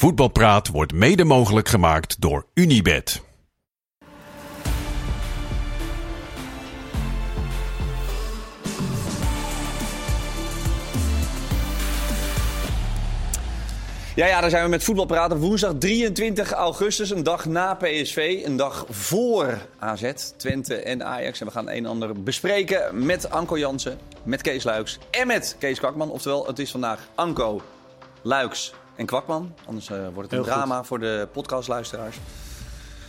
Voetbalpraat 0.00 0.68
wordt 0.68 0.92
mede 0.92 1.24
mogelijk 1.24 1.68
gemaakt 1.68 2.20
door 2.20 2.46
Unibed. 2.54 3.22
Ja, 14.14 14.26
ja, 14.26 14.40
dan 14.40 14.50
zijn 14.50 14.64
we 14.64 14.70
met 14.70 14.84
voetbal 14.84 15.06
praten. 15.06 15.38
Woensdag 15.38 15.72
23 15.78 16.52
augustus, 16.52 17.10
een 17.10 17.22
dag 17.22 17.44
na 17.44 17.74
PSV, 17.74 18.42
een 18.44 18.56
dag 18.56 18.86
voor 18.88 19.58
AZ, 19.78 20.12
Twente 20.36 20.74
en 20.74 21.04
Ajax. 21.04 21.40
En 21.40 21.46
we 21.46 21.52
gaan 21.52 21.68
een 21.68 21.76
en 21.76 21.86
ander 21.86 22.22
bespreken 22.22 23.06
met 23.06 23.30
Anko 23.30 23.58
Jansen, 23.58 23.98
met 24.22 24.42
Kees 24.42 24.64
Luiks 24.64 24.98
en 25.10 25.26
met 25.26 25.56
Kees 25.58 25.78
Kwakman. 25.78 26.10
Oftewel, 26.10 26.46
het 26.46 26.58
is 26.58 26.70
vandaag 26.70 27.08
Anko, 27.14 27.62
Luiks 28.22 28.72
en 29.00 29.06
Kwakman. 29.06 29.54
Anders 29.66 29.90
eh, 29.90 29.96
wordt 30.02 30.30
het 30.30 30.32
een 30.32 30.44
Heel 30.44 30.54
drama 30.54 30.84
voor 30.84 30.98
de 30.98 31.28
podcastluisteraars. 31.32 32.16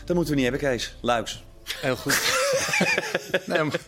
Dat 0.06 0.16
moeten 0.16 0.34
we 0.36 0.42
niet 0.42 0.50
hebben, 0.52 0.70
Kees. 0.70 0.96
Luiks. 1.02 1.44
Heel 1.64 1.96
goed. 1.96 2.40
nee, 3.46 3.64
maar, 3.64 3.80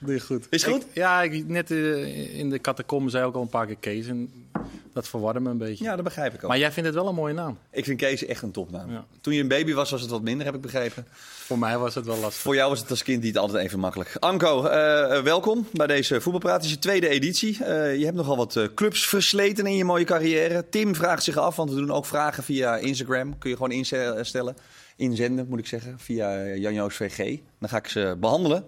doe 0.00 0.14
je 0.14 0.20
goed. 0.20 0.46
Is 0.50 0.62
het 0.64 0.72
goed? 0.72 0.82
Ik- 0.82 0.94
ja, 0.94 1.22
ik, 1.22 1.48
net 1.48 1.70
eh, 1.70 2.38
in 2.38 2.50
de 2.50 2.60
catacomben 2.60 3.10
zei 3.10 3.24
ook 3.24 3.34
al 3.34 3.42
een 3.42 3.48
paar 3.48 3.66
keer 3.66 3.76
Kees. 3.76 4.06
En 4.06 4.48
dat 4.96 5.08
verwarde 5.08 5.40
me 5.40 5.50
een 5.50 5.58
beetje. 5.58 5.84
Ja, 5.84 5.94
dat 5.94 6.04
begrijp 6.04 6.34
ik 6.34 6.42
ook. 6.42 6.48
Maar 6.48 6.58
jij 6.58 6.72
vindt 6.72 6.88
het 6.88 6.98
wel 6.98 7.08
een 7.08 7.14
mooie 7.14 7.34
naam. 7.34 7.58
Ik 7.70 7.84
vind 7.84 7.98
Kees 7.98 8.24
echt 8.24 8.42
een 8.42 8.50
topnaam. 8.50 8.90
Ja. 8.90 9.04
Toen 9.20 9.34
je 9.34 9.40
een 9.40 9.48
baby 9.48 9.72
was, 9.72 9.90
was 9.90 10.00
het 10.00 10.10
wat 10.10 10.22
minder, 10.22 10.46
heb 10.46 10.54
ik 10.54 10.60
begrepen. 10.60 11.06
Voor 11.46 11.58
mij 11.58 11.78
was 11.78 11.94
het 11.94 12.06
wel 12.06 12.16
lastig. 12.16 12.42
Voor 12.42 12.54
jou 12.54 12.70
was 12.70 12.80
het 12.80 12.90
als 12.90 13.02
kind 13.02 13.22
niet 13.22 13.38
altijd 13.38 13.64
even 13.64 13.78
makkelijk. 13.78 14.16
Anko, 14.18 14.64
eh, 14.64 15.22
welkom 15.22 15.66
bij 15.72 15.86
deze 15.86 16.20
voetbalpraat. 16.20 16.56
Het 16.56 16.64
is 16.64 16.70
je 16.70 16.78
tweede 16.78 17.08
editie. 17.08 17.64
Eh, 17.64 17.96
je 17.96 18.04
hebt 18.04 18.16
nogal 18.16 18.36
wat 18.36 18.56
eh, 18.56 18.64
clubs 18.74 19.06
versleten 19.08 19.66
in 19.66 19.76
je 19.76 19.84
mooie 19.84 20.04
carrière. 20.04 20.68
Tim 20.68 20.94
vraagt 20.94 21.22
zich 21.22 21.36
af, 21.36 21.56
want 21.56 21.70
we 21.70 21.76
doen 21.76 21.92
ook 21.92 22.06
vragen 22.06 22.42
via 22.42 22.76
Instagram. 22.76 23.38
Kun 23.38 23.50
je 23.50 23.56
gewoon 23.56 23.72
instellen, 23.72 24.56
inzenden 24.96 25.48
moet 25.48 25.58
ik 25.58 25.66
zeggen, 25.66 25.98
via 25.98 26.54
Jan-Joos 26.54 26.94
VG. 26.94 27.38
Dan 27.58 27.68
ga 27.68 27.76
ik 27.76 27.88
ze 27.88 28.16
behandelen. 28.20 28.64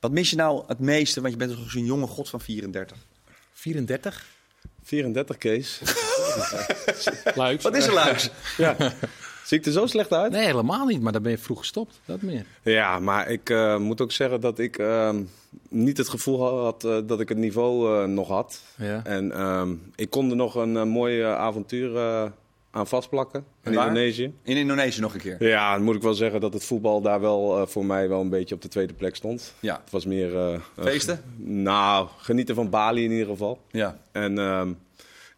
Wat 0.00 0.12
mis 0.12 0.30
je 0.30 0.36
nou 0.36 0.64
het 0.66 0.78
meeste, 0.78 1.20
want 1.20 1.32
je 1.32 1.38
bent 1.38 1.50
toch 1.50 1.70
zo'n 1.70 1.84
jonge 1.84 2.06
god 2.06 2.28
van 2.28 2.40
34. 2.40 2.96
34? 3.52 4.36
34 4.88 5.38
Kees. 5.38 5.80
Luik. 7.34 7.62
Wat 7.62 7.76
is 7.76 7.86
er, 7.86 7.92
Luiks? 7.92 8.30
Ja. 8.56 8.76
Zie 9.44 9.58
ik 9.58 9.66
er 9.66 9.72
zo 9.72 9.86
slecht 9.86 10.12
uit? 10.12 10.32
Nee, 10.32 10.44
helemaal 10.44 10.86
niet. 10.86 11.00
Maar 11.00 11.12
dan 11.12 11.22
ben 11.22 11.30
je 11.30 11.38
vroeg 11.38 11.58
gestopt. 11.58 12.00
Dat 12.04 12.22
meer. 12.22 12.44
Ja, 12.62 12.98
maar 12.98 13.30
ik 13.30 13.50
eh, 13.50 13.76
moet 13.76 14.00
ook 14.00 14.12
zeggen 14.12 14.40
dat 14.40 14.58
ik 14.58 14.78
ehm, 14.78 15.22
niet 15.68 15.96
het 15.96 16.08
gevoel 16.08 16.62
had 16.62 16.84
eh, 16.84 16.98
dat 17.06 17.20
ik 17.20 17.28
het 17.28 17.38
niveau 17.38 18.02
eh, 18.02 18.08
nog 18.08 18.28
had. 18.28 18.62
Ja. 18.76 19.04
En 19.04 19.32
ehm, 19.32 19.74
ik 19.94 20.10
kon 20.10 20.30
er 20.30 20.36
nog 20.36 20.54
een 20.54 20.88
mooi 20.88 21.22
avontuur 21.22 21.96
eh, 21.96 22.24
aan 22.78 22.86
vastplakken 22.86 23.44
in 23.62 23.74
waar? 23.74 23.86
Indonesië. 23.86 24.32
In 24.42 24.56
Indonesië 24.56 25.00
nog 25.00 25.14
een 25.14 25.20
keer. 25.20 25.44
Ja, 25.48 25.74
dan 25.74 25.82
moet 25.82 25.94
ik 25.94 26.02
wel 26.02 26.14
zeggen 26.14 26.40
dat 26.40 26.52
het 26.52 26.64
voetbal 26.64 27.00
daar 27.00 27.20
wel 27.20 27.60
eh, 27.60 27.66
voor 27.66 27.84
mij 27.84 28.08
wel 28.08 28.20
een 28.20 28.28
beetje 28.28 28.54
op 28.54 28.62
de 28.62 28.68
tweede 28.68 28.92
plek 28.94 29.16
stond. 29.16 29.54
Ja. 29.60 29.80
Het 29.82 29.90
was 29.90 30.04
meer... 30.04 30.36
eh, 30.36 30.54
eh, 30.54 30.60
Feesten? 30.76 31.22
nou, 31.36 32.08
genieten 32.18 32.54
van 32.54 32.70
Bali 32.70 33.04
in 33.04 33.10
ieder 33.10 33.26
geval. 33.26 33.60
Ja. 33.70 33.98
En 34.12 34.38
ehm, 34.38 34.72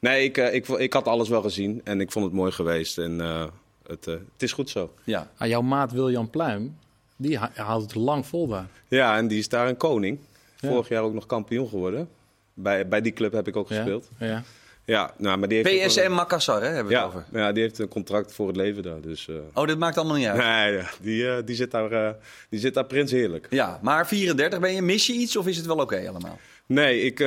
nee, 0.01 0.25
ik, 0.25 0.37
ik, 0.37 0.69
ik 0.69 0.93
had 0.93 1.07
alles 1.09 1.29
wel 1.29 1.43
gezien 1.43 1.81
en 1.85 2.01
ik 2.01 2.13
vond 2.13 2.25
het 2.25 2.35
mooi 2.35 2.53
geweest. 2.53 2.99
En 2.99 3.21
eh, 3.21 3.45
het, 3.87 4.07
eh, 4.07 4.15
het 4.15 4.43
is 4.43 4.53
goed 4.53 4.71
zo. 4.71 4.93
ja. 5.05 5.31
Ah, 5.37 5.49
jouw 5.49 5.63
maat 5.63 5.93
William 5.93 6.31
Pluim, 6.31 6.77
die 7.17 7.39
ha- 7.39 7.51
houdt 7.55 7.83
het 7.83 7.95
lang 7.95 8.27
vol 8.27 8.47
daar. 8.49 8.67
Ja, 8.89 9.17
en 9.17 9.29
die 9.29 9.39
is 9.39 9.49
daar 9.49 9.69
een 9.69 9.77
koning. 9.77 10.19
Ja. 10.59 10.69
Vorig 10.69 10.89
jaar 10.89 11.03
ook 11.03 11.15
nog 11.15 11.27
kampioen 11.27 11.69
geworden. 11.69 12.09
Bij, 12.55 12.89
bij 12.89 13.01
die 13.01 13.13
club 13.13 13.33
heb 13.33 13.49
ik 13.49 13.57
ook 13.57 13.69
Ja? 13.69 13.75
gespeeld. 13.77 14.11
Ja. 14.19 14.43
Ja, 14.85 15.15
nou, 15.17 15.39
maar 15.39 15.49
die 15.49 15.63
heeft 15.63 16.09
Makassar, 16.09 16.61
hè, 16.63 16.67
hebben 16.67 16.87
we 16.87 16.93
ja, 16.93 17.07
het 17.07 17.09
over. 17.09 17.25
ja, 17.33 17.53
die 17.53 17.63
heeft 17.63 17.79
een 17.79 17.89
contract 17.89 18.33
voor 18.33 18.47
het 18.47 18.57
leven 18.57 18.83
daar. 18.83 19.01
Dus, 19.01 19.29
eh, 19.29 19.35
Oh, 19.55 19.67
dit 19.67 19.79
maakt 19.79 19.97
allemaal 19.97 20.17
niet 20.17 20.27
uit. 20.27 20.37
nee, 20.37 20.77
ja, 20.77 20.91
die, 21.01 21.31
eh, 21.31 21.37
die, 21.45 21.57
zit 21.57 21.71
daar, 21.71 21.93
eh, 21.93 22.11
die 22.49 22.61
zit 22.61 22.75
daar 22.75 22.85
prins 22.85 23.11
heerlijk. 23.11 23.47
Ja, 23.51 23.79
maar 23.83 24.07
34 24.09 24.61
ben 24.61 24.73
je. 24.73 24.83
Mis 24.83 25.07
je 25.07 25.13
iets 25.13 25.37
of 25.37 25.47
is 25.47 25.57
het 25.57 25.67
wel 25.67 25.77
oké 25.77 26.09
allemaal? 26.09 26.39
Nee, 26.67 27.03
ik, 27.03 27.25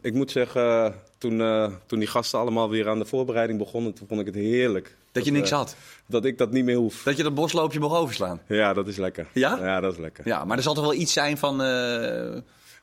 ik 0.00 0.14
moet 0.14 0.30
zeggen, 0.30 0.94
toen, 1.18 1.38
toen 1.86 1.98
die 1.98 2.08
gasten 2.08 2.38
allemaal 2.38 2.70
weer 2.70 2.88
aan 2.88 2.98
de 2.98 3.04
voorbereiding 3.04 3.58
begonnen, 3.58 3.92
toen 3.92 4.08
vond 4.08 4.20
ik 4.20 4.26
het 4.26 4.34
heerlijk. 4.34 4.96
Dat 5.12 5.24
je 5.24 5.30
niks 5.30 5.50
had. 5.50 5.76
Dat 6.06 6.24
ik 6.24 6.38
dat 6.38 6.50
niet 6.50 6.64
meer 6.64 6.76
hoef. 6.76 7.02
Dat 7.02 7.16
je 7.16 7.22
dat 7.22 7.34
bosloopje 7.34 7.78
mocht 7.78 7.96
overslaan. 7.96 8.40
Ja, 8.46 8.72
dat 8.72 8.88
is 8.88 8.96
lekker. 8.96 9.26
Ja? 9.32 9.58
Ja, 9.60 9.80
dat 9.80 9.92
is 9.92 9.98
lekker. 9.98 10.28
Ja, 10.28 10.44
maar 10.44 10.56
er 10.56 10.62
zal 10.62 10.74
toch 10.74 10.84
wel 10.84 10.94
iets 10.94 11.12
zijn 11.12 11.38
van... 11.38 11.60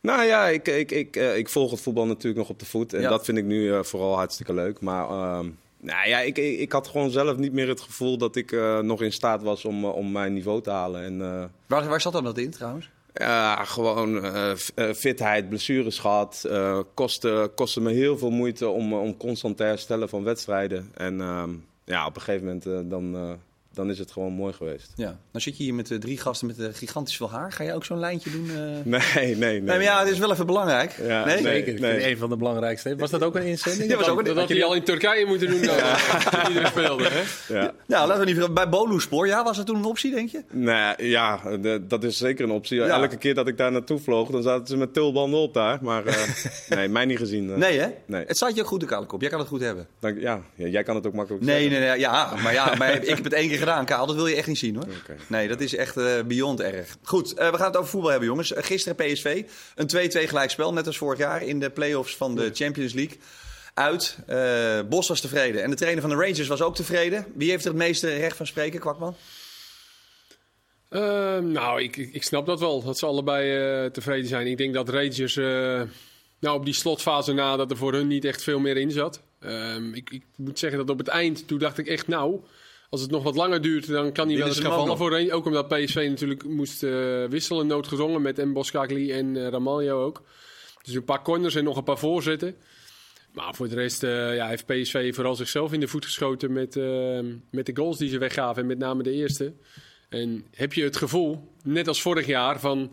Nou 0.02 0.24
ja, 0.24 0.48
ik, 0.48 0.68
ik, 0.68 0.92
ik, 0.92 1.16
eh, 1.16 1.38
ik 1.38 1.50
volg 1.50 1.72
het 1.72 1.82
voetbal 1.82 2.06
natuurlijk 2.06 2.38
nog 2.38 2.50
op 2.50 2.60
de 2.60 2.66
voet. 2.66 2.94
En 2.94 3.02
Ja. 3.02 3.10
dat 3.10 3.26
vind 3.26 3.38
ik 3.38 3.46
nu 3.46 3.74
eh, 3.74 3.84
vooral 3.84 4.16
hartstikke 4.16 4.54
leuk. 4.54 4.82
Maar 4.82 5.04
ehm, 5.10 5.50
nou 5.80 6.08
ja, 6.08 6.20
ik, 6.20 6.38
ik, 6.38 6.60
ik 6.60 6.72
had 6.72 6.88
gewoon 6.88 7.10
zelf 7.10 7.38
niet 7.38 7.54
meer 7.54 7.68
het 7.68 7.82
gevoel 7.82 8.18
dat 8.18 8.36
ik 8.36 8.52
eh, 8.52 8.80
nog 8.80 9.02
in 9.02 9.12
staat 9.14 9.42
was 9.42 9.66
om, 9.66 9.86
om 9.86 10.12
mijn 10.12 10.34
niveau 10.34 10.62
te 10.62 10.70
halen. 10.70 11.04
En 11.04 11.18
waar, 11.68 11.88
waar 11.88 12.02
zat 12.02 12.14
dan 12.14 12.24
dat 12.24 12.38
in 12.38 12.52
trouwens? 12.52 12.90
ja, 13.14 13.64
gewoon 13.66 14.24
fitheid, 14.96 15.50
blessures 15.50 16.00
gehad. 16.00 16.46
eh 16.50 16.80
kostte, 16.94 17.52
kostte 17.56 17.82
me 17.82 17.92
heel 17.92 18.18
veel 18.18 18.30
moeite 18.30 18.68
om, 18.68 18.94
om 18.94 19.18
constant 19.18 19.58
te 19.58 19.64
herstellen 19.64 20.10
van 20.10 20.24
wedstrijden. 20.24 20.92
En 20.94 21.22
ehm, 21.22 21.50
ja, 21.84 22.06
op 22.06 22.16
een 22.16 22.22
gegeven 22.22 22.46
moment 22.46 22.90
dan, 22.90 23.38
dan 23.74 23.90
is 23.90 24.00
het 24.00 24.12
gewoon 24.12 24.34
mooi 24.34 24.54
geweest. 24.54 24.92
Ja. 24.96 25.20
Dan 25.32 25.42
zit 25.42 25.58
je 25.58 25.64
hier 25.64 25.74
met 25.74 25.92
eh, 25.92 25.98
drie 25.98 26.18
gasten 26.18 26.48
met 26.48 26.60
eh, 26.60 26.68
gigantisch 26.74 27.18
veel 27.18 27.30
haar. 27.32 27.52
Ga 27.52 27.64
je 27.64 27.74
ook 27.74 27.86
zo'n 27.86 28.00
lijntje 28.00 28.30
doen? 28.32 28.50
eh? 28.50 28.56
Nee, 28.86 29.02
Nee, 29.16 29.36
nee, 29.36 29.36
nee. 29.36 29.62
maar 29.62 29.82
ja, 29.82 30.00
het 30.00 30.10
is 30.10 30.18
wel 30.20 30.32
even 30.32 30.46
belangrijk. 30.46 30.96
Ja, 31.08 31.26
nee? 31.26 31.42
nee. 31.42 31.44
Zeker. 31.66 31.88
Het 31.90 32.04
een 32.04 32.18
van 32.18 32.30
de 32.30 32.38
belangrijkste. 32.38 32.96
Was 32.96 33.10
dat 33.10 33.24
ook 33.24 33.36
een 33.36 33.44
inzending? 33.44 33.90
Ja, 33.92 33.98
was 33.98 34.08
ook 34.08 34.20
een- 34.20 34.26
Dat 34.26 34.36
had 34.38 34.50
hij 34.50 34.64
al 34.64 34.74
in 34.74 34.84
Turkije 34.84 35.26
moeten 35.26 35.50
doen 35.50 35.62
dan. 35.62 35.76
Iedereen 36.48 36.68
speelde, 36.68 37.08
hè? 37.10 37.54
Ja. 37.54 37.72
Nou, 37.88 38.08
laten 38.08 38.26
we 38.26 38.32
niet 38.32 38.54
Bij 38.54 38.70
Boluspor, 38.70 39.28
ja, 39.28 39.44
was 39.44 39.58
dat 39.58 39.66
toen 39.66 39.76
een 39.76 39.86
optie, 39.86 40.12
denk 40.12 40.30
je? 40.30 40.44
Nee, 40.52 40.94
ja, 41.10 41.40
de- 41.62 41.84
dat 41.88 42.04
is 42.04 42.18
zeker 42.18 42.44
een 42.46 42.52
optie. 42.52 42.78
Ja. 42.80 42.88
Elke 43.02 43.18
keer 43.18 43.34
dat 43.36 43.48
ik 43.48 43.58
daar 43.58 43.72
naartoe 43.72 44.00
vloog, 44.00 44.30
dan 44.30 44.44
zaten 44.44 44.68
ze 44.68 44.78
met 44.78 44.94
tulbanden 44.94 45.40
op 45.40 45.54
daar. 45.54 45.80
Maar 45.82 46.06
eh, 46.06 46.16
nee, 46.78 46.88
mij 46.88 47.06
niet 47.06 47.18
gezien. 47.18 47.58
Nee, 47.60 47.80
hè? 47.80 47.88
Nee. 48.06 48.24
Het 48.28 48.36
staat 48.38 48.56
je 48.56 48.62
ook 48.62 48.68
goed 48.68 48.80
de 48.80 48.86
kaalkop. 48.86 49.22
Jij 49.22 49.30
kan 49.30 49.40
het 49.40 49.48
goed 49.48 49.62
hebben. 49.62 49.88
Dank- 50.00 50.20
ja, 50.20 50.42
ja, 50.56 50.68
jij 50.68 50.84
kan 50.84 50.96
het 50.96 51.08
ook 51.08 51.14
makkelijk 51.14 51.44
Nee, 51.44 51.62
zeggen. 51.62 51.80
nee, 51.80 51.90
nee. 51.90 52.00
Ja, 52.00 52.34
maar, 52.44 52.54
ja, 52.54 52.76
maar 52.78 52.94
ik 52.94 53.08
heb 53.08 53.24
het 53.24 53.34
één 53.34 53.48
keer 53.50 53.60
gedaan, 53.62 53.86
Kaal. 53.86 54.06
Dat 54.06 54.16
wil 54.16 54.28
je 54.28 54.36
echt 54.36 54.48
niet 54.48 54.58
zien, 54.58 54.76
hoor. 54.76 54.88
Nee, 55.28 55.48
dat 55.48 55.62
is 55.62 55.76
echt 55.76 55.98
eh, 55.98 56.22
beyond 56.26 56.62
erg. 56.62 56.98
Goed, 57.04 57.34
eh, 57.34 57.52
we 57.52 57.58
gaan 57.58 57.68
het 57.68 57.78
over 57.78 57.90
voetbal 57.90 58.10
hebben, 58.10 58.30
jongens. 58.30 58.54
Eh, 58.54 58.64
gisteren 58.64 58.96
PSV. 58.96 59.44
Een 59.76 59.88
2-2 59.88 60.28
gelijkspel, 60.28 60.74
net 60.74 60.88
als 60.88 60.98
vorig 60.98 61.20
jaar 61.20 61.44
in 61.44 61.60
de 61.60 61.70
play-offs 61.70 62.16
van 62.16 62.36
de 62.36 62.50
Champions 62.54 62.94
League. 62.94 63.18
Uit. 63.74 64.18
Eh, 64.28 64.80
Bos 64.90 65.08
was 65.08 65.22
tevreden. 65.22 65.64
En 65.64 65.70
de 65.70 65.76
trainer 65.76 66.02
van 66.02 66.10
de 66.10 66.16
Rangers 66.16 66.48
was 66.48 66.62
ook 66.62 66.76
tevreden. 66.76 67.26
Wie 67.36 67.50
heeft 67.50 67.64
er 67.64 67.70
het 67.70 67.80
meeste 67.80 68.16
recht 68.16 68.38
van 68.38 68.48
spreken, 68.48 68.80
Kwakman? 68.80 69.16
Ehm, 70.90 71.52
nou, 71.52 71.82
ik, 71.82 71.98
ik 71.98 72.14
ik 72.14 72.24
snap 72.24 72.46
dat 72.46 72.60
wel. 72.60 72.84
Dat 72.84 72.98
ze 72.98 73.06
allebei 73.06 73.58
eh, 73.84 73.92
tevreden 73.92 74.28
zijn. 74.28 74.48
Ik 74.48 74.58
denk 74.58 74.74
dat 74.74 74.90
Rangers, 74.90 75.38
eh, 75.38 75.82
nou 76.40 76.58
op 76.58 76.66
die 76.66 76.74
slotfase 76.74 77.34
na, 77.34 77.56
dat 77.56 77.72
er 77.72 77.78
voor 77.78 77.94
hun 77.94 78.08
niet 78.08 78.26
echt 78.26 78.44
veel 78.44 78.60
meer 78.60 78.78
in 78.78 78.92
zat. 78.92 79.22
Ehm, 79.40 79.94
ik, 79.94 80.10
ik 80.10 80.24
moet 80.36 80.60
zeggen 80.60 80.80
dat 80.80 80.90
op 80.90 80.98
het 80.98 81.08
eind, 81.08 81.48
toen 81.48 81.60
dacht 81.60 81.78
ik 81.78 81.88
echt, 81.88 82.08
nou, 82.08 82.40
als 82.92 83.02
het 83.02 83.12
nog 83.12 83.24
wat 83.24 83.36
langer 83.36 83.62
duurt, 83.62 83.88
dan 83.88 84.12
kan 84.12 84.28
hij 84.28 84.38
wel 84.38 84.48
eens 84.48 84.60
gaan 84.60 84.72
vallen 84.72 84.98
voor 84.98 85.10
Rangers. 85.10 85.32
Ook 85.32 85.46
omdat 85.46 85.68
PSV 85.68 86.06
natuurlijk 86.10 86.44
moest 86.44 86.84
eh, 86.84 87.26
wisselen, 87.26 87.68
noodgedwongen, 87.68 88.22
met 88.22 88.46
Mboskakli 88.46 89.12
en 89.12 89.38
eh 89.38 89.48
Ramaljo 89.48 90.04
ook. 90.04 90.24
Dus 90.82 90.94
een 90.94 91.04
paar 91.04 91.22
corners 91.22 91.56
en 91.56 91.64
nog 91.64 91.78
een 91.78 91.84
paar 91.84 91.98
voorzetten. 91.98 92.56
Maar 93.34 93.56
voor 93.56 93.70
de 93.70 93.76
rest 93.76 94.04
eh, 94.04 94.36
ja, 94.36 94.48
heeft 94.48 94.66
PSV 94.66 95.16
vooral 95.16 95.36
zichzelf 95.36 95.74
in 95.74 95.80
de 95.80 95.88
voet 95.88 96.06
geschoten 96.06 96.54
met, 96.54 96.76
met 97.52 97.66
de 97.66 97.76
goals 97.76 97.98
die 97.98 98.10
ze 98.10 98.18
weggaven. 98.18 98.62
En 98.62 98.68
met 98.68 98.78
name 98.78 99.04
de 99.04 99.12
eerste. 99.12 99.54
En 100.10 100.46
heb 100.52 100.74
je 100.74 100.84
het 100.84 100.98
gevoel, 100.98 101.54
net 101.64 101.88
als 101.88 102.02
vorig 102.02 102.26
jaar, 102.26 102.60
van 102.60 102.92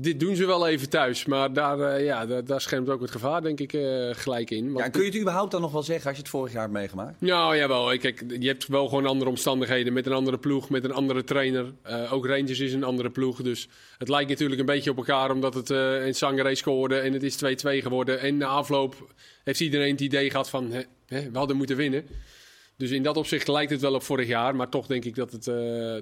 dit 0.00 0.20
doen 0.20 0.36
ze 0.36 0.46
wel 0.46 0.66
even 0.66 0.88
thuis. 0.88 1.24
Maar 1.24 1.52
daar, 1.52 1.80
eh, 1.80 2.04
ja, 2.04 2.26
daar, 2.26 2.44
daar 2.44 2.60
schermt 2.60 2.88
ook 2.88 3.00
het 3.00 3.10
gevaar, 3.10 3.42
denk 3.42 3.60
ik, 3.60 3.72
eh, 3.72 4.08
gelijk 4.12 4.50
in. 4.50 4.64
Ja, 4.64 4.72
Want 4.72 4.84
en 4.84 4.90
kun 4.90 5.00
je 5.00 5.06
het 5.06 5.20
überhaupt 5.20 5.50
dan 5.50 5.60
nog 5.60 5.72
wel 5.72 5.82
zeggen 5.82 6.06
als 6.06 6.16
je 6.16 6.22
het 6.22 6.30
vorig 6.30 6.52
jaar 6.52 6.62
hebt 6.62 6.74
meegemaakt? 6.74 7.20
nou, 7.20 7.56
jawel. 7.56 7.98
Kijk, 7.98 8.24
je 8.38 8.46
hebt 8.46 8.66
wel 8.66 8.88
gewoon 8.88 9.06
andere 9.06 9.30
omstandigheden. 9.30 9.92
Met 9.92 10.06
een 10.06 10.12
andere 10.12 10.38
ploeg, 10.38 10.70
met 10.70 10.84
een 10.84 10.92
andere 10.92 11.24
trainer. 11.24 11.72
Eh, 11.82 12.12
ook 12.12 12.26
Rangers 12.26 12.60
is 12.60 12.72
een 12.72 12.84
andere 12.84 13.10
ploeg. 13.10 13.42
Dus 13.42 13.68
het 13.98 14.08
lijkt 14.08 14.28
natuurlijk 14.28 14.60
een 14.60 14.66
beetje 14.66 14.90
op 14.90 14.96
elkaar. 14.96 15.30
Omdat 15.30 15.54
het 15.54 15.70
in 16.06 16.14
Sangare 16.14 16.54
scoorde 16.54 16.98
en 16.98 17.12
het 17.12 17.22
is 17.22 17.36
2-2 17.36 17.82
geworden. 17.82 18.20
En 18.20 18.36
na 18.36 18.46
afloop 18.46 19.12
heeft 19.44 19.60
iedereen 19.60 19.90
het 19.90 20.00
idee 20.00 20.30
gehad 20.30 20.50
van... 20.50 20.70
Hè, 20.72 20.80
hè, 21.06 21.30
we 21.30 21.38
hadden 21.38 21.56
moeten 21.56 21.76
winnen. 21.76 22.04
Dus 22.80 22.90
in 22.90 23.02
dat 23.02 23.16
opzicht 23.16 23.48
lijkt 23.48 23.70
het 23.70 23.80
wel 23.80 23.94
op 23.94 24.02
vorig 24.02 24.26
jaar. 24.26 24.56
Maar 24.56 24.68
toch 24.68 24.86
denk 24.86 25.04
ik 25.04 25.14
dat 25.14 25.32
het, 25.32 25.46
eh, 25.46 25.54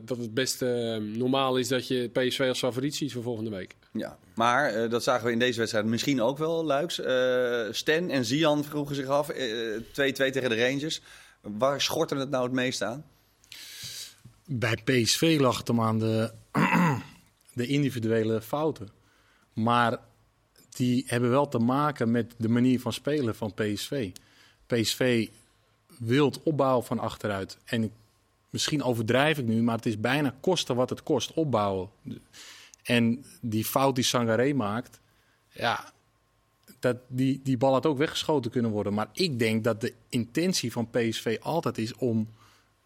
dat 0.03 0.19
het 0.19 0.35
best 0.35 0.63
eh, 0.63 0.97
normaal 0.97 1.57
is 1.57 1.69
dat 1.69 1.89
je 1.89 2.09
PSV 2.09 2.41
als 2.49 2.59
favoriet 2.59 2.95
ziet 2.95 3.13
voor 3.13 3.23
volgende 3.23 3.51
week. 3.51 3.77
Ja, 3.93 4.19
maar 4.35 4.71
eh, 4.71 4.91
dat 4.91 5.03
zagen 5.03 5.27
we 5.27 5.33
in 5.33 5.39
deze 5.39 5.59
wedstrijd 5.59 5.87
misschien 5.87 6.23
ook 6.23 6.39
wel, 6.39 6.65
Luiks. 6.65 7.01
Eh 7.01 7.67
Sten 7.71 8.11
en 8.11 8.25
Zian 8.25 8.65
vroegen 8.65 8.95
zich 8.95 9.07
af, 9.07 9.29
eh, 9.29 9.47
2-2 9.93 10.31
tegen 10.31 10.51
de 10.51 10.65
Rangers. 10.67 11.01
Waar 11.41 11.81
schortte 11.81 12.17
het 12.17 12.31
nou 12.31 12.45
het 12.45 12.53
meest 12.53 12.83
aan? 12.83 13.05
Bij 14.45 14.77
PSV 14.85 15.37
lag 15.41 15.59
het 15.59 15.69
hem 15.69 15.81
aan 15.81 15.99
de, 15.99 16.33
de 17.53 17.67
individuele 17.67 18.41
fouten. 18.41 18.89
Maar 19.53 19.99
die 20.71 21.05
hebben 21.07 21.31
wel 21.31 21.49
te 21.49 21.59
maken 21.59 22.11
met 22.11 22.35
de 22.37 22.49
manier 22.49 22.81
van 22.81 22.93
spelen 22.93 23.35
van 23.35 23.55
PSV. 23.55 24.11
PSV 24.67 25.29
wild 25.99 26.43
opbouwen 26.43 26.85
van 26.85 26.99
achteruit. 26.99 27.59
En 27.65 27.93
misschien 28.51 28.83
overdrijf 28.83 29.39
ik 29.39 29.47
nu, 29.47 29.63
maar 29.63 29.77
het 29.77 29.87
is 29.87 30.01
bijna 30.01 30.35
kosten 30.41 30.77
wat 30.77 30.91
het 30.91 31.03
kost 31.03 31.33
opbouwen. 31.33 31.89
En 32.83 33.25
die 33.41 33.65
fout 33.65 33.95
die 33.95 34.05
Sangaré 34.05 34.53
maakt, 34.53 35.01
ja, 35.49 35.93
dat 36.79 36.97
die, 37.07 37.41
die 37.43 37.57
bal 37.57 37.73
had 37.73 37.87
ook 37.87 37.99
weggeschoten 37.99 38.51
kunnen 38.51 38.71
worden. 38.71 38.95
Maar 38.95 39.09
ik 39.13 39.39
denk 39.39 39.65
dat 39.65 39.81
de 39.81 39.95
intentie 40.09 40.73
van 40.73 40.91
PSV 40.91 41.37
altijd 41.41 41.79
is 41.79 41.95
om 41.95 42.29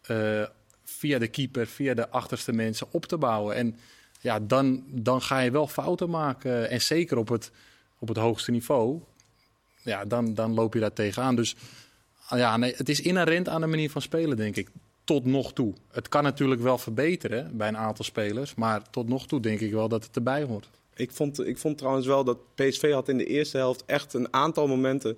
eh, 0.01 0.43
via 0.83 1.19
de 1.19 1.27
keeper, 1.27 1.67
via 1.67 1.93
de 1.93 2.09
achterste 2.09 2.51
mensen 2.51 2.87
op 2.91 3.05
te 3.05 3.17
bouwen. 3.17 3.55
En 3.55 3.77
ja, 4.19 4.39
dan, 4.39 4.83
dan 4.87 5.21
ga 5.21 5.39
je 5.39 5.51
wel 5.51 5.67
fouten 5.67 6.09
maken. 6.09 6.69
En 6.69 6.81
zeker 6.81 7.17
op 7.17 7.27
het, 7.27 7.51
op 7.99 8.07
het 8.07 8.17
hoogste 8.17 8.51
niveau, 8.51 9.01
ja, 9.81 10.05
dan, 10.05 10.33
dan 10.33 10.53
loop 10.53 10.73
je 10.73 10.79
daar 10.79 10.93
tegenaan. 10.93 11.35
Dus 11.35 11.55
ja, 12.29 12.57
nee, 12.57 12.73
het 12.75 12.89
is 12.89 13.01
inherent 13.01 13.49
aan 13.49 13.61
de 13.61 13.67
manier 13.67 13.89
van 13.89 14.01
spelen, 14.01 14.37
denk 14.37 14.55
ik. 14.55 14.69
Tot 15.03 15.25
nog 15.25 15.53
toe. 15.53 15.73
Het 15.91 16.09
kan 16.09 16.23
natuurlijk 16.23 16.61
wel 16.61 16.77
verbeteren 16.77 17.57
bij 17.57 17.67
een 17.67 17.77
aantal 17.77 18.05
spelers. 18.05 18.55
Maar 18.55 18.89
tot 18.89 19.07
nog 19.07 19.27
toe 19.27 19.39
denk 19.39 19.59
ik 19.59 19.71
wel 19.71 19.87
dat 19.87 20.03
het 20.03 20.15
erbij 20.15 20.43
hoort. 20.43 20.69
Ik 20.95 21.11
vond, 21.11 21.47
ik 21.47 21.57
vond 21.57 21.77
trouwens 21.77 22.07
wel 22.07 22.23
dat 22.23 22.37
PSV 22.55 22.91
had 22.91 23.09
in 23.09 23.17
de 23.17 23.25
eerste 23.25 23.57
helft 23.57 23.83
echt 23.85 24.13
een 24.13 24.33
aantal 24.33 24.67
momenten 24.67 25.17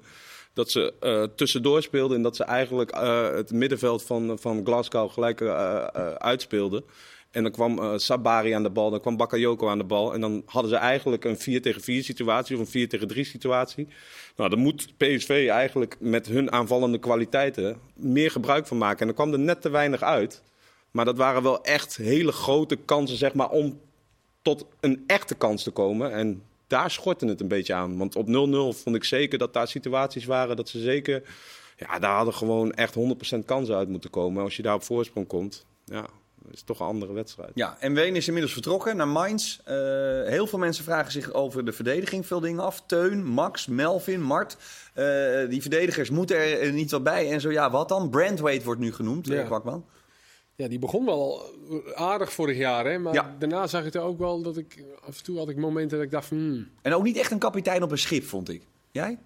dat 0.53 0.71
ze 0.71 0.93
eh, 0.99 1.23
tussendoor 1.35 1.81
speelden 1.81 2.17
en 2.17 2.23
dat 2.23 2.35
ze 2.35 2.43
eigenlijk 2.43 2.91
eh, 2.91 3.29
het 3.31 3.51
middenveld 3.51 4.03
van, 4.03 4.37
van 4.39 4.61
Glasgow 4.65 5.11
gelijk 5.11 5.41
eh, 5.41 5.83
uitspeelden. 6.17 6.83
En 7.35 7.43
dan 7.43 7.51
kwam 7.51 7.79
eh, 7.79 7.93
Sabari 7.95 8.51
aan 8.51 8.63
de 8.63 8.69
bal, 8.69 8.89
dan 8.89 8.99
kwam 8.99 9.17
Bakayoko 9.17 9.69
aan 9.69 9.77
de 9.77 9.83
bal. 9.83 10.13
En 10.13 10.21
dan 10.21 10.43
hadden 10.45 10.71
ze 10.71 10.77
eigenlijk 10.77 11.23
een 11.23 11.37
4 11.37 11.61
tegen 11.61 11.81
4 11.81 12.03
situatie 12.03 12.55
of 12.55 12.61
een 12.61 12.67
4 12.67 12.89
tegen 12.89 13.07
3 13.07 13.23
situatie. 13.23 13.87
Nou, 14.35 14.49
daar 14.49 14.59
moet 14.59 14.93
PSV 14.97 15.47
eigenlijk 15.49 15.95
met 15.99 16.27
hun 16.27 16.51
aanvallende 16.51 16.97
kwaliteiten 16.97 17.77
meer 17.93 18.31
gebruik 18.31 18.67
van 18.67 18.77
maken. 18.77 18.99
En 18.99 19.05
dan 19.05 19.15
kwam 19.15 19.33
er 19.33 19.39
net 19.39 19.61
te 19.61 19.69
weinig 19.69 20.01
uit. 20.01 20.41
Maar 20.91 21.05
dat 21.05 21.17
waren 21.17 21.43
wel 21.43 21.63
echt 21.63 21.95
hele 21.95 22.31
grote 22.31 22.75
kansen, 22.75 23.17
zeg 23.17 23.33
maar, 23.33 23.49
om 23.49 23.79
tot 24.41 24.65
een 24.79 25.03
echte 25.07 25.35
kans 25.35 25.63
te 25.63 25.71
komen. 25.71 26.11
En 26.11 26.41
daar 26.67 26.91
schortte 26.91 27.25
het 27.25 27.41
een 27.41 27.47
beetje 27.47 27.73
aan. 27.73 27.97
Want 27.97 28.15
op 28.15 28.27
0-0 28.27 28.31
vond 28.81 28.95
ik 28.95 29.03
zeker 29.03 29.37
dat 29.37 29.53
daar 29.53 29.67
situaties 29.67 30.25
waren 30.25 30.55
dat 30.55 30.69
ze 30.69 30.79
zeker... 30.79 31.23
Ja, 31.77 31.99
daar 31.99 32.15
hadden 32.15 32.33
gewoon 32.33 32.71
echt 32.71 32.95
100% 33.35 33.45
kansen 33.45 33.75
uit 33.75 33.89
moeten 33.89 34.09
komen. 34.09 34.43
Als 34.43 34.55
je 34.55 34.61
daar 34.61 34.75
op 34.75 34.83
voorsprong 34.83 35.27
komt, 35.27 35.65
ja, 35.85 36.05
is 36.51 36.61
toch 36.61 36.79
een 36.79 36.85
andere 36.85 37.13
wedstrijd. 37.13 37.51
Ja, 37.53 37.77
en 37.79 37.93
Ween 37.93 38.15
is 38.15 38.25
inmiddels 38.25 38.53
vertrokken 38.53 38.97
naar 38.97 39.07
Mainz. 39.07 39.59
Eh, 39.63 39.75
heel 40.23 40.47
veel 40.47 40.59
mensen 40.59 40.83
vragen 40.83 41.11
zich 41.11 41.33
over 41.33 41.65
de 41.65 41.71
verdediging 41.71 42.25
veel 42.27 42.39
dingen 42.39 42.63
af. 42.63 42.83
Teun, 42.85 43.23
Max, 43.25 43.67
Melvin, 43.67 44.21
Mart. 44.21 44.57
Eh, 44.93 45.49
die 45.49 45.61
verdedigers 45.61 46.09
moeten 46.09 46.37
er 46.37 46.59
eh, 46.59 46.73
niet 46.73 46.91
wat 46.91 47.03
bij. 47.03 47.31
En 47.31 47.41
zo 47.41 47.51
ja, 47.51 47.71
wat 47.71 47.89
dan? 47.89 48.09
Brandweight 48.09 48.63
wordt 48.63 48.79
nu 48.79 48.93
genoemd, 48.93 49.27
Ja. 49.27 49.33
ja. 49.35 49.43
Kwakman. 49.43 49.85
Ja, 50.55 50.67
die 50.67 50.79
begon 50.79 51.05
wel 51.05 51.41
aardig 51.93 52.33
vorig 52.33 52.57
jaar, 52.57 52.85
hè? 52.85 52.97
maar 52.97 53.13
Ja. 53.13 53.35
daarna 53.39 53.67
zag 53.67 53.85
ik 53.85 53.93
er 53.93 54.01
ook 54.01 54.17
wel 54.19 54.41
dat 54.41 54.57
ik 54.57 54.83
af 55.01 55.17
en 55.17 55.23
toe 55.23 55.37
had 55.37 55.49
ik 55.49 55.57
momenten 55.57 55.97
dat 55.97 56.05
ik 56.05 56.11
dacht 56.11 56.27
van, 56.27 56.37
hmm, 56.37 56.67
En 56.81 56.93
ook 56.93 57.03
niet 57.03 57.17
echt 57.17 57.31
een 57.31 57.39
kapitein 57.39 57.83
op 57.83 57.91
een 57.91 57.97
schip, 57.97 58.23
vond 58.23 58.49
ik. 58.49 58.61
Jij? 58.91 59.17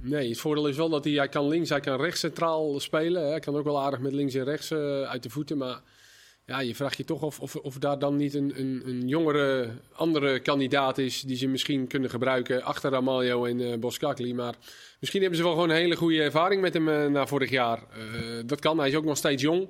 nee, 0.00 0.28
het 0.28 0.38
voordeel 0.38 0.68
is 0.68 0.76
wel 0.76 0.88
dat 0.88 1.04
hij, 1.04 1.12
hij 1.12 1.28
kan 1.28 1.48
links, 1.48 1.68
hij 1.68 1.80
kan 1.80 2.00
rechts 2.00 2.20
centraal 2.20 2.80
spelen. 2.80 3.22
Hè? 3.22 3.28
Hij 3.28 3.40
kan 3.40 3.56
ook 3.56 3.64
wel 3.64 3.80
aardig 3.80 4.00
met 4.00 4.12
links 4.12 4.34
en 4.34 4.44
rechts 4.44 4.72
uit 5.06 5.22
de 5.22 5.30
voeten, 5.30 5.56
maar 5.58 5.80
ja, 6.48 6.60
je 6.60 6.74
vraagt 6.74 6.96
je 6.96 7.04
toch 7.04 7.22
of, 7.22 7.40
of, 7.40 7.56
of 7.56 7.78
daar 7.78 7.98
dan 7.98 8.16
niet 8.16 8.34
een, 8.34 8.52
een, 8.60 8.82
een 8.86 9.08
jongere, 9.08 9.68
andere 9.92 10.40
kandidaat 10.40 10.98
is 10.98 11.20
die 11.22 11.36
ze 11.36 11.46
misschien 11.48 11.86
kunnen 11.86 12.10
gebruiken 12.10 12.62
achter 12.62 12.90
Ramaljo 12.90 13.44
en 13.44 13.60
eh 13.60 13.78
Boskakli. 13.78 14.34
Maar 14.34 14.54
misschien 15.00 15.20
hebben 15.20 15.38
ze 15.38 15.44
wel 15.44 15.54
gewoon 15.54 15.70
een 15.70 15.76
hele 15.76 15.96
goede 15.96 16.22
ervaring 16.22 16.60
met 16.60 16.74
hem 16.74 16.88
eh, 16.88 17.06
na 17.06 17.26
vorig 17.26 17.50
jaar. 17.50 17.78
Eh, 17.92 17.98
dat 18.46 18.60
kan, 18.60 18.78
hij 18.78 18.88
is 18.88 18.94
ook 18.94 19.04
nog 19.04 19.16
steeds 19.16 19.42
jong. 19.42 19.68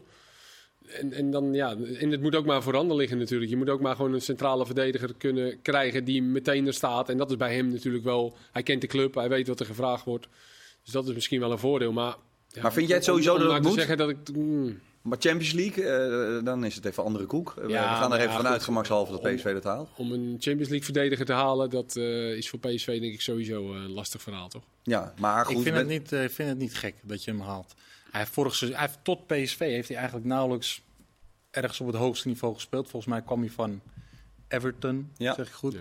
En, 0.88 1.12
en, 1.12 1.30
dan, 1.30 1.52
ja, 1.54 1.76
en 1.98 2.10
het 2.10 2.20
moet 2.20 2.34
ook 2.36 2.46
maar 2.46 2.62
voorhanden 2.62 2.96
liggen 2.96 3.18
natuurlijk. 3.18 3.50
Je 3.50 3.56
moet 3.56 3.68
ook 3.68 3.80
maar 3.80 3.96
gewoon 3.96 4.12
een 4.14 4.20
centrale 4.20 4.66
verdediger 4.66 5.14
kunnen 5.18 5.62
krijgen 5.62 6.04
die 6.04 6.22
meteen 6.22 6.66
er 6.66 6.74
staat. 6.74 7.08
En 7.08 7.16
dat 7.16 7.30
is 7.30 7.36
bij 7.36 7.54
hem 7.54 7.68
natuurlijk 7.68 8.04
wel... 8.04 8.36
Hij 8.52 8.62
kent 8.62 8.80
de 8.80 8.86
club, 8.86 9.14
hij 9.14 9.28
weet 9.28 9.48
wat 9.48 9.60
er 9.60 9.66
gevraagd 9.66 10.04
wordt. 10.04 10.28
Dus 10.84 10.92
dat 10.92 11.08
is 11.08 11.14
misschien 11.14 11.40
wel 11.40 11.52
een 11.52 11.58
voordeel. 11.58 11.92
Maar, 11.92 12.16
ja, 12.48 12.62
Maar 12.62 12.72
vind 12.72 12.88
jij 12.88 12.96
het 12.96 13.08
om- 13.08 13.12
sowieso 13.12 13.32
om 13.32 13.38
dat 13.38 13.46
nou 13.46 13.58
het 13.58 13.68
moet? 13.68 13.78
zeggen 13.78 13.96
dat 13.96 14.08
ik... 14.08 14.16
hmm, 14.32 14.80
Maar 15.08 15.18
Champions 15.20 15.52
League, 15.52 15.84
eh, 15.84 16.44
dan 16.44 16.64
is 16.64 16.74
het 16.74 16.84
even 16.84 17.04
andere 17.04 17.26
koek. 17.26 17.54
We- 17.56 17.68
Ja, 17.68 17.90
we 17.94 18.00
gaan 18.00 18.12
er 18.12 18.18
even 18.18 18.30
ja, 18.30 18.36
vanuit, 18.36 18.62
gemakshalve 18.62 19.12
dat 19.12 19.22
PSV 19.22 19.52
dat 19.52 19.64
haalt. 19.64 19.88
om 19.96 20.12
een 20.12 20.36
Champions 20.38 20.68
League 20.68 20.84
verdediger 20.84 21.24
te 21.26 21.32
halen, 21.32 21.70
dat 21.70 21.96
eh, 21.96 22.36
is 22.36 22.48
voor 22.48 22.58
PSV 22.58 23.00
denk 23.00 23.12
ik 23.12 23.20
sowieso 23.20 23.74
eh, 23.74 23.80
een 23.82 23.90
lastig 23.92 24.22
verhaal, 24.22 24.48
toch? 24.48 24.62
Ja, 24.82 25.14
maar 25.18 25.46
goed. 25.46 25.56
ik 25.56 25.62
vind, 25.62 25.74
met- 25.74 25.84
het 25.90 25.92
niet, 25.92 26.12
ik 26.12 26.30
vind 26.30 26.48
het 26.48 26.58
niet 26.58 26.74
gek 26.74 26.94
dat 27.02 27.24
je 27.24 27.30
hem 27.30 27.40
haalt. 27.40 27.74
Hij 28.10 28.20
heeft 28.20 28.32
vorig 28.32 28.54
seizoen, 28.54 28.78
hij 28.80 28.88
heeft, 28.88 28.98
tot 29.04 29.26
PSV 29.26 29.58
heeft 29.58 29.88
hij 29.88 29.96
eigenlijk 29.96 30.26
nauwelijks 30.26 30.82
ergens 31.50 31.80
op 31.80 31.86
het 31.86 31.96
hoogste 31.96 32.28
niveau 32.28 32.54
gespeeld. 32.54 32.88
Volgens 32.90 33.12
mij 33.12 33.22
kwam 33.22 33.40
hij 33.40 33.50
van 33.50 33.80
Everton, 34.48 35.10
Ja. 35.16 35.34
zeg 35.34 35.46
ik 35.46 35.52
goed. 35.52 35.72
Ja. 35.72 35.80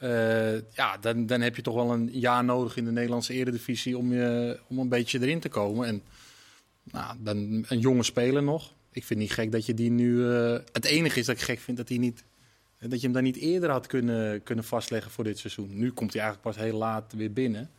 Ja, 0.00 0.60
ja 0.72 0.96
dan, 1.00 1.26
dan 1.26 1.40
heb 1.40 1.56
je 1.56 1.62
toch 1.62 1.74
wel 1.74 1.92
een 1.92 2.08
jaar 2.12 2.44
nodig 2.44 2.76
in 2.76 2.84
de 2.84 2.90
Nederlandse 2.90 3.32
eredivisie 3.32 3.98
om, 3.98 4.12
je, 4.12 4.58
om 4.68 4.78
een 4.78 4.88
beetje 4.88 5.20
erin 5.20 5.40
te 5.40 5.48
komen. 5.48 5.86
En 5.86 6.02
nou, 6.90 7.16
dan 7.18 7.64
een 7.68 7.78
jonge 7.80 8.02
speler 8.02 8.42
nog. 8.42 8.72
Ik 8.92 9.04
vind 9.04 9.20
niet 9.20 9.32
gek 9.32 9.52
dat 9.52 9.66
je 9.66 9.74
die 9.74 9.90
nu... 9.90 10.28
eh, 10.30 10.58
het 10.72 10.84
enige 10.84 11.18
is 11.20 11.26
dat 11.26 11.36
ik 11.36 11.42
gek 11.42 11.58
vind 11.58 11.76
dat, 11.76 11.88
hij 11.88 11.98
niet, 11.98 12.24
dat 12.80 12.98
je 13.00 13.04
hem 13.06 13.12
dan 13.12 13.22
niet 13.22 13.36
eerder 13.36 13.70
had 13.70 13.86
kunnen, 13.86 14.42
kunnen 14.42 14.64
vastleggen 14.64 15.10
voor 15.10 15.24
dit 15.24 15.38
seizoen. 15.38 15.68
Nu 15.78 15.90
komt 15.92 16.12
hij 16.12 16.22
eigenlijk 16.22 16.54
pas 16.56 16.64
heel 16.64 16.78
laat 16.78 17.12
weer 17.16 17.32
binnen. 17.32 17.70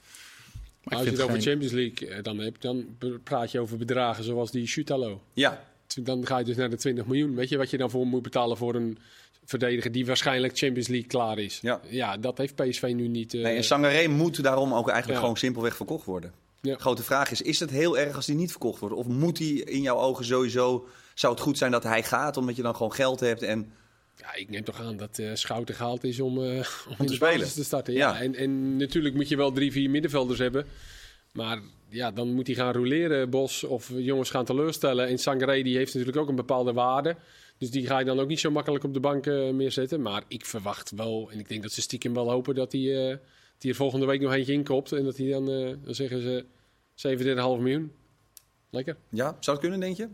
Maar 0.83 0.95
als 0.97 1.03
je 1.05 1.11
het 1.11 1.21
over 1.21 1.33
geen- 1.33 1.43
Champions 1.43 1.73
League 1.73 2.07
eh, 2.09 2.23
dan 2.23 2.37
hebt, 2.39 2.61
dan 2.61 2.85
praat 3.23 3.51
je 3.51 3.59
over 3.59 3.77
bedragen 3.77 4.23
zoals 4.23 4.51
die 4.51 4.67
Chutalo. 4.67 5.21
Ja, 5.33 5.63
Dan 6.01 6.25
ga 6.25 6.37
je 6.37 6.43
dus 6.45 6.55
naar 6.55 6.69
de 6.69 6.77
20 6.77 7.05
miljoen. 7.05 7.35
Weet 7.35 7.49
je 7.49 7.57
wat 7.57 7.69
je 7.69 7.77
dan 7.77 7.89
voor 7.89 8.07
moet 8.07 8.21
betalen 8.21 8.57
voor 8.57 8.75
een 8.75 8.97
verdediger 9.45 9.91
die 9.91 10.05
waarschijnlijk 10.05 10.57
Champions 10.57 10.87
League 10.87 11.07
klaar 11.07 11.39
is? 11.39 11.61
Ja. 11.89 12.17
dat 12.17 12.37
heeft 12.37 12.55
PSV 12.55 12.91
nu 12.95 13.07
niet. 13.07 13.33
eh, 13.33 13.41
nee, 13.41 13.55
en 13.55 13.63
Sangaré 13.63 14.07
moet 14.07 14.43
daarom 14.43 14.73
ook 14.73 14.87
eigenlijk 14.87 15.17
Ja. 15.19 15.19
gewoon 15.25 15.37
simpelweg 15.37 15.75
verkocht 15.75 16.05
worden. 16.05 16.33
Ja. 16.61 16.73
De 16.73 16.81
grote 16.81 17.03
vraag 17.03 17.31
is, 17.31 17.41
is 17.41 17.59
het 17.59 17.69
heel 17.69 17.97
erg 17.97 18.15
als 18.15 18.25
die 18.25 18.35
niet 18.35 18.51
verkocht 18.51 18.79
wordt? 18.79 18.95
Of 18.95 19.07
moet 19.07 19.37
hij 19.37 19.47
in 19.47 19.81
jouw 19.81 19.97
ogen 19.97 20.25
sowieso... 20.25 20.87
Zou 21.13 21.33
het 21.33 21.41
goed 21.41 21.57
zijn 21.57 21.71
dat 21.71 21.83
hij 21.83 22.03
gaat, 22.03 22.37
omdat 22.37 22.55
je 22.55 22.61
dan 22.61 22.75
gewoon 22.75 22.93
geld 22.93 23.19
hebt 23.19 23.41
en... 23.41 23.71
Ja, 24.15 24.35
ik 24.35 24.49
neem 24.49 24.63
toch 24.63 24.81
aan 24.81 24.97
dat 24.97 25.19
eh 25.19 25.29
Schouten 25.33 25.75
gehaald 25.75 26.03
is 26.03 26.19
om, 26.19 26.43
eh, 26.43 26.67
om, 26.99 27.05
te 27.05 27.13
spelen. 27.13 27.47
te 27.47 27.63
starten. 27.63 27.93
Ja. 27.93 28.13
Ja. 28.13 28.21
En, 28.21 28.35
en 28.35 28.77
natuurlijk 28.77 29.15
moet 29.15 29.29
je 29.29 29.37
wel 29.37 29.51
drie, 29.51 29.71
vier 29.71 29.89
middenvelders 29.89 30.39
hebben. 30.39 30.65
Maar 31.33 31.59
ja, 31.89 32.11
dan 32.11 32.33
moet 32.33 32.47
hij 32.47 32.55
gaan 32.55 32.73
roleren, 32.73 33.29
Bos, 33.29 33.63
of 33.63 33.91
jongens 33.95 34.29
gaan 34.29 34.45
teleurstellen. 34.45 35.07
En 35.07 35.17
Sangaré 35.17 35.61
die 35.61 35.77
heeft 35.77 35.93
natuurlijk 35.93 36.17
ook 36.17 36.29
een 36.29 36.35
bepaalde 36.35 36.73
waarde. 36.73 37.15
Dus 37.57 37.71
die 37.71 37.87
ga 37.87 37.99
je 37.99 38.05
dan 38.05 38.19
ook 38.19 38.27
niet 38.27 38.39
zo 38.39 38.51
makkelijk 38.51 38.83
op 38.83 38.93
de 38.93 38.99
bank 38.99 39.25
eh, 39.25 39.49
meer 39.49 39.71
zetten. 39.71 40.01
Maar 40.01 40.23
ik 40.27 40.45
verwacht 40.45 40.91
wel, 40.95 41.29
en 41.31 41.39
ik 41.39 41.49
denk 41.49 41.61
dat 41.61 41.71
ze 41.71 41.81
stiekem 41.81 42.13
wel 42.13 42.29
hopen 42.29 42.55
dat 42.55 42.71
hij, 42.71 43.19
die 43.59 43.69
er 43.71 43.77
volgende 43.77 44.05
week 44.05 44.21
nog 44.21 44.33
eentje 44.33 44.53
inkopt. 44.53 44.91
En 44.91 45.03
dat 45.03 45.17
hij 45.17 45.29
dan, 45.29 45.49
eh, 45.51 45.73
dan 45.83 45.95
zeggen 45.95 46.21
ze 46.21 46.45
37,5 46.95 47.59
miljoen. 47.61 47.91
Lekker. 48.69 48.95
Ja, 49.09 49.37
zou 49.39 49.57
het 49.57 49.59
kunnen, 49.59 49.79
denk 49.79 49.97
je? 49.97 50.07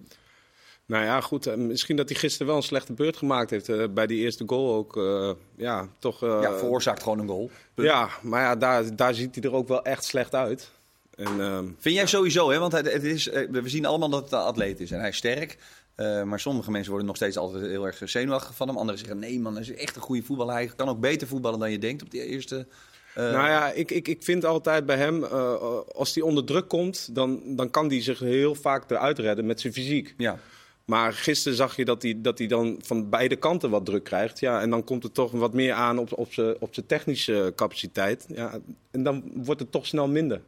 Nou 0.86 1.04
ja, 1.04 1.22
goed. 1.22 1.48
eh, 1.48 1.56
Misschien 1.56 1.96
dat 1.96 2.10
hij 2.10 2.18
gisteren 2.18 2.48
wel 2.48 2.56
een 2.56 2.62
slechte 2.64 2.94
beurt 2.94 3.18
gemaakt 3.18 3.50
heeft. 3.50 3.70
eh, 3.70 3.84
bij 3.94 4.08
die 4.08 4.20
eerste 4.22 4.44
goal 4.48 4.74
ook. 4.76 4.98
eh, 4.98 5.32
ja, 5.56 5.88
toch. 6.00 6.24
eh, 6.24 6.40
ja, 6.42 6.58
veroorzaakt 6.58 7.04
gewoon 7.04 7.20
een 7.20 7.28
goal. 7.28 7.50
Punt. 7.74 7.88
Ja, 7.88 8.10
maar 8.22 8.42
ja, 8.42 8.56
daar, 8.56 8.96
daar 8.96 9.14
ziet 9.14 9.36
hij 9.36 9.44
er 9.44 9.54
ook 9.54 9.68
wel 9.68 9.84
echt 9.84 10.04
slecht 10.04 10.36
uit. 10.36 10.72
En, 11.16 11.40
ehm, 11.42 11.66
Vind 11.78 11.96
jij 11.96 12.08
sowieso, 12.08 12.50
hè? 12.52 12.60
want 12.60 12.72
het, 12.72 12.92
het 12.94 13.04
is, 13.04 13.26
we 13.26 13.62
zien 13.66 13.86
allemaal 13.86 14.10
dat 14.10 14.24
het 14.24 14.32
een 14.32 14.40
atleet 14.40 14.80
is 14.80 14.92
en 14.92 15.00
hij 15.00 15.10
is 15.10 15.18
sterk. 15.18 15.58
Eh, 15.96 16.24
maar 16.24 16.40
sommige 16.40 16.72
mensen 16.72 16.90
worden 16.90 17.08
nog 17.08 17.16
steeds 17.16 17.38
altijd 17.38 17.66
heel 17.66 17.86
erg 17.86 18.02
zenuwachtig 18.06 18.56
van 18.56 18.68
hem. 18.68 18.78
Anderen 18.78 19.00
zeggen, 19.00 19.20
nee 19.20 19.40
man, 19.40 19.54
hij 19.54 19.62
is 19.62 19.74
echt 19.74 19.96
een 19.96 20.02
goede 20.02 20.24
voetballer. 20.24 20.54
Hij 20.54 20.72
kan 20.76 20.90
ook 20.90 21.00
beter 21.00 21.28
voetballen 21.28 21.60
dan 21.60 21.72
je 21.72 21.78
denkt 21.80 22.04
op 22.04 22.12
die 22.12 22.26
eerste... 22.26 22.68
eh, 23.16 23.24
nou 23.24 23.48
ja, 23.48 23.72
ik, 23.72 23.92
ik, 23.92 24.08
ik 24.08 24.24
vind 24.24 24.46
altijd 24.46 24.86
bij 24.86 24.98
hem, 24.98 25.24
eh, 25.24 25.80
als 25.96 26.16
hij 26.16 26.24
onder 26.24 26.46
druk 26.46 26.68
komt, 26.68 27.16
dan, 27.16 27.42
dan 27.46 27.70
kan 27.70 27.88
hij 27.88 28.02
zich 28.02 28.20
heel 28.20 28.56
vaak 28.56 28.92
eruit 28.92 29.20
redden 29.20 29.46
met 29.46 29.62
zijn 29.62 29.74
fysiek. 29.74 30.14
ja. 30.18 30.40
Maar 30.86 31.14
gisteren 31.14 31.58
zag 31.58 31.76
je 31.76 31.86
dat 31.86 32.02
hij, 32.02 32.16
dat 32.22 32.38
hij 32.38 32.48
dan 32.48 32.80
van 32.82 33.10
beide 33.10 33.36
kanten 33.36 33.70
wat 33.70 33.86
druk 33.86 34.04
krijgt. 34.04 34.40
Ja, 34.40 34.62
en 34.62 34.70
dan 34.70 34.84
komt 34.84 35.04
het 35.04 35.14
toch 35.14 35.32
wat 35.32 35.54
meer 35.54 35.74
aan 35.74 35.98
op, 35.98 36.18
op 36.18 36.34
zijn 36.34 36.56
op 36.60 36.74
zijn 36.74 36.86
technische 36.86 37.54
capaciteit. 37.56 38.26
Ja, 38.28 38.60
en 38.92 39.04
dan 39.04 39.32
wordt 39.34 39.60
het 39.60 39.72
toch 39.72 39.86
snel 39.86 40.08
minder. 40.08 40.42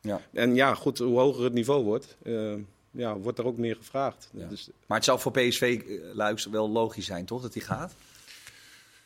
Ja. 0.00 0.20
En 0.32 0.54
ja, 0.54 0.74
goed, 0.74 0.98
hoe 0.98 1.18
hoger 1.18 1.44
het 1.44 1.52
niveau 1.52 1.84
wordt, 1.84 2.16
eh, 2.22 2.54
ja, 2.90 3.16
wordt 3.16 3.38
er 3.38 3.46
ook 3.46 3.56
meer 3.56 3.76
gevraagd. 3.76 4.30
Ja. 4.32 4.46
Dus, 4.46 4.68
Maar 4.86 4.96
het 4.96 5.06
zou 5.06 5.20
voor 5.20 5.32
PSV-luiks 5.32 6.46
wel 6.46 6.70
logisch 6.70 7.06
zijn, 7.06 7.24
toch? 7.24 7.42
Dat 7.42 7.54
hij 7.54 7.62
gaat? 7.62 7.94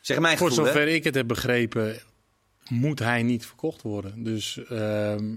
Zeg 0.01 0.19
mijn 0.19 0.37
Voor 0.37 0.47
gevoel, 0.47 0.65
hè? 0.65 0.71
zover 0.71 0.87
ik 0.87 1.03
het 1.03 1.15
heb 1.15 1.27
begrepen, 1.27 1.99
moet 2.71 2.99
hij 2.99 3.23
niet 3.23 3.45
verkocht 3.45 3.81
worden. 3.81 4.23
Dus 4.23 4.65
ehm, 4.65 5.35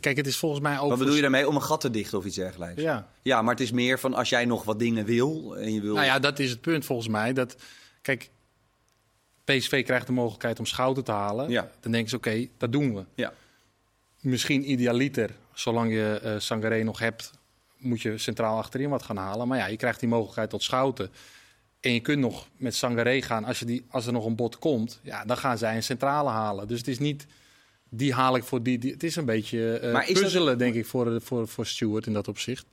kijk, 0.00 0.16
het 0.16 0.26
is 0.26 0.36
volgens 0.36 0.60
mij 0.60 0.78
ook. 0.78 0.88
Wat 0.88 0.98
bedoel 0.98 1.14
je 1.14 1.20
daarmee? 1.20 1.48
Om 1.48 1.54
een 1.54 1.62
gat 1.62 1.80
te 1.80 1.90
dichten 1.90 2.18
of 2.18 2.24
iets 2.24 2.36
dergelijks? 2.36 2.82
Ja. 2.82 3.08
Ja, 3.22 3.42
maar 3.42 3.54
het 3.54 3.62
is 3.62 3.70
meer 3.70 3.98
van 3.98 4.14
als 4.14 4.28
jij 4.28 4.44
nog 4.44 4.64
wat 4.64 4.78
dingen 4.78 5.04
wil 5.04 5.56
en 5.56 5.72
je 5.72 5.80
wil... 5.80 5.94
Nou 5.94 6.06
ja, 6.06 6.18
dat 6.18 6.38
is 6.38 6.50
het 6.50 6.60
punt 6.60 6.84
volgens 6.84 7.08
mij. 7.08 7.32
Dat, 7.32 7.56
kijk, 8.02 8.30
PSV 9.44 9.84
krijgt 9.84 10.06
de 10.06 10.12
mogelijkheid 10.12 10.58
om 10.58 10.66
Schouten 10.66 11.04
te 11.04 11.12
halen. 11.12 11.50
Ja. 11.50 11.70
Dan 11.80 11.92
denken 11.92 12.10
ze, 12.10 12.16
oké, 12.16 12.48
dat 12.58 12.72
doen 12.72 12.94
we. 12.94 13.04
Ja. 13.14 13.32
Misschien 14.20 14.70
idealiter, 14.70 15.30
zolang 15.52 15.92
je 15.92 16.20
eh 16.22 16.34
Sangaré 16.38 16.82
nog 16.82 16.98
hebt, 16.98 17.30
moet 17.76 18.00
je 18.00 18.18
centraal 18.18 18.58
achterin 18.58 18.88
wat 18.88 19.02
gaan 19.02 19.16
halen. 19.16 19.48
Maar 19.48 19.58
ja, 19.58 19.66
je 19.66 19.76
krijgt 19.76 20.00
die 20.00 20.08
mogelijkheid 20.08 20.50
tot 20.50 20.62
schouten. 20.62 21.10
En 21.80 21.92
je 21.92 22.00
kunt 22.00 22.18
nog 22.20 22.48
met 22.56 22.74
Sangaré 22.74 23.22
gaan. 23.22 23.44
Als, 23.44 23.58
je 23.58 23.64
die, 23.64 23.84
als 23.90 24.06
er 24.06 24.12
nog 24.12 24.24
een 24.24 24.36
bot 24.36 24.58
komt, 24.58 25.00
ja, 25.02 25.24
dan 25.24 25.36
gaan 25.36 25.58
zij 25.58 25.76
een 25.76 25.82
centrale 25.82 26.28
halen. 26.30 26.68
Dus 26.68 26.78
het 26.78 26.88
is 26.88 26.98
niet, 26.98 27.26
die 27.88 28.14
haal 28.14 28.36
ik 28.36 28.44
voor 28.44 28.62
die. 28.62 28.78
die 28.78 28.92
het 28.92 29.02
is 29.02 29.16
een 29.16 29.24
beetje 29.24 29.78
eh, 29.78 29.92
Maar 29.92 30.08
is 30.08 30.14
dat- 30.14 30.22
puzzelen, 30.22 30.58
denk 30.58 30.74
ik, 30.74 30.86
voor, 30.86 31.20
voor, 31.22 31.48
voor 31.48 31.66
Stewart 31.66 32.06
in 32.06 32.12
dat 32.12 32.28
opzicht. 32.28 32.66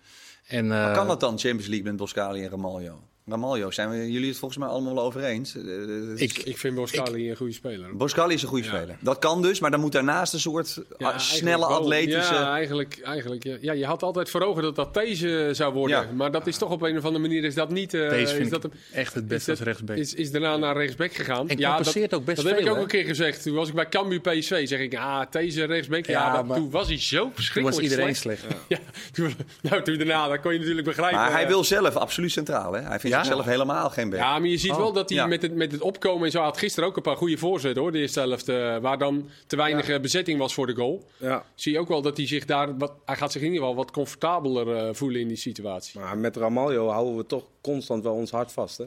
En, 0.48 0.68
Maar 0.68 0.90
eh, 0.90 0.96
kan 0.96 1.08
dat 1.08 1.20
dan, 1.20 1.40
Champions 1.40 1.68
League 1.68 1.86
met 1.86 1.96
Boskali 1.96 2.44
en 2.44 2.50
Ramaljo? 2.50 3.00
Ramaljo, 3.30 3.72
zijn 3.72 3.90
we 3.90 4.12
jullie 4.12 4.28
het 4.30 4.38
volgens 4.38 4.60
mij 4.60 4.70
allemaal 4.70 4.94
wel 4.96 5.04
over 5.04 5.24
eens? 5.24 5.56
Eh, 5.56 5.62
eh, 5.84 6.22
Ik, 6.22 6.38
Ik 6.38 6.58
vind 6.58 6.76
Boskali 6.76 7.30
een 7.30 7.36
goede 7.36 7.54
speler. 7.54 7.96
Boskali 7.98 8.34
is 8.34 8.42
een 8.42 8.48
goede 8.48 8.64
Ja. 8.64 8.70
speler. 8.76 8.98
Dat 9.00 9.20
kan 9.20 9.42
dus, 9.42 9.60
maar 9.60 9.72
dan 9.72 9.80
moet 9.80 9.92
daarnaast 9.92 10.34
een 10.34 10.40
soort 10.40 10.82
Ja, 10.98 11.10
ah, 11.10 11.18
snelle 11.20 11.68
wel. 11.68 11.78
atletische... 11.78 12.34
Ja, 12.34 12.54
eigenlijk, 12.54 13.00
eigenlijk 13.04 13.44
ja. 13.44 13.58
ja. 13.62 13.74
Je 13.74 13.86
had 13.86 14.04
altijd 14.04 14.30
voor 14.30 14.42
ogen 14.42 14.62
dat 14.64 14.76
dat 14.76 14.94
deze 14.94 15.50
zou 15.52 15.74
worden. 15.74 15.98
Ja. 15.98 16.12
Maar 16.14 16.32
dat 16.32 16.48
is 16.48 16.58
toch 16.58 16.70
op 16.72 16.82
een 16.82 16.98
of 16.98 17.04
andere 17.06 17.22
manier 17.28 17.44
is 17.44 17.56
dat 17.56 17.70
niet... 17.70 17.94
eh, 17.94 18.10
Deze 18.10 18.22
is 18.22 18.32
vind 18.32 18.50
dat 18.50 18.68
echt 18.94 19.14
het 19.14 19.24
is, 19.24 19.30
beste 19.30 19.52
als 19.52 19.60
rechtsback. 19.60 19.98
is, 19.98 20.14
is 20.14 20.32
daarna 20.32 20.58
naar 20.58 20.78
rechtsback 20.78 21.14
gegaan. 21.14 21.50
En 21.50 21.58
ja, 21.58 21.78
dat, 21.78 22.14
ook 22.14 22.26
best 22.26 22.38
dat 22.38 22.46
heb 22.52 22.60
ik 22.60 22.68
ook 22.70 22.76
hè? 22.76 22.82
een 22.82 22.88
keer 22.88 23.06
gezegd. 23.06 23.44
Toen 23.44 23.56
was 23.56 23.68
ik 23.68 23.74
bij 23.76 23.90
Cambuur 23.90 24.20
PSV. 24.20 24.68
Zeg 24.68 24.80
ik, 24.80 24.96
ah, 24.96 25.22
deze 25.30 25.64
rechtsback. 25.64 26.06
Ja, 26.06 26.42
maar- 26.42 26.58
toen 26.58 26.70
was 26.70 26.88
hij 26.88 27.00
zo 27.00 27.22
Toen 27.22 27.32
verschrikkelijk 27.34 27.82
was 27.82 27.92
iedereen 27.92 28.16
slecht. 28.16 28.42
slecht. 28.42 28.56
Ja, 28.68 28.80
toen, 29.12 29.34
nou, 29.62 29.84
toen 29.84 29.98
daarna, 29.98 30.28
dat 30.28 30.40
kon 30.42 30.54
je 30.54 30.60
natuurlijk 30.60 30.88
begrijpen. 30.88 31.20
Maar 31.20 31.32
hij 31.32 31.48
wil 31.48 31.64
zelf 31.64 31.96
absoluut 31.96 32.32
centraal, 32.32 32.74
hè? 32.74 32.82
Hij 32.82 33.00
vindt 33.00 33.15
Ja? 33.16 33.24
zichzelf 33.24 33.46
helemaal 33.46 33.90
geen 33.90 34.10
back. 34.10 34.20
Ja, 34.20 34.40
maar 34.40 34.48
je 34.50 34.58
ziet 34.58 34.72
Oh, 34.72 34.78
wel 34.78 34.94
dat 34.94 35.10
hij 35.10 35.18
ja. 35.18 35.26
met, 35.28 35.42
het, 35.42 35.56
met 35.56 35.72
het 35.72 35.82
opkomen 35.82 36.26
en 36.26 36.32
zo 36.32 36.42
had 36.42 36.58
gisteren 36.58 36.90
ook 36.90 36.96
een 36.96 37.02
paar 37.02 37.18
goede 37.18 37.38
voorzetten 37.38 37.82
hoor. 37.82 37.92
De 37.92 38.00
eerste 38.00 38.20
helft, 38.20 38.50
eh, 38.50 38.78
waar 38.78 38.98
dan 38.98 39.30
te 39.48 39.56
weinig 39.56 39.90
eh, 39.90 40.00
bezetting 40.00 40.40
was 40.40 40.54
voor 40.54 40.68
de 40.68 40.76
goal. 40.76 41.04
Ja. 41.18 41.44
Zie 41.56 41.72
je 41.72 41.80
ook 41.80 41.88
wel 41.88 42.02
dat 42.02 42.18
hij 42.18 42.28
zich 42.28 42.46
daar, 42.46 42.78
wat, 42.78 42.92
hij 43.06 43.16
gaat 43.16 43.32
zich 43.32 43.42
in 43.42 43.48
ieder 43.48 43.62
geval 43.62 43.76
wat 43.84 43.92
comfortabeler 43.92 44.76
eh, 44.78 44.94
voelen 44.94 45.22
in 45.22 45.28
die 45.28 45.38
situatie. 45.38 46.00
Maar 46.00 46.18
met 46.18 46.36
Ramaljo 46.38 46.88
houden 46.90 47.18
we 47.18 47.26
toch 47.26 47.44
constant 47.62 48.04
wel 48.04 48.14
ons 48.14 48.32
hart 48.32 48.52
vast. 48.52 48.78
Hè? 48.78 48.84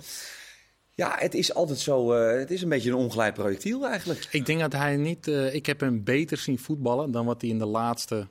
Ja, 0.94 1.14
het 1.18 1.34
is 1.34 1.54
altijd 1.54 1.78
zo... 1.78 2.12
eh, 2.12 2.38
het 2.38 2.50
is 2.50 2.62
een 2.62 2.68
beetje 2.68 2.90
een 2.90 2.96
ongeleid 2.96 3.34
projectiel 3.34 3.86
eigenlijk. 3.86 4.28
Ik 4.30 4.46
denk 4.46 4.60
dat 4.60 4.72
hij 4.72 4.96
niet. 4.96 5.28
eh, 5.28 5.54
ik 5.54 5.66
heb 5.66 5.80
hem 5.80 6.04
beter 6.04 6.36
zien 6.36 6.58
voetballen 6.58 7.10
dan 7.10 7.26
wat 7.26 7.40
hij 7.40 7.50
in 7.50 7.58
de 7.58 7.66
laatste 7.66 8.26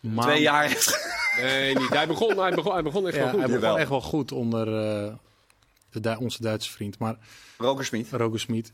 maanden. 0.00 0.24
Twee 0.24 0.42
jaar 0.42 0.62
heeft... 0.68 1.14
Nee, 1.42 1.74
niet. 1.74 1.88
Hij 1.88 2.06
begon, 2.06 2.38
hij 2.38 2.50
begon, 2.54 2.72
hij 2.72 2.82
begon 2.82 3.06
echt 3.06 3.16
Ja, 3.16 3.20
wel 3.22 3.30
goed. 3.30 3.38
hij 3.38 3.46
begon 3.48 3.60
Jawel. 3.62 3.78
echt 3.78 3.88
wel 3.88 4.00
goed 4.00 4.32
onder 4.32 4.80
eh, 5.06 5.12
de, 5.90 6.18
onze 6.18 6.42
Duitse 6.42 6.70
vriend, 6.70 6.98
maar. 6.98 7.18
Roger 8.10 8.40
Smit. 8.40 8.72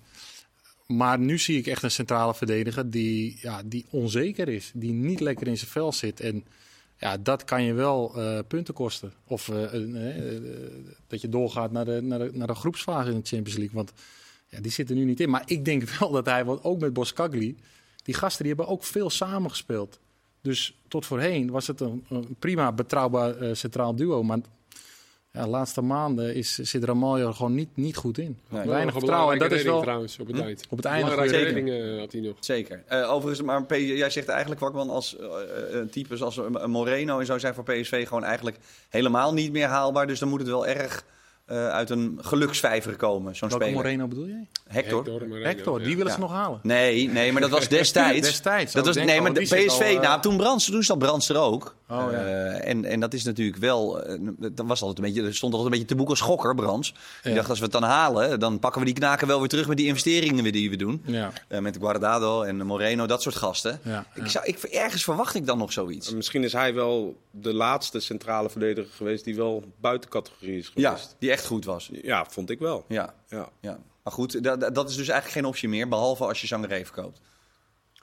Maar 0.87 1.19
nu 1.19 1.38
zie 1.38 1.59
ik 1.59 1.66
echt 1.66 1.83
een 1.83 1.90
centrale 1.90 2.35
verdediger 2.35 2.90
die, 2.90 3.38
ja, 3.40 3.62
die 3.64 3.87
onzeker 3.90 4.49
is, 4.49 4.71
die 4.75 4.92
niet 4.92 5.21
lekker 5.21 5.47
in 5.47 5.57
zijn 5.57 5.71
vel 5.71 5.92
zit. 5.92 6.21
En 6.21 6.45
ja, 7.02 7.16
dat 7.16 7.45
kan 7.45 7.62
je 7.62 7.73
wel 7.73 8.14
eh, 8.16 8.38
punten 8.49 8.75
kosten. 8.75 9.12
Of 9.26 9.49
eh, 9.49 9.75
eh, 9.75 10.42
dat 11.07 11.21
je 11.21 11.28
doorgaat 11.28 11.73
naar 11.73 11.85
de, 11.85 12.00
naar, 12.02 12.19
de, 12.19 12.31
naar 12.33 12.47
de 12.47 12.54
groepsfase 12.54 13.11
in 13.11 13.21
de 13.21 13.26
Champions 13.26 13.59
League. 13.59 13.76
Want 13.76 13.92
ja, 14.49 14.61
die 14.61 14.71
zitten 14.71 14.97
nu 14.97 15.04
niet 15.04 15.21
in. 15.21 15.31
Maar 15.31 15.42
ik 15.47 15.64
denk 15.64 15.88
wel 15.99 16.11
dat 16.11 16.26
hij, 16.26 16.45
want 16.45 16.64
ook 16.64 16.81
met 16.81 16.92
Boskagli, 16.92 17.57
die 18.02 18.14
gasten 18.14 18.45
die 18.45 18.54
hebben 18.54 18.73
ook 18.73 18.85
veel 18.85 19.11
samengespeeld. 19.11 19.99
Dus 20.40 20.81
tot 20.88 21.07
voorheen 21.07 21.50
was 21.50 21.66
het 21.66 21.81
een, 21.81 22.04
een 22.09 22.37
prima 22.38 22.73
betrouwbaar 22.73 23.57
centraal 23.57 23.95
duo. 23.95 24.23
Maar 24.23 24.38
ja, 25.33 25.43
de 25.43 25.49
laatste 25.49 25.81
maanden 25.81 26.35
is, 26.35 26.55
zit 26.59 26.85
Ramaljo 26.85 27.27
er 27.29 27.35
gewoon 27.35 27.55
niet, 27.55 27.69
niet 27.75 27.97
goed 27.97 28.19
in. 28.19 28.39
Nee. 28.49 28.67
Weinig 28.69 28.95
vertrouwen. 28.95 29.33
En 29.33 29.39
dat 29.39 29.53
is 29.53 29.62
wel 29.62 29.81
trouwens 29.83 30.19
op 30.19 30.27
het 30.27 30.37
Hm? 30.37 30.43
eind. 30.43 30.65
op 30.71 30.77
het 30.77 30.87
einde 30.87 31.11
Belangrijke 31.11 31.45
redding 31.45 31.71
eh, 31.71 31.99
had 31.99 32.12
hij 32.12 32.21
nog. 32.21 32.37
Zeker. 32.41 32.83
Eh, 32.87 33.12
overigens, 33.12 33.47
maar 33.47 33.65
P- 33.67 33.71
jij 33.75 34.11
zegt 34.11 34.29
eigenlijk, 34.29 34.61
Kwakman, 34.61 34.91
als 34.91 35.17
eh, 35.19 35.27
types 35.91 36.23
als 36.23 36.37
een 36.37 36.71
Moreno 36.71 37.19
en 37.19 37.27
zo 37.27 37.39
zijn 37.39 37.55
voor 37.55 37.65
PSV 37.65 38.07
gewoon 38.09 38.25
eigenlijk 38.25 38.57
helemaal 38.89 39.33
niet 39.33 39.53
meer 39.53 39.67
haalbaar. 39.67 40.07
Dus 40.07 40.19
dan 40.19 40.29
moet 40.29 40.41
het 40.41 40.49
wel 40.49 40.67
erg 40.67 41.05
eh, 41.44 41.68
uit 41.68 41.90
een 41.90 42.18
geluksvijver 42.20 42.96
komen, 42.96 43.37
zo'n 43.37 43.50
speler. 43.50 43.72
Moreno 43.72 44.06
bedoel 44.08 44.26
je? 44.26 44.44
Hector. 44.68 45.04
Moreno, 45.11 45.34
Hector, 45.46 45.78
die 45.78 45.88
ja. 45.90 45.96
willen 45.96 46.06
Ja. 46.11 46.14
ze 46.14 46.20
nog 46.20 46.32
halen. 46.32 46.61
Nee, 46.62 47.08
nee, 47.08 47.32
maar 47.32 47.40
dat 47.40 47.50
was 47.50 47.68
destijds. 47.78 48.26
Destijds. 48.26 48.72
Dat 48.72 48.82
Oh, 48.82 48.88
was, 48.88 48.96
ik 48.96 49.04
nee, 49.04 49.20
maar 49.20 49.32
de 49.32 49.40
PSV, 49.40 49.70
al, 49.70 49.80
eh, 49.80 50.00
nou, 50.00 50.20
toen 50.20 50.37
Brands, 50.37 50.64
toen 50.64 50.82
zat 50.82 50.99
Brands 50.99 51.28
er 51.28 51.37
ook. 51.38 51.75
Oh, 51.88 52.06
ja. 52.11 52.18
Eh, 52.18 52.68
en, 52.70 52.84
en 52.84 53.00
dat 53.00 53.14
is 53.14 53.25
natuurlijk 53.25 53.56
wel, 53.56 54.04
dat 54.38 54.66
was 54.66 54.80
altijd 54.82 54.99
een 55.06 55.12
beetje, 55.12 55.28
er 55.28 55.34
stond 55.34 55.52
altijd 55.54 55.72
een 55.72 55.78
beetje 55.78 55.94
te 55.94 56.00
boek 56.00 56.08
als 56.08 56.18
schokker, 56.18 56.54
Brands. 56.54 56.94
Die 57.22 57.30
Ja. 57.30 57.37
dacht, 57.37 57.49
als 57.49 57.58
we 57.58 57.64
het 57.64 57.72
dan 57.72 57.82
halen, 57.82 58.40
dan 58.40 58.58
pakken 58.58 58.80
we 58.80 58.87
die 58.87 58.94
knaken 58.94 59.26
wel 59.26 59.38
weer 59.38 59.49
terug 59.49 59.68
met 59.68 59.76
die 59.76 59.87
investeringen 59.87 60.42
weer 60.42 60.52
die 60.52 60.70
we 60.70 60.76
doen. 60.76 61.02
Ja. 61.06 61.32
Eh, 61.49 61.58
met 61.61 61.76
Guardado 61.80 62.42
en 62.42 62.66
Moreno, 62.66 63.06
dat 63.06 63.22
soort 63.22 63.34
gasten. 63.34 63.80
Ja, 63.84 64.06
Ik 64.14 64.22
ja. 64.22 64.28
zou, 64.28 64.44
ik, 64.46 64.58
ergens 64.62 65.04
verwacht 65.04 65.34
ik 65.34 65.46
dan 65.46 65.58
nog 65.58 65.72
zoiets. 65.72 66.11
Misschien 66.14 66.44
is 66.44 66.52
hij 66.52 66.75
wel 66.75 67.16
de 67.30 67.54
laatste 67.54 68.00
centrale 68.00 68.50
verdediger 68.50 68.90
geweest 68.92 69.25
die 69.25 69.37
wel 69.37 69.64
buiten 69.80 70.11
categorie 70.11 70.58
is 70.58 70.70
Ja, 70.75 70.88
geweest. 70.90 71.16
die 71.18 71.30
echt 71.33 71.47
goed 71.47 71.65
was. 71.65 71.91
Ja, 72.03 72.25
vond 72.31 72.51
ik 72.51 72.59
wel. 72.59 72.85
Ja, 72.89 73.15
Ja. 73.29 73.49
ja. 73.61 73.79
Maar 74.03 74.12
goed, 74.12 74.45
dat, 74.45 74.61
dat 74.75 74.91
is 74.91 74.97
dus 74.97 75.09
eigenlijk 75.09 75.31
geen 75.41 75.45
optie 75.51 75.69
meer, 75.69 75.89
behalve 75.89 76.25
als 76.27 76.41
je 76.41 76.47
Sangaré 76.47 76.85
verkoopt. 76.85 77.21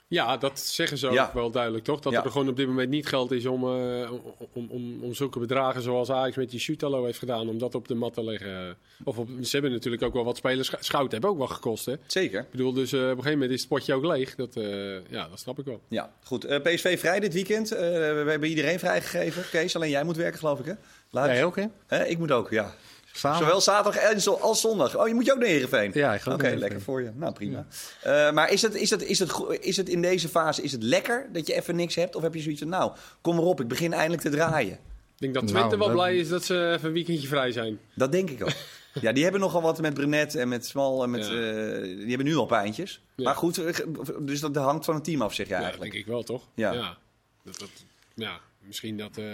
Ja, 0.07 0.37
dat 0.37 0.59
zeggen 0.59 0.97
ze 0.97 1.07
ook 1.07 1.13
Ja. 1.13 1.31
wel 1.33 1.51
duidelijk, 1.51 1.83
toch? 1.83 1.99
Dat 1.99 2.13
Ja. 2.13 2.23
er 2.23 2.31
gewoon 2.31 2.49
op 2.49 2.55
dit 2.55 2.67
moment 2.67 2.89
niet 2.89 3.07
geld 3.07 3.31
is 3.31 3.45
om, 3.45 3.63
eh, 3.63 4.11
om, 4.53 4.67
om, 4.69 5.03
om 5.03 5.13
zulke 5.13 5.39
bedragen 5.39 5.81
zoals 5.81 6.11
Ajax 6.11 6.35
met 6.35 6.49
die 6.49 6.59
Shootalo 6.59 7.05
heeft 7.05 7.19
gedaan, 7.19 7.49
om 7.49 7.57
dat 7.57 7.75
op 7.75 7.87
de 7.87 7.95
mat 7.95 8.13
te 8.13 8.23
leggen. 8.23 8.77
Of 9.03 9.17
op, 9.17 9.27
ze 9.41 9.49
hebben 9.51 9.71
natuurlijk 9.71 10.03
ook 10.03 10.13
wel 10.13 10.23
wat 10.23 10.37
spelers. 10.37 10.71
Schout 10.79 11.11
hebben 11.11 11.29
ook 11.29 11.37
wel 11.37 11.47
gekost, 11.47 11.85
hè? 11.85 11.93
Ik 11.93 11.99
Zeker. 12.07 12.45
bedoel, 12.51 12.73
dus 12.73 12.91
eh, 12.93 12.99
op 12.99 13.05
een 13.05 13.09
gegeven 13.15 13.31
moment 13.31 13.51
is 13.51 13.59
het 13.59 13.69
potje 13.69 13.93
ook 13.93 14.05
leeg. 14.05 14.35
Dat, 14.35 14.55
eh, 14.55 15.09
ja, 15.09 15.27
dat 15.29 15.39
snap 15.39 15.59
ik 15.59 15.65
wel. 15.65 15.81
Ja, 15.87 16.13
goed. 16.23 16.45
Eh, 16.45 16.59
PSV 16.61 16.99
vrij 16.99 17.19
dit 17.19 17.33
weekend. 17.33 17.71
Eh, 17.71 17.79
we 18.23 18.23
hebben 18.27 18.49
iedereen 18.49 18.79
vrijgegeven. 18.79 19.43
Kees, 19.51 19.75
alleen 19.75 19.89
jij 19.89 20.03
moet 20.03 20.17
werken, 20.17 20.39
geloof 20.39 20.59
ik, 20.59 20.65
hè? 20.65 20.73
Laat- 21.09 21.25
Jij 21.25 21.43
ook, 21.45 21.55
hè? 21.55 21.65
Hè, 21.87 22.05
ik 22.05 22.17
moet 22.17 22.31
ook, 22.31 22.49
ja. 22.49 22.73
Samen. 23.13 23.37
Zowel 23.39 23.61
zaterdag 23.61 24.01
en 24.01 24.21
zo- 24.21 24.33
als 24.33 24.61
zondag. 24.61 24.97
Oh, 24.97 25.07
je 25.07 25.13
moet 25.13 25.25
je 25.25 25.31
ook 25.31 25.39
naar 25.39 25.47
Heerenveen? 25.47 25.91
Ja, 25.93 26.13
ik 26.13 26.25
Oké, 26.25 26.49
lekker 26.57 26.81
voor 26.81 27.01
je. 27.01 27.11
Nou, 27.15 27.33
prima. 27.33 27.65
Eh, 28.01 28.31
maar 28.31 28.51
is 28.51 28.61
het, 28.61 28.75
is, 28.75 28.89
het, 28.89 29.03
is, 29.03 29.19
het, 29.19 29.31
is 29.59 29.77
het 29.77 29.89
in 29.89 30.01
deze 30.01 30.29
fase 30.29 30.61
is 30.61 30.71
het 30.71 30.83
lekker 30.83 31.29
dat 31.33 31.47
je 31.47 31.53
even 31.53 31.75
niks 31.75 31.95
hebt? 31.95 32.15
Of 32.15 32.21
heb 32.21 32.33
je 32.33 32.41
zoiets 32.41 32.61
van, 32.61 32.69
nou, 32.69 32.91
kom 33.21 33.35
maar 33.35 33.45
op, 33.45 33.61
ik 33.61 33.67
begin 33.67 33.93
eindelijk 33.93 34.21
te 34.21 34.29
draaien? 34.29 34.73
Ik 34.73 34.79
denk 35.17 35.33
dat 35.33 35.43
Nou, 35.43 35.55
Twente 35.55 35.77
wel 35.77 35.87
dat- 35.87 35.95
blij 35.95 36.17
is 36.17 36.29
dat 36.29 36.45
ze 36.45 36.71
even 36.75 36.87
een 36.87 36.93
weekendje 36.93 37.27
vrij 37.27 37.51
zijn. 37.51 37.79
Dat 37.95 38.11
denk 38.11 38.29
ik 38.29 38.43
ook. 38.43 38.51
ja, 39.01 39.11
die 39.11 39.23
hebben 39.23 39.41
nogal 39.41 39.61
wat 39.61 39.81
met 39.81 39.93
Brenet 39.93 40.35
en 40.35 40.47
met 40.47 40.65
Smal 40.65 41.03
en 41.03 41.09
met... 41.09 41.25
Ja. 41.27 41.31
eh, 41.33 41.81
die 41.81 42.07
hebben 42.07 42.25
nu 42.25 42.35
al 42.35 42.45
pijntjes. 42.45 43.01
Ja. 43.15 43.23
Maar 43.23 43.35
goed, 43.35 43.57
eh, 43.57 43.75
dus 44.19 44.39
dat 44.39 44.55
hangt 44.55 44.85
van 44.85 44.95
het 44.95 45.03
team 45.03 45.21
af, 45.21 45.33
zeg 45.33 45.47
je 45.47 45.53
Ja, 45.53 45.59
eigenlijk. 45.61 45.91
denk 45.91 46.03
ik 46.03 46.09
wel, 46.11 46.23
toch? 46.23 46.43
Ja. 46.55 46.97
Dat, 47.43 47.59
dat, 47.59 47.69
ja 48.13 48.39
misschien 48.69 48.97
dat 48.97 49.17
eh 49.17 49.25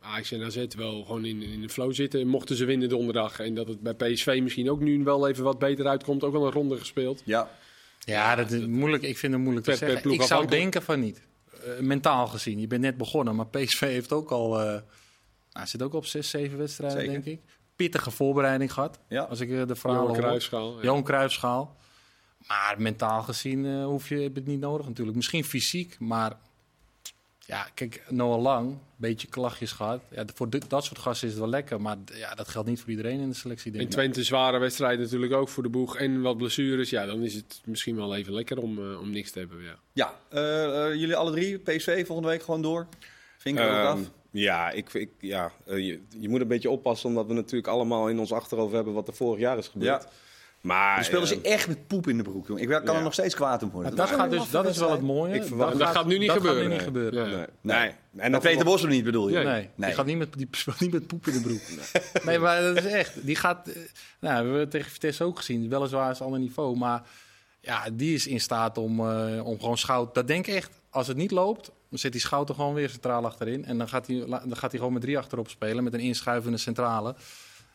Ajax 0.00 0.32
en 0.32 0.42
AZ 0.42 0.64
wel 0.76 1.04
gewoon 1.04 1.24
in, 1.24 1.42
in 1.42 1.60
de 1.60 1.68
flow 1.68 1.92
zitten. 1.94 2.26
Mochten 2.26 2.56
ze 2.56 2.64
winnen 2.64 2.88
donderdag. 2.88 3.40
En 3.40 3.54
dat 3.54 3.68
het 3.68 3.80
bij 3.80 3.94
PSV 3.94 4.40
misschien 4.42 4.70
ook 4.70 4.80
nu 4.80 5.04
wel 5.04 5.28
even 5.28 5.44
wat 5.44 5.58
beter 5.58 5.86
uitkomt. 5.86 6.24
Ook 6.24 6.32
wel 6.32 6.46
een 6.46 6.52
ronde 6.52 6.76
gespeeld. 6.78 7.22
Ja, 7.24 7.50
Ja, 8.04 8.34
dat 8.34 8.50
is 8.50 8.66
moeilijk. 8.66 9.02
Ik 9.02 9.18
vind 9.18 9.32
het 9.32 9.42
moeilijk 9.42 9.66
te 9.66 9.70
Per- 9.70 9.88
zeggen. 9.88 10.10
Ik 10.10 10.22
zou 10.22 10.46
denken 10.46 10.82
van 10.82 11.00
niet. 11.00 11.20
Eh, 11.64 11.78
mentaal 11.80 12.26
gezien. 12.26 12.60
Je 12.60 12.66
bent 12.66 12.80
net 12.82 12.96
begonnen, 12.96 13.34
maar 13.36 13.46
PSV 13.46 13.80
heeft 13.80 14.12
ook 14.12 14.30
al... 14.30 14.60
eh 14.60 14.80
nou, 15.52 15.66
zit 15.66 15.82
ook 15.82 15.94
op 15.94 16.06
zes, 16.06 16.30
zeven 16.30 16.58
wedstrijden, 16.58 16.98
Zeker. 17.00 17.12
denk 17.12 17.24
ik. 17.24 17.40
Pittige 17.76 18.10
voorbereiding 18.10 18.72
gehad. 18.72 18.98
Ja. 19.08 19.22
Als 19.22 19.40
ik 19.40 19.68
de 19.68 19.74
verhalen 19.74 20.06
Johan. 20.06 20.20
Cruijffschaal. 20.20 20.76
Ja. 20.76 20.82
Johan 20.82 21.02
Cruijffschaal. 21.02 21.76
Maar 22.46 22.74
mentaal 22.78 23.22
gezien 23.22 23.82
hoef 23.82 24.08
je 24.08 24.14
heb 24.14 24.32
je 24.34 24.40
het 24.40 24.48
niet 24.48 24.60
nodig 24.60 24.86
natuurlijk. 24.86 25.16
Misschien 25.16 25.44
fysiek, 25.44 25.96
maar... 25.98 26.36
Ja, 27.46 27.66
kijk, 27.74 28.02
Noah 28.08 28.42
Lang, 28.42 28.68
een 28.70 28.78
beetje 28.96 29.28
klachtjes 29.28 29.72
gehad. 29.72 30.00
Ja, 30.10 30.24
voor 30.34 30.50
dit, 30.50 30.70
dat 30.70 30.84
soort 30.84 30.98
gasten 30.98 31.26
is 31.28 31.32
het 31.34 31.42
wel 31.42 31.50
lekker. 31.52 31.80
Maar 31.80 31.96
ja, 32.12 32.34
dat 32.34 32.48
geldt 32.48 32.68
niet 32.68 32.80
voor 32.80 32.90
iedereen 32.90 33.20
in 33.20 33.28
de 33.28 33.34
selectie, 33.34 33.70
denk 33.70 33.82
In 33.84 33.88
ik. 33.88 33.94
Twente 33.94 34.24
zware 34.24 34.58
wedstrijden 34.58 35.04
natuurlijk 35.04 35.32
ook 35.32 35.48
voor 35.48 35.62
de 35.62 35.68
boeg. 35.68 35.96
En 35.96 36.20
wat 36.22 36.36
blessures. 36.36 36.90
Ja, 36.90 37.06
dan 37.06 37.22
is 37.22 37.34
het 37.34 37.60
misschien 37.64 37.96
wel 37.96 38.14
even 38.16 38.32
lekker 38.32 38.58
om, 38.58 38.78
eh, 38.78 39.00
om 39.00 39.10
niks 39.10 39.30
te 39.30 39.38
hebben. 39.38 39.62
Ja. 39.62 39.78
ja. 39.92 40.14
Eh, 40.28 40.86
eh, 40.90 40.94
jullie 40.94 41.16
alle 41.16 41.30
drie, 41.30 41.58
PSV, 41.58 42.06
volgende 42.06 42.30
week 42.30 42.42
gewoon 42.42 42.62
door? 42.62 42.86
Vinken 43.38 43.64
we 43.64 43.70
ook 43.70 43.76
Ehm, 43.76 43.86
af? 43.86 44.10
ja, 44.30 44.70
ik, 44.70 44.92
ik, 44.92 45.10
ja 45.20 45.52
je, 45.66 46.00
je 46.18 46.28
moet 46.28 46.40
een 46.40 46.48
beetje 46.48 46.70
oppassen, 46.70 47.08
omdat 47.08 47.26
we 47.26 47.32
natuurlijk 47.32 47.68
allemaal 47.68 48.08
in 48.08 48.18
ons 48.18 48.32
achterhoofd 48.32 48.72
hebben 48.72 48.92
wat 48.94 49.08
er 49.08 49.14
vorig 49.14 49.40
jaar 49.40 49.58
is 49.58 49.68
gebeurd. 49.68 50.02
Ja. 50.02 50.08
Maar 50.64 50.94
Dan 50.94 51.04
speelden 51.04 51.28
ze 51.28 51.40
eh, 51.40 51.52
echt 51.52 51.68
met 51.68 51.86
poep 51.86 52.08
in 52.08 52.16
de 52.16 52.22
broek, 52.22 52.46
jongen. 52.46 52.62
Ik 52.62 52.68
kan 52.68 52.82
Ja. 52.84 52.92
er 52.94 53.02
nog 53.02 53.12
steeds 53.12 53.34
kwaad 53.34 53.62
om 53.62 53.70
worden. 53.70 53.94
Maar 53.96 54.06
dat, 54.06 54.16
gaat 54.16 54.30
dus, 54.30 54.50
dat 54.50 54.66
is 54.66 54.76
wel 54.78 54.90
het 54.90 55.00
mooie. 55.00 55.34
Ik 55.34 55.44
verwacht- 55.44 55.78
Dat 55.78 55.88
gaat 55.88 56.06
nu 56.06 56.18
niet 56.18 56.28
dat 56.28 56.36
gebeuren. 56.36 56.60
Gaat 56.60 56.68
nu 56.70 56.74
niet 56.76 56.84
gebeuren. 56.84 57.30
Ja. 57.30 57.36
nee. 57.36 57.46
Nee. 57.60 57.78
nee. 57.78 57.88
En 57.88 57.96
Met 58.12 58.30
dan 58.32 58.40
Peter 58.40 58.64
Bos 58.64 58.84
niet, 58.86 59.04
bedoel 59.04 59.28
je? 59.28 59.34
Nee. 59.34 59.44
Nee, 59.44 59.54
Nee. 59.54 59.86
die 59.88 59.94
gaat 59.94 60.06
niet 60.06 60.18
met, 60.18 60.32
die 60.36 60.48
speelt 60.50 60.80
niet 60.80 60.92
met 60.92 61.06
poep 61.06 61.26
in 61.26 61.32
de 61.32 61.40
broek. 61.40 61.60
Nee, 62.24 62.38
maar 62.38 62.62
dat 62.62 62.76
is 62.76 62.84
echt. 62.84 63.26
Die 63.26 63.36
gaat, 63.36 63.68
eh, 63.68 63.74
nou, 64.20 64.34
we 64.34 64.42
hebben 64.42 64.58
het 64.60 64.70
tegen 64.70 64.90
Vitesse 64.90 65.24
ook 65.24 65.36
gezien. 65.36 65.68
Weliswaar 65.68 66.10
is 66.10 66.18
het 66.18 66.26
ander 66.26 66.40
niveau, 66.40 66.76
maar 66.76 67.02
ja, 67.60 67.84
die 67.92 68.14
is 68.14 68.26
in 68.26 68.40
staat 68.40 68.78
om, 68.78 69.00
eh, 69.00 69.46
om 69.46 69.60
gewoon 69.60 69.78
Schout... 69.78 70.14
Dat 70.14 70.26
denk 70.26 70.46
ik 70.46 70.54
echt. 70.54 70.70
Als 70.90 71.06
het 71.06 71.16
niet 71.16 71.30
loopt, 71.30 71.70
dan 71.90 71.98
zet 71.98 72.12
die 72.12 72.20
Schout 72.20 72.48
er 72.48 72.54
gewoon 72.54 72.74
weer 72.74 72.88
centraal 72.90 73.24
achterin. 73.24 73.64
En 73.64 73.78
dan 73.78 73.88
gaat 73.88 74.06
hij, 74.06 74.24
dan 74.26 74.56
gaat 74.56 74.70
hij 74.70 74.78
gewoon 74.78 74.92
met 74.92 75.02
drie 75.02 75.18
achterop 75.18 75.48
spelen, 75.48 75.84
met 75.84 75.94
een 75.94 76.00
inschuivende 76.00 76.58
centrale. 76.58 77.14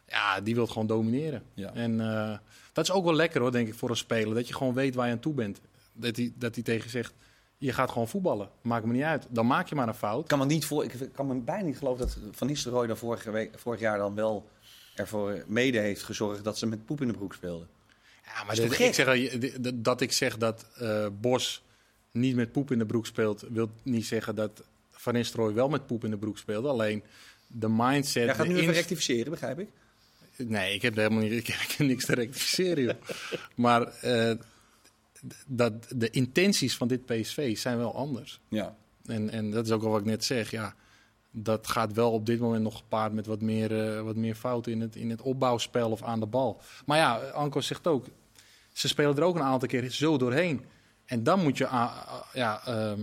Ja, 0.07 0.41
die 0.41 0.55
wil 0.55 0.67
gewoon 0.67 0.87
domineren. 0.87 1.43
Ja. 1.53 1.73
En 1.73 1.99
eh, 2.01 2.37
dat 2.73 2.83
is 2.87 2.91
ook 2.91 3.03
wel 3.03 3.13
lekker 3.13 3.41
hoor, 3.41 3.51
denk 3.51 3.67
ik, 3.67 3.73
voor 3.73 3.89
een 3.89 3.95
speler. 3.97 4.33
Dat 4.35 4.47
je 4.47 4.53
gewoon 4.53 4.73
weet 4.73 4.95
waar 4.95 5.07
je 5.07 5.13
aan 5.13 5.19
toe 5.19 5.33
bent. 5.33 5.61
Dat 5.93 6.15
hij, 6.15 6.31
dat 6.35 6.55
hij 6.55 6.63
tegen 6.63 6.89
zegt, 6.89 7.13
Je 7.57 7.73
gaat 7.73 7.91
gewoon 7.91 8.07
voetballen. 8.07 8.49
Maakt 8.61 8.85
me 8.85 8.93
niet 8.93 9.03
uit. 9.03 9.25
Dan 9.29 9.47
maak 9.47 9.67
je 9.69 9.75
maar 9.75 9.87
een 9.87 9.93
fout. 9.93 10.21
Ik 10.21 10.27
kan 10.27 10.39
me, 10.39 10.45
niet 10.45 10.65
voor, 10.65 10.83
ik 10.83 11.09
kan 11.13 11.27
me 11.27 11.35
bijna 11.35 11.63
niet 11.65 11.77
geloven 11.77 12.05
dat 12.05 12.17
Van 12.31 12.47
Nistelrooy 12.47 12.87
dan 12.87 12.97
vorige 12.97 13.31
week, 13.31 13.59
vorig 13.59 13.79
jaar 13.79 13.97
dan 13.97 14.15
wel 14.15 14.49
ervoor 14.95 15.43
mede 15.47 15.79
heeft 15.79 16.03
gezorgd 16.03 16.43
dat 16.43 16.57
ze 16.57 16.65
met 16.65 16.85
poep 16.85 17.01
in 17.01 17.07
de 17.07 17.13
broek 17.13 17.33
speelden. 17.33 17.67
Ja, 18.25 18.43
maar 18.43 18.55
gek? 18.55 18.79
ik 18.79 18.93
zeg, 18.93 19.59
dat- 19.61 19.83
dat 19.83 20.01
ik 20.01 20.11
zeg 20.11 20.37
dat 20.37 20.65
eh, 20.77 21.07
Bos 21.21 21.63
niet 22.11 22.35
met 22.35 22.51
poep 22.51 22.71
in 22.71 22.77
de 22.79 22.85
broek 22.85 23.05
speelt, 23.05 23.43
wil 23.49 23.69
niet 23.83 24.05
zeggen 24.05 24.35
dat 24.35 24.63
Van 24.91 25.13
Nistelrooy 25.13 25.53
wel 25.53 25.69
met 25.69 25.85
poep 25.85 26.03
in 26.03 26.09
de 26.09 26.17
broek 26.17 26.37
speelde. 26.37 26.67
Alleen 26.67 27.03
de 27.47 27.69
mindset. 27.69 28.23
Jij 28.23 28.35
gaat 28.35 28.47
nu 28.47 28.57
even 28.57 28.73
rectificeren, 28.73 29.31
begrijp 29.31 29.59
ik? 29.59 29.67
Nee, 30.47 30.73
ik 30.73 30.81
heb 30.81 30.95
helemaal 30.95 31.21
niet, 31.21 31.31
ik 31.31 31.47
heb 31.47 31.87
niks 31.87 32.05
te 32.05 32.13
rectificeren. 32.15 32.83
Joh. 32.83 32.93
maar 33.55 33.81
eh, 34.01 34.31
dat, 35.47 35.73
de 35.95 36.09
intenties 36.09 36.75
van 36.77 36.87
dit 36.87 37.05
PSV 37.05 37.57
zijn 37.57 37.77
wel 37.77 37.95
anders. 37.95 38.39
Ja. 38.49 38.75
En, 39.05 39.29
en 39.29 39.51
dat 39.51 39.65
is 39.65 39.71
ook 39.71 39.83
al 39.83 39.89
wat 39.89 39.99
ik 39.99 40.05
net 40.05 40.23
zeg. 40.25 40.51
Ja, 40.51 40.73
dat 41.31 41.67
gaat 41.67 41.93
wel 41.93 42.11
op 42.11 42.25
dit 42.25 42.39
moment 42.39 42.63
nog 42.63 42.77
gepaard 42.77 43.13
met 43.13 43.25
wat 43.25 43.41
meer, 43.41 43.95
eh, 43.95 44.01
wat 44.01 44.15
meer 44.15 44.35
fouten 44.35 44.71
in 44.71 44.81
het, 44.81 44.95
in 44.95 45.09
het 45.09 45.21
opbouwspel 45.21 45.91
of 45.91 46.03
aan 46.03 46.19
de 46.19 46.25
bal. 46.25 46.61
Maar 46.85 46.97
ja, 46.97 47.15
Anko 47.17 47.61
zegt 47.61 47.87
ook, 47.87 48.05
ze 48.73 48.87
spelen 48.87 49.15
er 49.17 49.23
ook 49.23 49.35
een 49.35 49.41
aantal 49.41 49.67
keer 49.67 49.89
zo 49.89 50.17
doorheen. 50.17 50.65
En 51.05 51.23
dan 51.23 51.43
moet 51.43 51.57
je 51.57 51.63
ja, 52.33 52.61
ehm, 52.65 52.99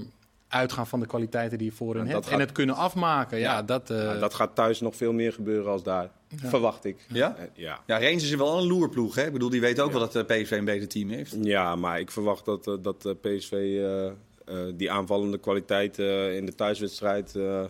uitgaan 0.49 0.87
van 0.87 1.01
de 1.01 1.07
kwaliteiten 1.07 1.59
die 1.59 1.67
je 1.67 1.73
voorin 1.77 2.07
hebt. 2.07 2.25
gaat- 2.25 2.35
En 2.35 2.41
het 2.41 2.53
kunnen 2.53 2.75
afmaken. 2.75 3.39
Ja, 3.39 3.63
dat, 3.63 3.91
eh, 3.91 4.21
dat 4.21 4.35
gaat 4.35 4.55
thuis 4.55 4.81
nog 4.81 4.97
veel 4.97 5.13
meer 5.13 5.33
gebeuren 5.33 5.71
als 5.73 5.83
daar. 5.83 6.11
Verwacht 6.35 6.85
ik. 6.85 6.97
Ja? 7.13 7.37
Eh, 7.37 7.45
ja. 7.55 7.83
Ja, 7.87 7.97
Reens 7.97 8.23
is 8.25 8.35
wel 8.35 8.59
een 8.59 8.67
loerploeg. 8.67 9.15
Hè? 9.15 9.27
Ik 9.27 9.33
bedoel, 9.33 9.51
die 9.51 9.61
weet 9.61 9.81
ook 9.81 9.91
wel 9.93 10.01
dat 10.01 10.13
de 10.13 10.25
PSV 10.25 10.51
een 10.51 10.65
beter 10.65 10.89
team 10.89 11.09
heeft. 11.09 11.37
Ja, 11.43 11.77
maar 11.77 12.01
ik 12.01 12.11
verwacht 12.11 12.45
dat, 12.45 12.67
eh, 12.67 12.75
dat 12.83 13.07
eh, 13.07 13.13
PSV 13.37 13.53
eh, 13.53 14.07
eh, 14.07 14.13
die 14.75 14.91
aanvallende 14.91 15.39
kwaliteit 15.39 15.99
eh, 15.99 16.37
in 16.37 16.47
de 16.47 16.55
thuiswedstrijd 16.55 17.35
eh, 17.37 17.65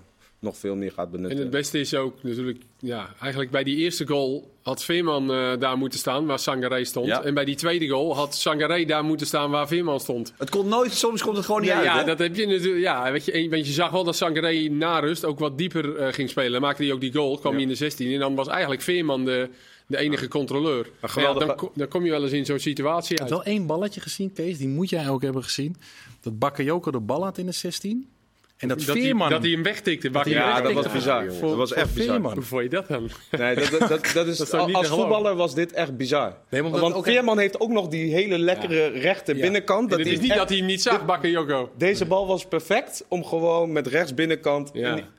nog 0.46 0.56
veel 0.58 0.74
meer 0.76 0.92
gaat 0.92 1.06
En 1.06 1.10
benutten. 1.12 1.38
het 1.38 1.50
beste 1.50 1.80
is 1.80 1.94
ook 1.94 2.22
natuurlijk, 2.22 2.62
ja, 2.78 3.14
eigenlijk 3.20 3.50
bij 3.50 3.64
die 3.64 3.76
eerste 3.76 4.06
goal 4.06 4.54
had 4.62 4.84
Veerman 4.84 5.32
eh, 5.32 5.52
daar 5.58 5.76
moeten 5.78 5.98
staan 5.98 6.26
waar 6.26 6.38
Sangaré 6.38 6.84
stond. 6.84 7.06
Ja. 7.06 7.22
En 7.22 7.34
bij 7.34 7.44
die 7.44 7.54
tweede 7.54 7.88
goal 7.88 8.14
had 8.16 8.34
Sangaré 8.34 8.84
daar 8.84 9.04
moeten 9.04 9.26
staan 9.26 9.50
waar 9.50 9.68
Veerman 9.68 10.00
stond. 10.00 10.32
Het 10.38 10.50
komt 10.50 10.68
nooit, 10.68 10.92
soms 10.92 11.22
komt 11.22 11.36
het 11.36 11.46
gewoon 11.46 11.60
niet 11.60 11.70
Ja, 11.70 11.76
uit. 11.76 11.84
ja, 11.84 11.98
hè? 11.98 12.04
dat 12.04 12.18
heb 12.18 12.36
je 12.36 12.46
natuurlijk. 12.46 12.80
Ja, 12.82 13.12
weet 13.12 13.24
je, 13.24 13.32
en- 13.32 13.50
want 13.50 13.66
je 13.66 13.72
zag 13.72 13.90
wel 13.90 14.04
dat 14.04 14.16
Sangaré 14.16 14.68
na 14.68 14.98
rust 14.98 15.24
ook 15.24 15.38
wat 15.38 15.58
dieper 15.58 15.96
eh, 15.96 16.12
ging 16.12 16.30
spelen. 16.30 16.60
Maakte 16.60 16.82
hij 16.84 16.92
ook 16.92 17.00
die 17.00 17.12
goal, 17.12 17.38
kwam 17.38 17.52
hij 17.52 17.62
in 17.62 17.68
de 17.68 17.74
16. 17.74 18.12
En 18.12 18.18
dan 18.18 18.34
was 18.34 18.46
eigenlijk 18.48 18.82
Veerman 18.82 19.24
de, 19.24 19.48
de 19.86 19.96
enige 19.96 20.28
controleur. 20.28 20.90
Maar 21.00 21.20
ja, 21.20 21.32
dan, 21.32 21.54
ko- 21.56 21.72
dan 21.74 21.88
kom 21.88 22.04
je 22.04 22.10
wel 22.10 22.22
eens 22.22 22.32
in 22.32 22.44
zo'n 22.44 22.58
situatie 22.58 23.14
Ik 23.14 23.20
uit. 23.20 23.30
heb 23.30 23.38
wel 23.38 23.46
één 23.54 23.66
balletje 23.66 24.00
gezien, 24.00 24.32
Kees. 24.32 24.58
Die 24.58 24.68
moet 24.68 24.90
jij 24.90 25.08
ook 25.08 25.22
hebben 25.22 25.42
gezien. 25.42 25.76
Dat 26.20 26.38
Bakayoko 26.38 26.90
de 26.90 27.00
bal 27.00 27.22
had 27.24 27.38
in 27.38 27.46
de 27.46 27.52
16. 27.52 28.08
En 28.56 28.68
dat, 28.68 28.78
dat, 28.78 28.86
hij, 28.86 29.04
Veerman... 29.04 29.30
dat 29.30 29.42
hij 29.42 29.50
hem 29.50 29.62
wegtikte. 29.62 30.10
Ja, 30.24 30.60
dat 30.60 30.72
was 30.72 30.92
bizar. 30.92 31.32
Voor- 31.32 31.48
dat 31.48 31.56
was 31.56 31.72
echt 31.72 31.94
bizar. 31.94 32.12
Veerman. 32.12 32.32
Hoe 32.34 32.42
vond 32.42 32.62
je 32.62 32.68
dat 32.68 32.88
dan? 32.88 33.10
Nee, 33.30 33.54
dat, 33.54 33.70
dat, 33.88 34.10
dat, 34.14 34.26
is, 34.26 34.52
als 34.52 34.88
voetballer 34.88 35.34
was 35.34 35.54
dit 35.54 35.72
echt 35.72 35.96
bizar. 35.96 36.36
Nee, 36.50 36.62
maar 36.62 36.64
omdat 36.64 36.80
Want 36.80 36.94
ook- 36.94 37.04
Veerman 37.04 37.38
heeft 37.38 37.60
ook 37.60 37.70
nog 37.70 37.88
die 37.88 38.12
hele 38.12 38.38
lekkere 38.38 38.86
rechte 38.86 39.34
binnenkant. 39.34 39.90
Dat 39.90 39.98
het 39.98 40.06
hij 40.08 40.16
is 40.16 40.22
niet 40.22 40.30
echt- 40.30 40.38
dat 40.40 40.48
hij 40.48 40.58
hem 40.58 40.66
niet 40.66 40.82
zag, 40.82 41.04
Bakker 41.04 41.30
Joko. 41.30 41.70
Deze 41.76 42.04
bal 42.06 42.26
was 42.26 42.46
perfect 42.46 43.04
om 43.08 43.24
gewoon 43.24 43.72
met 43.72 43.86
rechts 43.86 44.14
binnenkant 44.14 44.70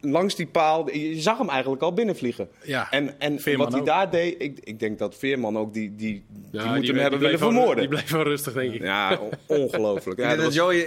langs 0.01 0.36
die 0.36 0.48
paal. 0.48 0.91
Je 0.91 1.22
zag 1.22 1.38
hem 1.38 1.50
eigenlijk 1.50 1.82
al 1.82 1.94
binnenvliegen. 1.94 2.50
Ja, 2.63 2.91
En, 2.91 3.20
en 3.20 3.39
Veerman 3.39 3.63
wat 3.65 3.72
hij 3.74 3.82
ook. 3.82 3.88
daar 3.88 4.12
deed, 4.12 4.36
ik, 4.41 4.60
ik 4.63 4.79
denk 4.79 4.98
dat 5.00 5.15
Veerman 5.15 5.58
ook 5.58 5.74
die, 5.74 5.96
die, 5.96 5.98
die 5.98 6.24
Ja, 6.51 6.65
moet 6.65 6.74
hem 6.74 6.82
die 6.82 7.01
hebben 7.01 7.20
willen 7.20 7.39
vermoorden. 7.39 7.77
Die 7.77 7.88
bleef 7.88 8.12
wel 8.12 8.24
rustig, 8.24 8.53
denk 8.53 8.74
ik. 8.74 8.82
Ja, 8.82 9.20
on- 9.48 9.58
ongelooflijk. 9.62 10.17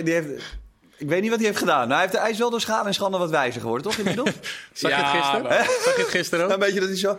Die 0.04 0.12
heeft, 0.12 0.58
ik 1.00 1.08
weet 1.08 1.20
niet 1.20 1.30
wat 1.30 1.38
hij 1.38 1.48
heeft 1.48 1.58
gedaan. 1.58 1.88
Nou, 1.88 1.92
hij, 1.92 2.00
heeft, 2.00 2.18
hij 2.22 2.30
is 2.30 2.38
wel 2.38 2.50
door 2.50 2.60
schade 2.60 2.86
en 2.88 2.94
schande 2.94 3.18
wat 3.18 3.30
wijzer 3.30 3.60
geworden, 3.60 3.86
toch 3.86 3.96
inmiddels? 3.98 4.30
Zag 4.72 4.90
je 4.90 4.96
het 4.96 5.06
gisteren? 5.06 5.64
Zag 5.64 5.96
je 5.96 6.02
het 6.02 6.10
gisteren 6.10 6.44
ook? 6.44 6.50
Een 6.52 6.58
beetje 6.58 6.80
dat 6.80 6.88
hij 6.88 6.98
zo... 6.98 7.18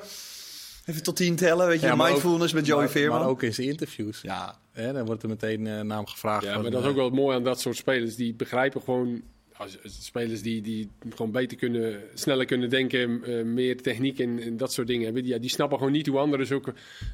Even 0.85 1.03
tot 1.03 1.15
tien 1.15 1.35
tellen, 1.35 1.67
weet 1.67 1.79
je, 1.79 1.85
Ja, 1.85 1.91
ook- 1.93 1.97
mindfulness 2.07 2.53
met 2.53 2.65
Joey 2.65 2.79
maar, 2.79 2.89
Veerman. 2.89 3.19
Maar 3.19 3.27
ook 3.27 3.43
in 3.43 3.53
zijn 3.53 3.67
interviews. 3.67 4.19
Ja, 4.21 4.55
Hè, 4.71 4.93
dan 4.93 5.05
wordt 5.05 5.23
er 5.23 5.29
meteen 5.29 5.67
eh, 5.67 5.79
naar 5.81 5.97
hem 5.97 6.07
gevraagd. 6.07 6.43
Ja, 6.43 6.53
maar 6.59 6.71
dat 6.71 6.73
is 6.79 6.83
eh, 6.83 6.89
ook 6.89 6.95
wel 6.95 7.05
het 7.05 7.13
mooie 7.13 7.35
aan 7.35 7.43
dat 7.43 7.59
soort 7.59 7.75
spelers. 7.75 8.15
Die 8.15 8.33
begrijpen 8.33 8.81
gewoon... 8.81 9.21
Als, 9.61 9.77
als 9.83 10.05
spelers 10.05 10.41
die, 10.41 10.61
die 10.61 10.89
gewoon 11.15 11.31
beter 11.31 11.57
kunnen, 11.57 11.99
sneller 12.13 12.45
kunnen 12.45 12.69
denken, 12.69 13.23
eh, 13.23 13.43
meer 13.43 13.81
techniek 13.81 14.19
en, 14.19 14.39
en 14.39 14.57
dat 14.57 14.73
soort 14.73 14.87
dingen 14.87 15.03
hebben. 15.03 15.23
Die, 15.23 15.31
ja, 15.33 15.39
die 15.39 15.49
snappen 15.49 15.77
gewoon 15.77 15.93
niet 15.93 16.07
hoe 16.07 16.17
anderen 16.17 16.45
zulke, 16.45 16.73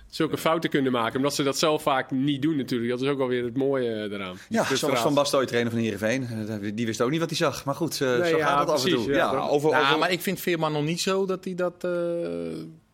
zulke 0.10 0.38
fouten 0.38 0.70
kunnen 0.70 0.92
maken. 0.92 1.18
Omdat 1.18 1.36
ze 1.36 1.44
dat 1.44 1.58
zelf 1.58 1.82
vaak 1.82 2.12
niet 2.12 2.42
doen 2.42 2.56
natuurlijk. 2.56 2.90
Dat 2.90 3.02
is 3.02 3.08
ook 3.08 3.18
wel 3.18 3.28
weer 3.28 3.44
het 3.44 3.58
mooie 3.58 3.90
eh, 3.94 4.12
eraan. 4.12 4.38
Ja 4.50 4.76
zoals. 4.76 5.00
Van 5.00 5.14
Basten 5.14 5.38
ooit 5.40 5.48
trainer 5.48 5.72
van 5.72 5.82
Heerenveen. 5.82 6.24
Eh, 6.24 6.72
Die 6.74 6.86
wist 6.86 7.02
ook 7.02 7.10
niet 7.12 7.20
wat 7.20 7.30
hij 7.30 7.38
zag. 7.38 7.66
Maar 7.66 7.76
goed, 7.76 8.02
eh, 8.02 8.18
Nee, 8.20 8.30
zo 8.30 8.38
ja, 8.38 8.46
gaat 8.48 8.60
het 8.60 8.70
af 8.70 8.86
en 8.86 8.92
toe. 8.92 9.10
ja. 9.10 9.16
Ja, 9.16 9.40
over, 9.48 9.70
Ja, 9.70 9.82
over- 9.88 10.00
maar 10.00 10.12
ik 10.12 10.22
vind 10.22 10.40
Veerman 10.40 10.72
nog 10.72 10.84
niet 10.84 11.02
zo 11.02 11.26
dat 11.26 11.44
hij 11.46 11.56
dat 11.56 11.84
eh, 11.84 11.92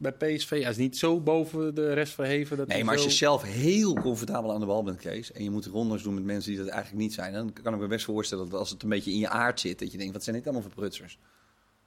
bij 0.04 0.36
PSV... 0.36 0.50
Hij 0.50 0.70
is 0.72 0.78
niet 0.78 0.98
zo 0.98 1.20
boven 1.20 1.76
de 1.76 1.94
rest 1.94 2.14
verheven. 2.14 2.58
Dat 2.58 2.68
Nee, 2.68 2.84
maar 2.84 2.94
als 2.94 3.04
zo- 3.04 3.10
je 3.10 3.14
zelf 3.16 3.44
heel 3.44 3.94
comfortabel 3.94 4.54
aan 4.54 4.60
de 4.60 4.66
bal 4.66 4.84
bent, 4.84 5.00
Kees, 5.00 5.32
en 5.32 5.44
je 5.44 5.50
moet 5.50 5.66
rondes 5.66 6.04
doen 6.04 6.14
met 6.14 6.24
mensen 6.24 6.52
die 6.52 6.60
dat 6.60 6.70
eigenlijk 6.70 7.02
niet 7.04 7.14
zijn, 7.14 7.34
dan 7.34 7.54
kan 7.64 7.74
ik 7.74 7.80
me 7.80 7.88
best 7.88 8.06
voorstellen 8.06 8.50
dat 8.50 8.60
als 8.60 8.70
het 8.70 8.84
een 8.84 8.90
beetje 8.90 9.12
in 9.12 9.20
je 9.20 9.30
aard 9.30 9.60
zit, 9.60 9.80
dat 9.80 9.92
je 9.92 9.98
denkt, 9.98 10.14
wat 10.14 10.24
zijn 10.24 10.36
dit 10.36 10.46
allemaal 10.46 10.64
voor 10.64 10.72
prutsers? 10.76 11.18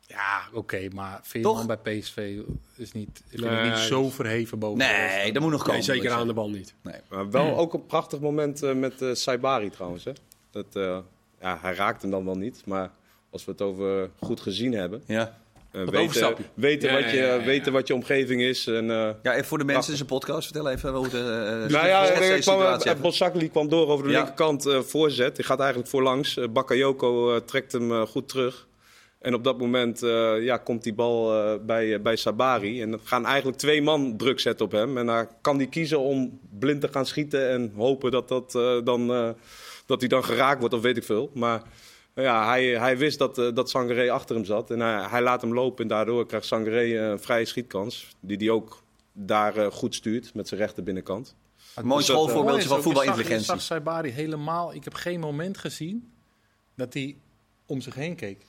Ja, 0.01 0.49
oké, 0.53 0.89
maar 0.95 1.21
Veerman 1.23 1.67
Toch? 1.67 1.81
bij 1.83 1.99
PSV 1.99 2.39
is 2.77 2.93
niet, 2.93 3.23
Nee, 3.31 3.65
niet 3.71 3.79
zo 3.79 4.09
verheven 4.11 4.59
boven 4.59 4.79
de 4.79 4.85
rest. 4.85 5.17
Nee, 5.17 5.33
dat 5.33 5.43
moet 5.43 5.51
nog 5.51 5.61
komen. 5.61 5.75
Nee, 5.75 5.83
zeker 5.83 6.11
aan 6.11 6.27
de 6.27 6.33
bal 6.33 6.51
niet. 6.51 6.75
Nee. 6.83 7.01
maar 7.09 7.31
wel 7.31 7.57
ook 7.57 7.75
een 7.75 7.87
prachtig 7.87 8.21
moment 8.21 8.63
eh, 8.63 8.75
met 8.75 9.03
eh 9.03 9.15
Saibari 9.15 9.71
trouwens. 9.71 10.05
Hè? 10.05 10.13
Dat, 10.51 10.67
eh, 10.73 10.99
ja, 11.41 11.59
hij 11.61 11.75
raakt 11.75 12.03
hem 12.03 12.11
dan 12.11 12.25
wel 12.25 12.37
niet, 12.37 12.63
maar 12.67 12.91
als 13.31 13.45
we 13.45 13.51
het 13.51 13.63
over 13.63 14.11
goed 14.19 14.41
gezien 14.41 14.73
hebben. 14.73 15.03
Ja. 15.07 15.39
Eh, 15.77 15.85
weten 15.85 16.01
overstapje. 16.01 16.45
weten, 16.55 16.89
Ja, 16.89 17.01
wat 17.01 17.11
je, 17.11 17.17
ja, 17.17 17.27
ja, 17.27 17.35
ja. 17.35 17.45
weten 17.45 17.73
wat 17.73 17.87
je 17.87 17.95
omgeving 17.95 18.43
is. 18.43 18.67
En, 18.67 18.91
eh, 18.91 19.11
Ja, 19.23 19.33
en 19.35 19.45
voor 19.45 19.59
de 19.59 19.65
mensen, 19.65 19.85
dit 19.85 19.95
is 19.95 20.01
een 20.01 20.07
podcast. 20.07 20.45
Vertel 20.45 20.71
even 20.71 20.93
hoe 20.95 21.09
de, 21.09 21.17
uh, 21.65 21.71
Nou 21.73 21.87
ja, 21.87 22.05
kwam, 22.11 22.41
situatie 22.41 22.95
Bossakli 22.95 23.51
kwam 23.51 23.69
door 23.69 23.89
over 23.89 24.05
de 24.05 24.11
Ja. 24.11 24.17
linkerkant 24.19 24.67
eh, 24.67 24.81
voorzet. 24.81 25.37
Die 25.37 25.45
gaat 25.45 25.59
eigenlijk 25.61 25.89
voorlangs. 25.91 26.37
Uh, 26.37 26.49
Bakayoko 26.49 27.45
trekt 27.45 27.73
hem 27.73 28.07
goed 28.07 28.29
terug. 28.29 28.67
En 29.21 29.35
op 29.35 29.45
dat 29.45 29.59
moment 29.59 30.03
eh, 30.03 30.43
ja, 30.43 30.57
komt 30.57 30.83
die 30.83 30.95
bal 30.95 31.35
eh, 31.35 31.55
bij, 31.67 32.03
bij 32.03 32.17
Sabari. 32.17 32.83
En 32.83 32.91
dan 32.91 33.01
gaan 33.05 33.27
eigenlijk 33.27 33.59
twee 33.59 33.83
man 33.83 34.17
druk 34.17 34.41
zetten 34.41 34.67
op 34.67 34.73
hem. 34.73 34.99
En 34.99 35.07
dan 35.07 35.29
kan 35.41 35.57
hij 35.57 35.67
kiezen 35.67 35.99
om 35.99 36.41
blind 36.59 36.81
te 36.81 36.89
gaan 36.89 37.07
schieten 37.07 37.49
en 37.51 37.73
hopen 37.77 38.11
dat, 38.11 38.29
dat, 38.29 38.55
eh, 38.55 38.77
dan, 38.85 39.11
eh, 39.13 39.29
dat 39.87 40.01
hij 40.01 40.09
dan 40.09 40.25
geraakt 40.25 40.61
wordt 40.61 40.75
of 40.75 40.81
weet 40.81 40.97
ik 40.97 41.05
veel. 41.05 41.31
Maar 41.35 41.63
ja, 42.25 42.47
hij, 42.49 42.65
hij 42.79 42.99
wist 42.99 43.19
dat, 43.19 43.39
eh, 43.39 43.55
dat 43.55 43.71
Sangaré 43.71 44.11
achter 44.11 44.35
hem 44.37 44.45
zat. 44.45 44.71
En 44.71 44.81
hij, 44.81 45.03
hij 45.09 45.23
laat 45.23 45.41
hem 45.41 45.55
lopen 45.55 45.83
en 45.83 45.89
daardoor 45.89 46.27
krijgt 46.27 46.47
Sangaré 46.47 46.83
eh, 46.83 47.09
een 47.09 47.21
vrije 47.21 47.45
schietkans. 47.45 48.07
Die 48.21 48.37
hij 48.37 48.51
ook 48.51 48.83
daar 49.13 49.57
eh, 49.57 49.71
goed 49.73 49.95
stuurt 49.95 50.35
met 50.35 50.49
zijn 50.49 50.61
rechter 50.61 50.83
binnenkant. 50.83 51.35
Mooi 51.83 51.97
Dus 51.97 52.07
schoolvoorbeeldje 52.07 52.69
van 52.69 52.83
voetbalintelligentie. 52.83 53.45
zag- 53.45 53.55
Je 53.57 53.61
zag 53.61 53.77
Saibari 53.77 54.11
helemaal... 54.11 54.75
Ik 54.75 54.85
heb 54.85 54.95
geen 54.95 55.21
moment 55.21 55.59
gezien 55.59 56.11
dat 56.75 56.95
hij 56.95 57.17
om 57.67 57.81
zich 57.81 57.95
heen 57.95 58.15
keek. 58.17 58.47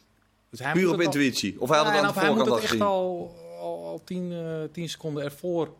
Dus 0.49 0.59
hij 0.59 0.71
Puur 0.71 0.83
moet 0.83 0.93
op 0.93 0.99
al- 0.99 1.05
intuïtie. 1.05 1.61
Of 1.61 1.69
hij 1.69 1.77
had 1.77 1.85
het 1.87 1.95
Ja, 1.95 2.01
aan 2.01 2.13
de 2.13 2.19
hij 2.19 2.27
moet 2.29 2.37
voorkant 2.37 2.45
het 2.45 2.55
al 2.57 2.61
echt 2.61 2.67
gezien. 2.71 2.85
al, 2.85 3.35
al, 3.59 3.85
al 3.85 4.01
tien, 4.03 4.31
eh, 4.31 4.63
tien 4.71 4.89
seconden 4.89 5.23
ervoor 5.23 5.73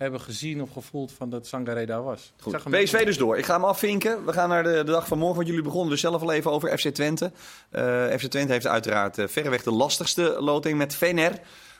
hebben 0.00 0.20
gezien 0.20 0.62
of 0.62 0.70
gevoeld 0.70 1.12
van 1.12 1.30
dat 1.30 1.46
Sangaré 1.46 1.86
daar 1.86 2.02
was. 2.02 2.32
Ik 2.36 2.42
Goed. 2.42 2.52
zag 2.52 2.64
hem 2.64 2.72
PSV 2.84 3.04
dus 3.04 3.18
door. 3.18 3.38
Ik 3.38 3.44
ga 3.44 3.54
hem 3.54 3.64
afvinken. 3.64 4.24
We 4.24 4.32
gaan 4.32 4.48
naar 4.48 4.62
de, 4.62 4.72
de 4.72 4.84
dag 4.92 5.06
van 5.06 5.18
morgen. 5.18 5.36
Want 5.36 5.48
jullie 5.48 5.62
begonnen 5.62 5.90
dus 5.90 6.00
zelf 6.00 6.22
al 6.22 6.32
even 6.32 6.50
over 6.50 6.78
FC 6.78 6.88
Twente. 6.88 7.32
Eh, 7.70 8.06
FC 8.06 8.24
Twente 8.26 8.52
heeft 8.52 8.66
uiteraard 8.66 9.18
eh, 9.18 9.26
verreweg 9.28 9.62
de 9.62 9.70
lastigste 9.72 10.36
loting 10.40 10.78
met 10.78 10.94
Fener. 10.94 11.32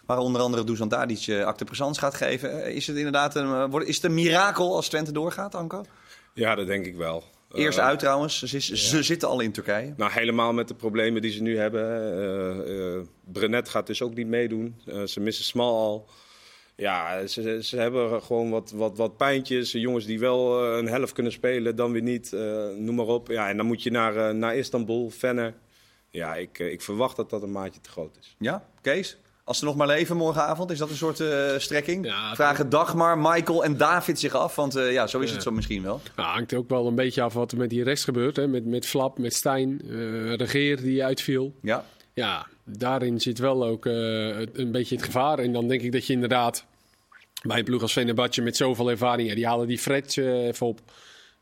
Waar 0.06 0.18
onder 0.18 0.40
andere 0.40 0.64
Dusan 0.64 0.88
Tadic 0.88 1.26
uh, 1.26 1.44
acte 1.44 1.64
présence 1.64 2.00
gaat 2.00 2.14
geven. 2.14 2.62
Eh, 2.64 2.74
is 2.74 2.86
het 2.86 2.96
inderdaad 2.96 3.34
een, 3.34 3.46
uh, 3.46 3.64
wordt- 3.70 3.88
is 3.88 3.94
het 3.94 4.04
een 4.04 4.14
mirakel 4.14 4.74
als 4.76 4.88
Twente 4.88 5.12
doorgaat, 5.12 5.54
Anko? 5.54 5.84
Ja, 6.34 6.54
dat 6.54 6.66
denk 6.66 6.86
ik 6.86 6.96
wel. 6.96 7.24
Eerst 7.52 7.78
Eh, 7.78 7.84
uit 7.84 7.98
trouwens. 7.98 8.42
Ze, 8.42 8.56
is- 8.56 8.72
ze 8.72 9.02
zitten 9.02 9.28
al 9.28 9.40
in 9.40 9.52
Turkije. 9.52 9.94
Nou, 9.96 10.10
helemaal 10.12 10.52
met 10.52 10.68
de 10.68 10.74
problemen 10.74 11.22
die 11.22 11.32
ze 11.32 11.42
nu 11.42 11.58
hebben. 11.58 11.82
Eh 12.02 12.96
eh 12.96 13.02
Brenet 13.32 13.68
gaat 13.68 13.86
dus 13.86 14.02
ook 14.02 14.14
niet 14.14 14.26
meedoen. 14.26 14.80
Eh, 14.86 15.02
ze 15.02 15.20
missen 15.20 15.44
Smal 15.44 15.76
al. 15.78 16.08
Ja, 16.80 17.26
ze, 17.26 17.58
ze 17.62 17.76
hebben 17.76 18.22
gewoon 18.22 18.50
wat, 18.50 18.70
wat, 18.70 18.96
wat 18.96 19.16
pijntjes. 19.16 19.72
Jongens 19.72 20.06
die 20.06 20.18
wel 20.18 20.64
eh, 20.64 20.78
een 20.78 20.88
helft 20.88 21.12
kunnen 21.12 21.32
spelen, 21.32 21.76
dan 21.76 21.92
weer 21.92 22.02
niet. 22.02 22.32
Eh, 22.32 22.68
noem 22.76 22.94
maar 22.94 23.06
op. 23.06 23.28
Ja, 23.28 23.48
en 23.48 23.56
dan 23.56 23.66
moet 23.66 23.82
je 23.82 23.90
naar, 23.90 24.16
eh, 24.16 24.34
naar 24.34 24.56
Istanbul, 24.56 25.10
Venner. 25.10 25.54
Ja, 26.10 26.34
ik, 26.34 26.58
ik 26.58 26.82
verwacht 26.82 27.16
dat 27.16 27.30
dat 27.30 27.42
een 27.42 27.52
maatje 27.52 27.80
te 27.80 27.90
groot 27.90 28.16
is. 28.20 28.36
Ja, 28.38 28.68
Kees? 28.80 29.18
Als 29.50 29.58
ze 29.58 29.64
nog 29.64 29.76
maar 29.76 29.86
leven 29.86 30.16
morgenavond, 30.16 30.70
is 30.70 30.78
dat 30.78 30.90
een 30.90 30.96
soort 30.96 31.20
eh, 31.20 31.58
strekking? 31.58 32.06
Ja, 32.06 32.34
Vragen 32.34 32.68
Dagmar, 32.68 33.18
Michael 33.18 33.64
en 33.64 33.76
David 33.76 34.18
zich 34.18 34.34
af. 34.34 34.56
Want 34.56 34.76
eh, 34.76 34.92
ja, 34.92 35.06
zo 35.06 35.18
is 35.18 35.30
het 35.30 35.42
zo 35.42 35.50
misschien 35.50 35.82
wel. 35.82 36.00
Nou, 36.16 36.28
hangt 36.28 36.54
ook 36.54 36.68
wel 36.68 36.86
een 36.86 36.94
beetje 36.94 37.22
af 37.22 37.32
wat 37.32 37.52
er 37.52 37.58
met 37.58 37.70
die 37.70 37.82
rechts 37.82 38.04
gebeurt. 38.04 38.36
Hè? 38.36 38.48
Met, 38.48 38.66
met 38.66 38.86
Flap, 38.86 39.18
met 39.18 39.34
Stijn, 39.34 39.80
eh 39.90 40.34
Regeer 40.34 40.82
die 40.82 41.04
uitviel. 41.04 41.54
Ja. 41.62 41.84
Ja, 42.14 42.46
daarin 42.64 43.20
zit 43.20 43.38
wel 43.38 43.64
ook 43.64 43.86
eh, 43.86 44.38
een 44.38 44.72
beetje 44.72 44.94
het 44.96 45.04
gevaar. 45.04 45.38
En 45.38 45.52
dan 45.52 45.68
denk 45.68 45.80
ik 45.82 45.92
dat 45.92 46.06
je 46.06 46.12
inderdaad 46.12 46.64
bij 47.42 47.58
een 47.58 47.64
ploeg 47.64 47.82
als 47.82 47.94
met 48.42 48.56
zoveel 48.56 48.90
ervaring... 48.90 49.28
Ja, 49.28 49.34
die 49.34 49.46
halen 49.46 49.66
die 49.66 49.78
Fred 49.78 50.16
eh, 50.16 50.46
even 50.46 50.66
op. 50.66 50.80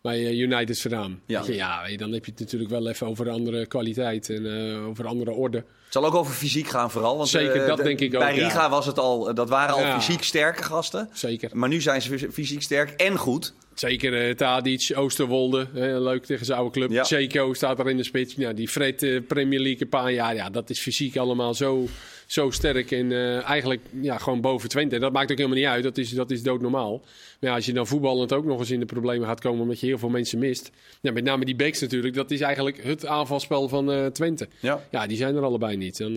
bij 0.02 0.26
eh, 0.26 0.38
United 0.38 0.80
vandaan. 0.80 1.20
Ja. 1.26 1.42
Je, 1.46 1.54
ja, 1.54 1.96
dan 1.96 2.12
heb 2.12 2.24
je 2.24 2.30
het 2.30 2.40
natuurlijk 2.40 2.70
wel 2.70 2.88
even 2.88 3.06
over 3.06 3.30
andere 3.30 3.66
kwaliteit 3.66 4.30
en 4.30 4.46
over 4.86 5.06
andere 5.06 5.30
orde. 5.30 5.56
Het 5.58 5.96
zal 5.96 6.04
ook 6.06 6.14
over 6.14 6.34
fysiek 6.34 6.68
gaan 6.68 6.90
vooral. 6.90 7.16
Want, 7.16 7.28
Zeker, 7.28 7.66
dat 7.66 7.76
de- 7.76 7.82
denk 7.82 8.00
ik 8.00 8.14
ook, 8.14 8.20
Bij 8.20 8.36
ja. 8.36 8.44
Riga 8.44 8.70
was 8.70 8.86
het 8.86 8.98
al, 8.98 9.34
dat 9.34 9.48
waren 9.48 9.74
al 9.74 9.80
Ja. 9.80 10.00
fysiek 10.00 10.22
sterke 10.22 10.62
gasten. 10.62 11.08
Zeker. 11.12 11.50
Maar 11.52 11.68
nu 11.68 11.80
zijn 11.80 12.02
ze 12.02 12.28
fysiek 12.32 12.62
sterk 12.62 12.90
en 12.90 13.16
goed. 13.16 13.54
Zeker 13.78 14.28
eh 14.28 14.34
Tadic, 14.34 14.90
Oosterwolde, 14.94 15.66
hè, 15.72 16.00
leuk 16.00 16.24
tegen 16.24 16.46
zijn 16.46 16.58
oude 16.58 16.72
club. 16.72 16.90
Ja. 16.90 17.52
Staat 17.52 17.78
er 17.78 17.88
in 17.88 17.96
de 17.96 18.02
spits. 18.02 18.34
Ja, 18.34 18.52
die 18.52 18.68
Fred 18.68 19.02
eh, 19.02 19.20
Premier 19.26 19.60
League 19.60 19.82
een 19.82 19.88
paar 19.88 20.12
jaar. 20.12 20.34
Ja, 20.34 20.50
dat 20.50 20.70
is 20.70 20.80
fysiek 20.80 21.16
allemaal 21.16 21.54
zo, 21.54 21.86
zo 22.26 22.50
sterk. 22.50 22.90
En 22.90 23.12
eh, 23.12 23.44
eigenlijk 23.44 23.80
ja, 24.00 24.18
gewoon 24.18 24.40
boven 24.40 24.68
Twente. 24.68 24.94
En 24.94 25.00
dat 25.00 25.12
maakt 25.12 25.30
ook 25.30 25.36
helemaal 25.36 25.58
niet 25.58 25.66
uit. 25.66 25.82
Dat 25.82 25.98
is, 25.98 26.10
dat 26.10 26.30
is 26.30 26.42
doodnormaal. 26.42 26.98
Maar 27.40 27.50
ja, 27.50 27.56
als 27.56 27.66
je 27.66 27.72
dan 27.72 27.86
voetballend 27.86 28.32
ook 28.32 28.44
nog 28.44 28.58
eens 28.58 28.70
in 28.70 28.80
de 28.80 28.86
problemen 28.86 29.28
gaat 29.28 29.40
komen... 29.40 29.62
omdat 29.62 29.80
je 29.80 29.86
heel 29.86 29.98
veel 29.98 30.08
mensen 30.08 30.38
mist. 30.38 30.70
Ja, 31.00 31.12
met 31.12 31.24
name 31.24 31.44
die 31.44 31.56
backs 31.56 31.80
natuurlijk. 31.80 32.14
Dat 32.14 32.30
is 32.30 32.40
eigenlijk 32.40 32.82
het 32.82 33.06
aanvalspel 33.06 33.68
van 33.68 34.12
Twente. 34.12 34.48
Ja. 34.60 34.84
Ja, 34.90 35.06
die 35.06 35.16
zijn 35.16 35.36
er 35.36 35.42
allebei 35.42 35.76
niet. 35.76 35.98
Dan, 35.98 36.12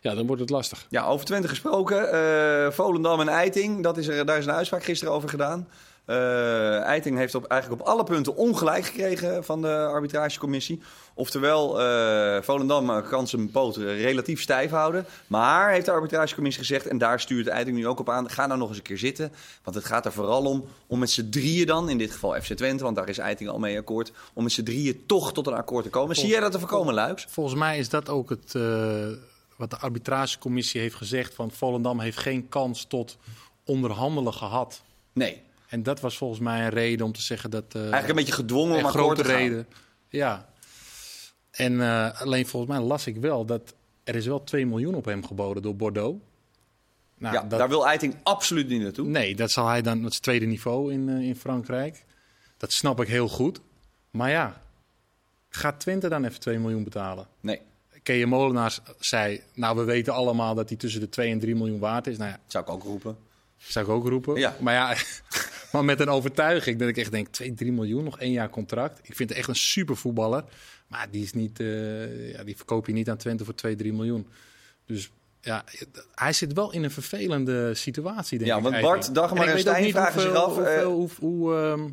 ja, 0.00 0.14
dan 0.14 0.26
wordt 0.26 0.40
het 0.40 0.50
lastig. 0.50 0.86
Ja, 0.90 1.06
over 1.06 1.26
Twente 1.26 1.48
gesproken. 1.48 2.72
Volendam 2.72 3.20
en 3.20 3.28
Eiting, 3.28 3.82
dat 3.82 3.96
is 3.96 4.06
er, 4.06 4.26
daar 4.26 4.38
is 4.38 4.46
een 4.46 4.52
uitspraak 4.52 4.84
gisteren 4.84 5.14
over 5.14 5.28
gedaan. 5.28 5.68
Eh, 6.06 6.80
Eiting 6.80 7.16
heeft 7.16 7.34
op, 7.34 7.44
eigenlijk 7.44 7.82
op 7.82 7.88
alle 7.88 8.04
punten 8.04 8.36
ongelijk 8.36 8.84
gekregen 8.84 9.44
van 9.44 9.62
de 9.62 9.86
arbitragecommissie. 9.86 10.82
Oftewel, 11.14 11.80
eh, 11.80 12.42
Volendam 12.42 13.02
kan 13.02 13.28
zijn 13.28 13.50
poot 13.50 13.76
relatief 13.76 14.40
stijf 14.40 14.70
houden. 14.70 15.06
Maar, 15.26 15.70
heeft 15.70 15.86
de 15.86 15.92
arbitragecommissie 15.92 16.64
gezegd, 16.64 16.86
en 16.86 16.98
daar 16.98 17.20
stuurt 17.20 17.46
Eiting 17.46 17.76
nu 17.76 17.86
ook 17.86 18.00
op 18.00 18.10
aan... 18.10 18.30
ga 18.30 18.46
nou 18.46 18.58
nog 18.58 18.68
eens 18.68 18.76
een 18.76 18.82
keer 18.82 18.98
zitten. 18.98 19.32
Want 19.62 19.76
het 19.76 19.84
gaat 19.84 20.04
er 20.04 20.12
vooral 20.12 20.44
om, 20.44 20.64
om 20.86 20.98
met 20.98 21.10
z'n 21.10 21.28
drieën 21.28 21.66
dan, 21.66 21.88
in 21.88 21.98
dit 21.98 22.12
geval 22.12 22.40
FC 22.40 22.52
Twente... 22.52 22.84
want 22.84 22.96
daar 22.96 23.08
is 23.08 23.18
Eiting 23.18 23.50
al 23.50 23.58
mee 23.58 23.78
akkoord... 23.78 24.12
om 24.32 24.42
met 24.42 24.52
z'n 24.52 24.62
drieën 24.62 25.06
toch 25.06 25.32
tot 25.32 25.46
een 25.46 25.54
akkoord 25.54 25.84
te 25.84 25.90
komen. 25.90 26.16
Zie 26.16 26.28
jij 26.28 26.40
dat 26.40 26.52
te 26.52 26.58
voorkomen, 26.58 26.94
Luiks? 26.94 27.26
Volgens 27.28 27.58
mij 27.58 27.78
is 27.78 27.88
dat 27.88 28.08
ook 28.08 28.30
het, 28.30 28.54
eh, 28.54 29.08
wat 29.56 29.70
de 29.70 29.78
arbitragecommissie 29.78 30.80
heeft 30.80 30.94
gezegd. 30.94 31.34
Van 31.34 31.50
Volendam 31.50 32.00
heeft 32.00 32.18
geen 32.18 32.48
kans 32.48 32.84
tot 32.84 33.16
onderhandelen 33.64 34.32
gehad. 34.32 34.80
Nee. 35.12 35.45
En 35.68 35.82
dat 35.82 36.00
was 36.00 36.16
volgens 36.16 36.40
mij 36.40 36.60
een 36.64 36.68
reden 36.70 37.06
om 37.06 37.12
te 37.12 37.22
zeggen 37.22 37.50
dat... 37.50 37.64
eh, 37.68 37.80
Eigenlijk 37.80 38.08
een 38.08 38.14
beetje 38.14 38.32
gedwongen 38.32 38.78
om 38.78 38.84
een 38.84 38.90
grote 38.90 39.22
reden. 39.22 39.66
Ja. 40.08 40.48
En 41.50 41.80
eh, 41.80 42.20
alleen 42.20 42.46
volgens 42.46 42.72
mij 42.72 42.80
las 42.86 43.06
ik 43.06 43.16
wel 43.16 43.44
dat 43.44 43.74
er 44.04 44.14
is 44.14 44.26
wel 44.26 44.44
2 44.44 44.66
miljoen 44.66 44.94
op 44.94 45.04
hem 45.04 45.26
geboden 45.26 45.62
door 45.62 45.76
Bordeaux. 45.76 46.18
Nou, 47.18 47.34
ja, 47.34 47.42
dat, 47.42 47.58
daar 47.58 47.68
wil 47.68 47.86
Eiting 47.86 48.16
absoluut 48.22 48.68
niet 48.68 48.82
naartoe. 48.82 49.06
Nee, 49.06 49.34
dat 49.36 49.50
zal 49.50 49.68
hij 49.68 49.82
dan, 49.82 49.98
dat 50.02 50.08
is 50.08 50.14
het 50.14 50.22
tweede 50.24 50.46
niveau 50.46 50.92
in, 50.92 51.08
eh, 51.08 51.20
in 51.20 51.36
Frankrijk. 51.36 52.04
Dat 52.56 52.72
snap 52.72 53.00
ik 53.00 53.08
heel 53.08 53.28
goed. 53.28 53.60
Maar 54.10 54.30
ja, 54.30 54.62
gaat 55.48 55.80
Twente 55.80 56.08
dan 56.08 56.24
even 56.24 56.40
2 56.40 56.58
miljoen 56.58 56.84
betalen? 56.84 57.26
Nee, 57.40 57.60
Kees 58.02 58.24
Molenaars 58.24 58.80
zei, 58.98 59.40
nou 59.54 59.76
we 59.76 59.84
weten 59.84 60.12
allemaal 60.12 60.54
dat 60.54 60.68
hij 60.68 60.78
tussen 60.78 61.00
de 61.00 61.08
2 61.08 61.30
en 61.30 61.38
3 61.38 61.54
miljoen 61.56 61.78
waard 61.78 62.06
is. 62.06 62.16
Nou 62.18 62.30
ja, 62.30 62.38
zou 62.46 62.64
ik 62.64 62.70
ook 62.70 62.82
roepen. 62.82 63.16
zou 63.56 63.84
ik 63.84 63.90
ook 63.90 64.08
roepen. 64.08 64.34
Ja. 64.36 64.56
Maar 64.60 64.74
ja, 64.74 64.94
maar 65.72 65.84
met 65.84 66.00
een 66.00 66.08
overtuiging 66.08 66.78
dat 66.78 66.88
ik 66.88 66.96
echt 66.96 67.10
denk, 67.10 67.28
2, 67.28 67.54
3 67.54 67.72
miljoen, 67.72 68.04
nog 68.04 68.18
één 68.18 68.32
jaar 68.32 68.50
contract. 68.50 68.98
Ik 69.02 69.14
vind 69.16 69.28
het 69.28 69.38
echt 69.38 69.48
een 69.48 69.56
super 69.56 69.96
voetballer. 69.96 70.44
Maar 70.88 71.06
die, 71.10 71.22
is 71.22 71.32
niet, 71.32 71.60
eh, 71.60 72.32
ja, 72.32 72.44
die 72.44 72.56
verkoop 72.56 72.86
je 72.86 72.92
niet 72.92 73.10
aan 73.10 73.16
Twente 73.16 73.44
voor 73.44 73.54
2, 73.54 73.76
3 73.76 73.92
miljoen. 73.92 74.26
Dus 74.86 75.10
ja, 75.40 75.64
hij 76.14 76.32
zit 76.32 76.52
wel 76.52 76.72
in 76.72 76.84
een 76.84 76.90
vervelende 76.90 77.74
situatie, 77.74 78.38
denk 78.38 78.50
Ja, 78.50 78.56
ik. 78.56 78.62
want 78.62 78.74
eigenlijk. 78.74 79.02
Bart, 79.04 79.14
Dagmar 79.14 79.48
en 79.48 79.58
Stijn 79.58 79.90
vragen 79.90 80.20
zich 80.20 80.30
hoeveel- 80.30 80.44
af, 80.44 80.58
eh, 80.58 80.84
hoeveel- 80.84 81.18
hoe, 81.20 81.36
hoe, 81.50 81.54
ehm, 81.56 81.88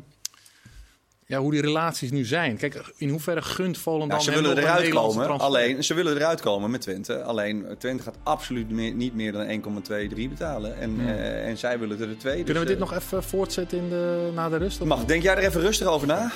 ja, 1.34 1.40
hoe 1.40 1.52
die 1.52 1.60
relaties 1.60 2.10
nu 2.10 2.24
zijn. 2.24 2.56
Kijk, 2.56 2.92
in 2.96 3.08
hoeverre 3.08 3.42
gunt 3.42 3.78
Volendam 3.78 4.08
Nou, 4.08 4.22
ze 4.22 4.30
willen 4.30 4.58
eruit 4.58 4.88
komen. 4.88 5.38
Alleen, 5.38 5.84
ze 5.84 5.94
willen 5.94 6.16
eruit 6.16 6.40
komen 6.40 6.70
met 6.70 6.80
Twente. 6.80 7.22
Alleen, 7.22 7.66
eh, 7.66 7.76
Twente 7.76 8.02
gaat 8.02 8.16
absoluut 8.22 8.70
meer- 8.70 8.94
niet 8.94 9.14
meer 9.14 9.32
dan 9.32 9.46
1,23 9.48 10.28
betalen. 10.28 10.78
En, 10.78 11.00
eh, 11.00 11.46
en 11.48 11.58
zij 11.58 11.78
willen 11.78 12.00
er 12.00 12.08
de 12.08 12.16
twee. 12.16 12.34
Kunnen 12.34 12.52
dus, 12.52 12.62
we 12.62 12.68
dit 12.68 12.82
eh, 12.82 12.90
nog 12.90 12.94
even 12.94 13.22
voortzetten 13.22 13.78
in 13.78 13.88
de, 13.88 14.30
na 14.34 14.48
de 14.48 14.56
rust? 14.56 14.84
Mag, 14.84 15.04
denk 15.04 15.22
jij 15.22 15.36
er 15.36 15.42
even 15.42 15.60
rustig 15.60 15.86
over 15.86 16.06
na? 16.06 16.30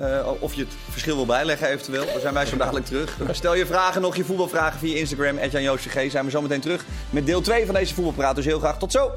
Eh, 0.00 0.28
of 0.38 0.54
je 0.54 0.60
het 0.60 0.72
verschil 0.90 1.16
wil 1.16 1.26
bijleggen 1.26 1.68
eventueel. 1.68 2.04
Dan 2.06 2.20
zijn 2.20 2.34
wij 2.34 2.46
zo 2.46 2.56
dadelijk 2.56 2.86
terug. 2.86 3.16
Stel 3.30 3.54
je 3.54 3.66
vragen 3.66 4.00
nog, 4.00 4.16
je 4.16 4.24
voetbalvragen 4.24 4.78
via 4.78 4.96
Instagram. 4.96 5.38
Jan. 5.50 5.78
Zijn 6.10 6.24
we 6.24 6.30
zo 6.30 6.42
meteen 6.42 6.60
terug 6.60 6.84
met 7.10 7.26
deel 7.26 7.40
2 7.40 7.64
van 7.66 7.74
deze 7.74 7.94
voetbalpraat. 7.94 8.36
Dus 8.36 8.44
heel 8.44 8.58
graag 8.58 8.78
tot 8.78 8.92
zo. 8.92 9.10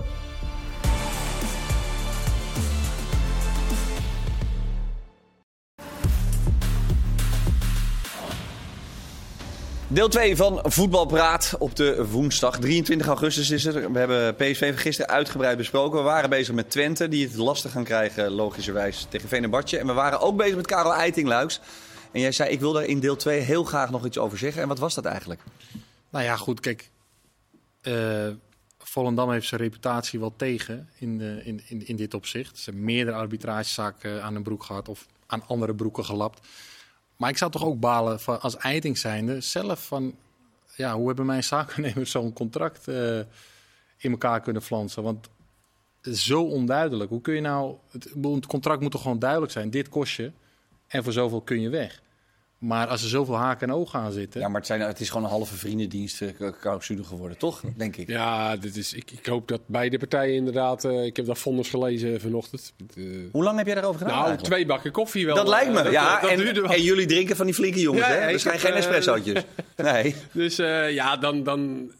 Deel 9.93 10.09
2 10.09 10.35
van 10.35 10.59
Voetbalpraat 10.63 11.55
op 11.59 11.75
de 11.75 12.07
woensdag. 12.07 12.59
23 12.59 13.07
augustus 13.07 13.49
is 13.49 13.63
het. 13.63 13.91
We 13.91 13.99
hebben 13.99 14.35
PSV 14.35 14.79
gisteren 14.79 15.11
uitgebreid 15.11 15.57
besproken. 15.57 15.97
We 15.97 16.03
waren 16.03 16.29
bezig 16.29 16.55
met 16.55 16.69
Twente, 16.69 17.07
die 17.07 17.27
het 17.27 17.35
lastig 17.35 17.71
gaan 17.71 17.83
krijgen, 17.83 18.31
logischerwijs, 18.31 19.05
tegen 19.09 19.29
Venebartje. 19.29 19.77
En 19.77 19.87
we 19.87 19.93
waren 19.93 20.19
ook 20.19 20.37
bezig 20.37 20.55
met 20.55 20.67
Karel 20.67 20.93
Eiting-Luiks. 20.93 21.59
En 22.11 22.19
jij 22.21 22.31
zei, 22.31 22.49
ik 22.49 22.59
wil 22.59 22.73
daar 22.73 22.85
in 22.85 22.99
deel 22.99 23.15
2 23.15 23.39
heel 23.39 23.63
graag 23.63 23.89
nog 23.89 24.05
iets 24.05 24.17
over 24.17 24.37
zeggen. 24.37 24.61
En 24.61 24.67
wat 24.67 24.79
was 24.79 24.95
dat 24.95 25.05
eigenlijk? 25.05 25.41
Nou 26.09 26.25
ja, 26.25 26.35
goed, 26.35 26.59
kijk. 26.59 26.89
eh 27.81 28.27
Volendam 28.77 29.31
heeft 29.31 29.47
zijn 29.47 29.61
reputatie 29.61 30.19
wel 30.19 30.33
tegen 30.35 30.89
in, 30.99 31.17
de, 31.17 31.41
in, 31.43 31.61
in, 31.67 31.87
in 31.87 31.95
dit 31.95 32.13
opzicht. 32.13 32.57
Ze 32.57 32.63
hebben 32.63 32.83
meerdere 32.83 33.17
arbitragezaken 33.17 34.23
aan 34.23 34.33
hun 34.33 34.43
broek 34.43 34.63
gehad 34.63 34.89
of 34.89 35.07
aan 35.27 35.43
andere 35.47 35.75
broeken 35.75 36.05
gelapt. 36.05 36.47
Maar 37.17 37.29
ik 37.29 37.37
zou 37.37 37.51
toch 37.51 37.65
ook 37.65 37.79
balen 37.79 38.19
van, 38.19 38.41
als 38.41 38.57
Eiting 38.57 38.97
zijnde 38.97 39.41
zelf 39.41 39.85
van... 39.85 40.15
Ja, 40.75 40.95
hoe 40.95 41.07
hebben 41.07 41.25
mijn 41.25 41.43
zakennemers 41.43 42.11
zo'n 42.11 42.33
contract 42.33 42.87
eh, 42.87 43.19
in 43.97 44.11
elkaar 44.11 44.41
kunnen 44.41 44.61
flansen? 44.61 45.03
Want 45.03 45.29
zo 46.01 46.43
onduidelijk. 46.43 47.09
Hoe 47.09 47.21
kun 47.21 47.33
je 47.33 47.41
nou... 47.41 47.75
Het, 47.91 48.09
het 48.21 48.45
contract 48.45 48.81
moet 48.81 48.91
toch 48.91 49.01
gewoon 49.01 49.19
duidelijk 49.19 49.51
zijn. 49.51 49.69
Dit 49.69 49.89
kost 49.89 50.15
je 50.15 50.31
en 50.87 51.03
voor 51.03 51.13
zoveel 51.13 51.41
kun 51.41 51.61
je 51.61 51.69
weg. 51.69 52.02
Maar 52.63 52.87
als 52.87 53.03
er 53.03 53.09
zoveel 53.09 53.35
haken 53.35 53.67
en 53.67 53.73
ogen 53.73 53.99
aan 53.99 54.11
zitten... 54.11 54.39
Ja, 54.41 54.47
maar 54.47 54.57
het, 54.57 54.65
zijn, 54.65 54.81
het 54.81 54.99
is 54.99 55.07
gewoon 55.09 55.23
een 55.23 55.29
halve 55.29 55.55
vriendendienst 55.55 56.21
eh, 56.21 56.29
clausule 56.59 57.03
geworden, 57.03 57.37
toch? 57.37 57.61
Denk 57.77 57.95
ik. 57.95 58.07
Ja, 58.07 58.55
dit 58.57 58.75
is, 58.75 58.93
ik, 58.93 59.11
ik 59.11 59.25
hoop 59.25 59.47
dat 59.47 59.61
beide 59.65 59.97
partijen 59.97 60.35
inderdaad... 60.35 60.85
eh, 60.85 61.05
ik 61.05 61.15
heb 61.15 61.25
dat 61.25 61.37
vonnis 61.39 61.69
gelezen 61.69 62.21
vanochtend. 62.21 62.73
Eh, 62.95 63.03
Hoe 63.31 63.43
lang 63.43 63.57
heb 63.57 63.65
jij 63.65 63.75
daarover 63.75 63.99
gedaan 63.99 64.15
nou, 64.15 64.25
eigenlijk? 64.27 64.55
twee 64.55 64.65
bakken 64.65 64.91
koffie 64.91 65.25
wel. 65.25 65.35
Dat 65.35 65.47
lijkt 65.47 65.71
me, 65.71 65.79
eh, 65.81 65.91
ja. 65.91 66.19
dat 66.21 66.29
en, 66.29 66.63
en 66.63 66.81
jullie 66.81 67.05
drinken 67.05 67.35
van 67.35 67.45
die 67.45 67.55
flinke 67.55 67.79
jongens, 67.79 68.07
Ja, 68.07 68.13
hè? 68.13 68.29
ik 68.29 68.39
zijn 68.39 68.59
geen 68.59 68.71
eh, 68.71 68.77
espressootjes. 68.77 69.43
Nee. 69.75 70.15
Dus 70.31 70.59
eh, 70.59 70.91
ja, 70.91 71.17
dan, 71.17 71.43
dan, 71.43 71.91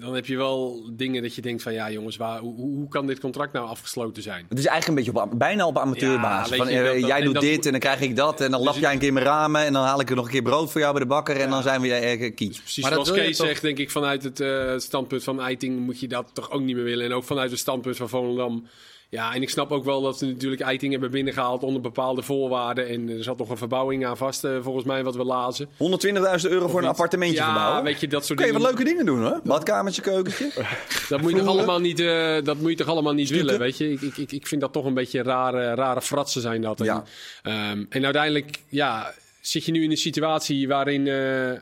dan 0.00 0.14
heb 0.14 0.26
je 0.26 0.36
wel 0.36 0.88
dingen 0.92 1.22
dat 1.22 1.34
je 1.34 1.42
denkt 1.42 1.62
van... 1.62 1.72
Ja 1.72 1.90
jongens, 1.90 2.16
waar, 2.16 2.38
hoe, 2.40 2.54
hoe 2.54 2.88
kan 2.88 3.06
dit 3.06 3.20
contract 3.20 3.52
nou 3.52 3.68
afgesloten 3.68 4.22
zijn? 4.22 4.46
Het 4.48 4.58
is 4.58 4.66
eigenlijk 4.66 4.98
een 4.98 5.04
beetje 5.14 5.22
op, 5.30 5.38
bijna 5.38 5.66
op 5.66 5.78
amateurbasis. 5.78 6.56
Ja, 6.56 6.56
weet 6.64 6.72
van, 6.72 6.82
je, 6.82 6.88
eh, 6.88 7.00
dat- 7.00 7.08
jij 7.10 7.20
doet 7.20 7.34
dat- 7.34 7.42
dit 7.42 7.64
en 7.66 7.70
dan 7.70 7.80
krijg 7.80 8.00
ik 8.00 8.16
dat. 8.16 8.40
En 8.40 8.50
dan 8.50 8.60
lap 8.62 8.72
Dus 8.72 8.82
jij 8.82 8.92
een 8.92 8.98
keer 8.98 9.12
mijn 9.12 9.24
ramen. 9.24 9.64
En 9.64 9.72
dan 9.72 9.84
haal 9.84 10.00
ik 10.00 10.10
er 10.10 10.16
nog 10.16 10.24
een 10.24 10.30
keer 10.30 10.42
brood 10.42 10.70
voor 10.72 10.80
jou 10.80 10.92
bij 10.92 11.02
de 11.02 11.08
bakker. 11.08 11.36
En 11.36 11.50
dan 11.50 11.62
zijn 11.62 11.80
we 11.80 11.92
eh, 11.94 12.34
kiet. 12.34 12.58
Precies 12.60 12.82
Maar 12.82 12.92
dat 12.92 13.06
zoals 13.06 13.20
Kees 13.22 13.36
toch- 13.36 13.46
zegt, 13.46 13.62
denk 13.62 13.78
ik 13.78 13.90
vanuit 13.90 14.22
het 14.22 14.40
eh, 14.40 14.74
standpunt 14.76 15.24
van 15.24 15.40
Eiting 15.40 15.78
moet 15.80 16.00
je 16.00 16.08
dat 16.08 16.30
toch 16.32 16.50
ook 16.50 16.60
niet 16.62 16.74
meer 16.76 16.84
willen. 16.84 17.04
En 17.06 17.12
ook 17.12 17.24
vanuit 17.24 17.50
het 17.50 17.58
standpunt 17.60 17.96
van 17.96 18.08
Volendam. 18.08 18.66
Ja, 19.10 19.34
en 19.34 19.42
ik 19.42 19.50
snap 19.50 19.72
ook 19.72 19.84
wel 19.84 20.02
dat 20.02 20.18
ze 20.18 20.26
natuurlijk 20.26 20.60
Eiting 20.62 20.92
hebben 20.92 21.10
binnengehaald 21.10 21.62
onder 21.62 21.80
bepaalde 21.82 22.22
voorwaarden. 22.22 22.88
En 22.88 23.08
er 23.08 23.22
zat 23.22 23.38
nog 23.38 23.50
een 23.50 23.56
verbouwing 23.56 24.06
aan 24.06 24.16
vast, 24.16 24.44
eh, 24.44 24.56
volgens 24.62 24.84
mij, 24.84 25.04
wat 25.04 25.16
we 25.16 25.24
lazen. 25.24 25.68
120.000 25.76 26.50
euro 26.52 26.68
voor 26.68 26.82
een 26.82 26.88
appartementje 26.88 27.36
ja, 27.36 27.44
verbouwen. 27.44 27.84
weet 27.84 28.00
je, 28.00 28.08
dat 28.08 28.26
soort 28.26 28.38
Kun 28.38 28.46
je 28.46 28.52
dingen. 28.52 28.66
wat 28.68 28.76
leuke 28.78 28.90
dingen 28.90 29.06
doen 29.06 29.22
hoor. 29.22 29.40
Badkamertje, 29.44 30.02
keukentje. 30.02 30.50
Dat 31.08 31.20
moet 31.20 31.30
je 31.32 31.38
toch 31.38 31.46
allemaal 31.46 31.80
niet, 31.80 32.00
eh, 32.00 32.36
dat 32.44 32.58
moet 32.60 32.70
je 32.70 32.76
toch 32.76 32.86
allemaal 32.88 33.12
niet 33.12 33.28
willen, 33.30 33.58
weet 33.58 33.76
je. 33.78 33.90
Ik, 33.92 34.00
ik, 34.16 34.32
ik, 34.32 34.46
vind 34.46 34.60
dat 34.60 34.72
toch 34.72 34.84
een 34.84 34.94
beetje 34.94 35.22
rare, 35.22 35.74
rare 35.74 36.00
fratsen 36.02 36.40
zijn 36.40 36.62
dat. 36.62 36.80
En, 36.80 36.84
Ja. 36.86 37.04
ehm, 37.42 37.84
en 37.88 38.04
uiteindelijk, 38.04 38.58
ja, 38.68 39.14
zit 39.40 39.64
je 39.64 39.72
nu 39.72 39.82
in 39.82 39.90
een 39.90 39.96
situatie 39.96 40.68
waarin... 40.68 41.06
eh, 41.06 41.52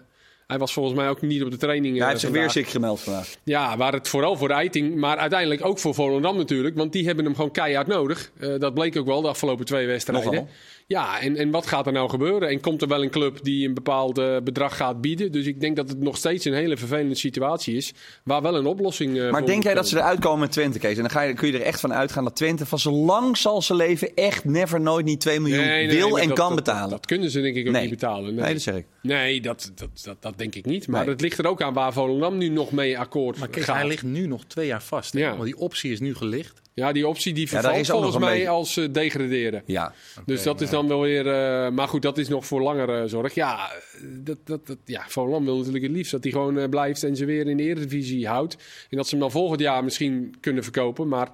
hij 0.47 0.59
was 0.59 0.73
volgens 0.73 0.95
mij 0.95 1.09
ook 1.09 1.21
niet 1.23 1.43
op 1.43 1.51
de 1.51 1.57
training. 1.57 1.99
Hij 1.99 2.09
heeft 2.09 2.21
zich 2.21 2.31
weer 2.31 2.51
ziek 2.51 2.69
gemeld 2.69 3.01
vandaag. 3.01 3.35
Ja, 3.45 3.77
waar 3.77 3.93
het 3.93 4.09
vooral 4.09 4.37
voor 4.37 4.51
Eiting, 4.51 4.95
maar 4.95 5.17
uiteindelijk 5.17 5.65
ook 5.65 5.79
voor 5.79 5.95
Volendam 5.95 6.37
natuurlijk. 6.37 6.77
Want 6.77 6.93
die 6.93 7.07
hebben 7.07 7.25
hem 7.25 7.35
gewoon 7.35 7.51
keihard 7.51 7.87
nodig. 7.87 8.31
Eh, 8.39 8.59
dat 8.59 8.75
bleek 8.75 8.97
ook 8.97 9.07
wel 9.07 9.23
de 9.23 9.29
afgelopen 9.29 9.65
twee 9.65 9.87
wedstrijden. 9.87 10.33
Nogal. 10.33 10.49
Ja, 10.89 11.21
en, 11.21 11.37
en 11.37 11.51
wat 11.51 11.67
gaat 11.67 11.87
er 11.87 11.93
nou 11.93 12.09
gebeuren? 12.09 12.49
En 12.49 12.61
komt 12.61 12.83
er 12.83 12.89
wel 12.89 13.03
een 13.03 13.11
club 13.11 13.39
die 13.43 13.69
een 13.69 13.75
bepaald 13.75 14.19
eh, 14.19 14.37
bedrag 14.45 14.77
gaat 14.77 15.01
bieden? 15.01 15.33
Dus 15.33 15.47
ik 15.47 15.61
denk 15.61 15.77
dat 15.77 15.89
het 15.89 16.01
nog 16.01 16.17
steeds 16.17 16.45
een 16.45 16.55
hele 16.55 16.77
vervelende 16.77 17.15
situatie 17.15 17.77
is. 17.77 17.93
Waar 18.25 18.43
wel 18.43 18.57
een 18.57 18.67
oplossing 18.67 19.17
eh, 19.17 19.23
Maar 19.31 19.39
voor 19.39 19.47
denk 19.47 19.63
jij 19.63 19.75
dat 19.75 19.89
ze 19.89 19.97
eruit 19.97 20.19
komen 20.21 20.39
met 20.41 20.53
Twente, 20.53 20.79
Kees? 20.79 20.95
En 20.97 21.01
dan 21.03 21.11
ga 21.11 21.21
je, 21.23 21.35
kun 21.35 21.49
je 21.49 21.55
er 21.59 21.63
echt 21.65 21.81
van 21.81 21.93
uitgaan 21.93 22.25
dat 22.25 22.37
Twente 22.37 22.67
van 22.67 22.79
zo 22.79 22.91
lang 22.93 23.37
zal 23.37 23.63
ze 23.63 23.75
leven 23.75 24.15
echt 24.15 24.45
never 24.45 24.81
nooit 24.81 25.05
niet 25.05 25.21
2 25.21 25.41
miljoen 25.41 25.65
Nee, 25.65 25.87
nee, 25.87 25.97
wil 25.97 26.19
en 26.19 26.29
dat- 26.29 26.37
kan 26.39 26.47
dat- 26.49 26.57
betalen. 26.57 26.81
Dat, 26.83 26.91
dat 26.91 27.07
kunnen 27.07 27.31
ze 27.31 27.41
denk 27.41 27.57
ik 27.57 27.67
ook 27.67 27.73
Nee. 27.73 27.81
niet 27.81 27.91
betalen. 27.91 28.35
Nee, 28.35 28.45
Nee, 28.45 28.53
dat 28.53 28.63
zeg 28.63 28.75
ik. 28.75 28.87
Nee, 29.03 29.41
dat, 29.41 29.73
dat, 29.75 30.17
dat, 30.21 30.39
denk 30.39 30.55
ik 30.55 30.65
niet. 30.65 30.89
Maar 30.89 31.01
Nee. 31.01 31.11
het 31.11 31.21
ligt 31.21 31.39
er 31.39 31.47
ook 31.47 31.63
aan 31.63 31.75
waar 31.75 31.93
Volendam 31.93 32.39
nu 32.39 32.49
nog 32.49 32.71
mee 32.73 32.99
akkoord 32.99 33.39
Maar 33.39 33.49
gaat. 33.51 33.77
hij 33.77 33.87
ligt 33.87 34.03
nu 34.03 34.27
nog 34.27 34.45
twee 34.45 34.67
jaar 34.67 34.83
vast. 34.83 35.13
hè? 35.13 35.19
Ja. 35.21 35.31
Want 35.31 35.45
die 35.45 35.57
optie 35.59 35.93
is 35.93 36.01
nu 36.01 36.15
gelicht. 36.15 36.65
Ja, 36.77 36.93
die 36.93 37.09
optie 37.09 37.35
die 37.35 37.49
vervalt 37.49 37.87
volgens 37.87 38.17
mij 38.19 38.33
beetje- 38.33 38.49
als 38.49 38.77
eh, 38.77 38.89
degraderen. 38.93 39.63
Ja, 39.67 39.95
Dus 40.27 40.43
dat 40.43 40.61
is 40.61 40.71
dan 40.71 40.89
wel 40.89 41.01
weer. 41.01 41.27
eh, 41.27 41.71
maar 41.71 41.89
goed, 41.89 42.03
dat 42.03 42.19
is 42.19 42.29
nog 42.29 42.47
voor 42.47 42.61
langere 42.63 43.09
zorg. 43.09 43.35
Ja, 43.35 43.71
dat, 44.03 44.39
dat, 44.45 44.67
dat, 44.67 44.77
ja, 44.85 45.05
Volendam 45.09 45.45
wil 45.45 45.57
natuurlijk 45.57 45.85
het 45.85 45.93
liefst 45.93 46.13
dat 46.13 46.23
hij 46.23 46.33
gewoon 46.33 46.59
eh, 46.59 46.69
blijft 46.69 47.03
en 47.05 47.17
ze 47.17 47.25
weer 47.25 47.47
in 47.47 47.57
de 47.57 47.63
Eredivisie 47.63 48.29
houdt. 48.29 48.57
En 48.91 48.97
dat 48.97 49.05
ze 49.07 49.11
hem 49.11 49.21
dan 49.21 49.31
volgend 49.31 49.61
jaar 49.61 49.85
misschien 49.85 50.35
kunnen 50.41 50.63
verkopen. 50.63 51.09
Maar 51.09 51.31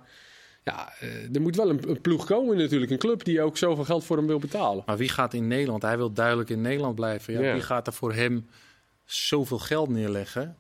ja, 0.65 0.93
eh, 1.01 1.35
er 1.35 1.41
moet 1.41 1.57
wel 1.57 1.71
een, 1.71 1.89
een 1.89 2.01
ploeg 2.01 2.27
komen 2.27 2.57
natuurlijk. 2.57 2.91
Een 2.91 2.99
club 2.99 3.25
die 3.25 3.43
ook 3.43 3.57
zoveel 3.59 3.85
geld 3.85 4.05
voor 4.05 4.17
hem 4.17 4.27
wil 4.27 4.39
betalen. 4.39 4.83
Maar 4.87 4.97
wie 4.97 5.09
gaat 5.09 5.35
in 5.35 5.47
Nederland? 5.49 5.83
Hij 5.83 5.97
wil 5.97 6.13
duidelijk 6.13 6.51
in 6.51 6.61
Nederland 6.61 6.95
blijven. 6.95 7.33
Ja, 7.35 7.41
Ja. 7.41 7.53
Wie 7.53 7.63
gaat 7.63 7.87
er 7.87 7.93
voor 7.93 8.13
hem 8.15 8.47
zoveel 9.05 9.59
geld 9.59 9.89
neerleggen? 9.89 10.57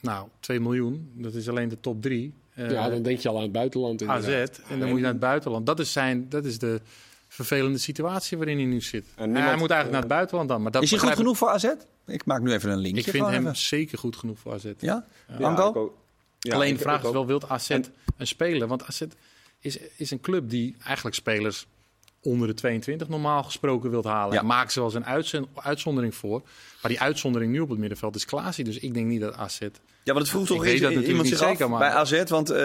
Nou, 0.00 0.28
2 0.40 0.60
miljoen. 0.60 1.10
Dat 1.14 1.34
is 1.34 1.48
alleen 1.48 1.68
de 1.68 1.80
top 1.80 2.02
3. 2.02 2.34
Ja, 2.56 2.88
dan 2.88 3.02
denk 3.02 3.18
je 3.18 3.28
al 3.28 3.36
aan 3.36 3.42
het 3.42 3.52
buitenland. 3.52 4.02
AZ. 4.02 4.24
inderdaad. 4.24 4.60
En 4.68 4.78
dan 4.78 4.88
moet 4.88 4.96
je 4.96 5.02
naar 5.02 5.12
het 5.12 5.20
buitenland. 5.20 5.66
Dat 5.66 5.78
is, 5.80 5.92
zijn, 5.92 6.28
dat 6.28 6.44
is 6.44 6.58
de 6.58 6.80
vervelende 7.28 7.78
situatie 7.78 8.36
waarin 8.36 8.56
hij 8.56 8.66
nu 8.66 8.80
zit. 8.80 9.04
En 9.04 9.10
Ja, 9.16 9.24
niemand- 9.24 9.44
hij 9.44 9.56
moet 9.56 9.70
eigenlijk 9.70 9.90
naar 9.90 10.00
het 10.00 10.10
buitenland 10.10 10.48
dan. 10.48 10.62
Maar 10.62 10.70
dat 10.70 10.82
is 10.82 10.90
hij 10.90 10.98
goed 10.98 11.08
ik- 11.08 11.14
genoeg 11.16 11.36
voor 11.36 11.48
AZ? 11.48 11.64
Ik 12.06 12.24
maak 12.24 12.40
nu 12.40 12.52
even 12.52 12.70
een 12.70 12.78
linkje. 12.78 13.00
Ik 13.00 13.08
vind 13.10 13.24
van 13.24 13.32
hem 13.32 13.42
even. 13.42 13.56
zeker 13.56 13.98
goed 13.98 14.16
genoeg 14.16 14.38
voor 14.38 14.52
AZ. 14.52 14.64
Ja? 14.78 15.04
Alleen 16.48 16.74
de 16.74 16.80
vraag 16.80 17.02
is 17.04 17.10
wel, 17.10 17.26
wilt 17.26 17.48
AZ 17.48 17.70
En- 17.70 17.84
een 18.16 18.26
speler? 18.26 18.68
Want 18.68 18.84
AZ 18.84 19.02
is, 19.60 19.78
is 19.96 20.10
een 20.10 20.20
club 20.20 20.50
die 20.50 20.76
eigenlijk 20.84 21.16
spelers 21.16 21.66
onder 22.26 22.48
de 22.48 22.54
22 22.54 23.08
normaal 23.08 23.42
gesproken 23.42 23.90
wilt 23.90 24.04
halen. 24.04 24.34
Ja. 24.34 24.42
Maakt 24.42 24.72
ze 24.72 24.78
wel 24.80 24.88
eens 24.88 24.96
een 24.98 25.06
uitzend- 25.06 25.46
uitzondering 25.54 26.14
voor. 26.14 26.42
Maar 26.82 26.90
die 26.90 27.00
uitzondering 27.00 27.52
nu 27.52 27.60
op 27.60 27.68
het 27.68 27.78
middenveld 27.78 28.16
is 28.16 28.24
Klaasie. 28.24 28.64
Dus 28.64 28.78
ik 28.78 28.94
denk 28.94 29.06
niet 29.06 29.20
dat 29.20 29.36
AZ... 29.36 29.58
Ja, 29.60 30.12
want 30.12 30.18
het 30.18 30.28
vroeg 30.34 30.46
toch 30.46 30.66
iets- 30.66 30.80
dat 30.80 30.92
iemand 30.92 31.28
zich 31.28 31.38
zeker, 31.38 31.64
af 31.64 31.70
maar- 31.70 31.78
bij 31.78 31.90
AZ. 31.90 32.22
Want 32.28 32.50
eh 32.50 32.58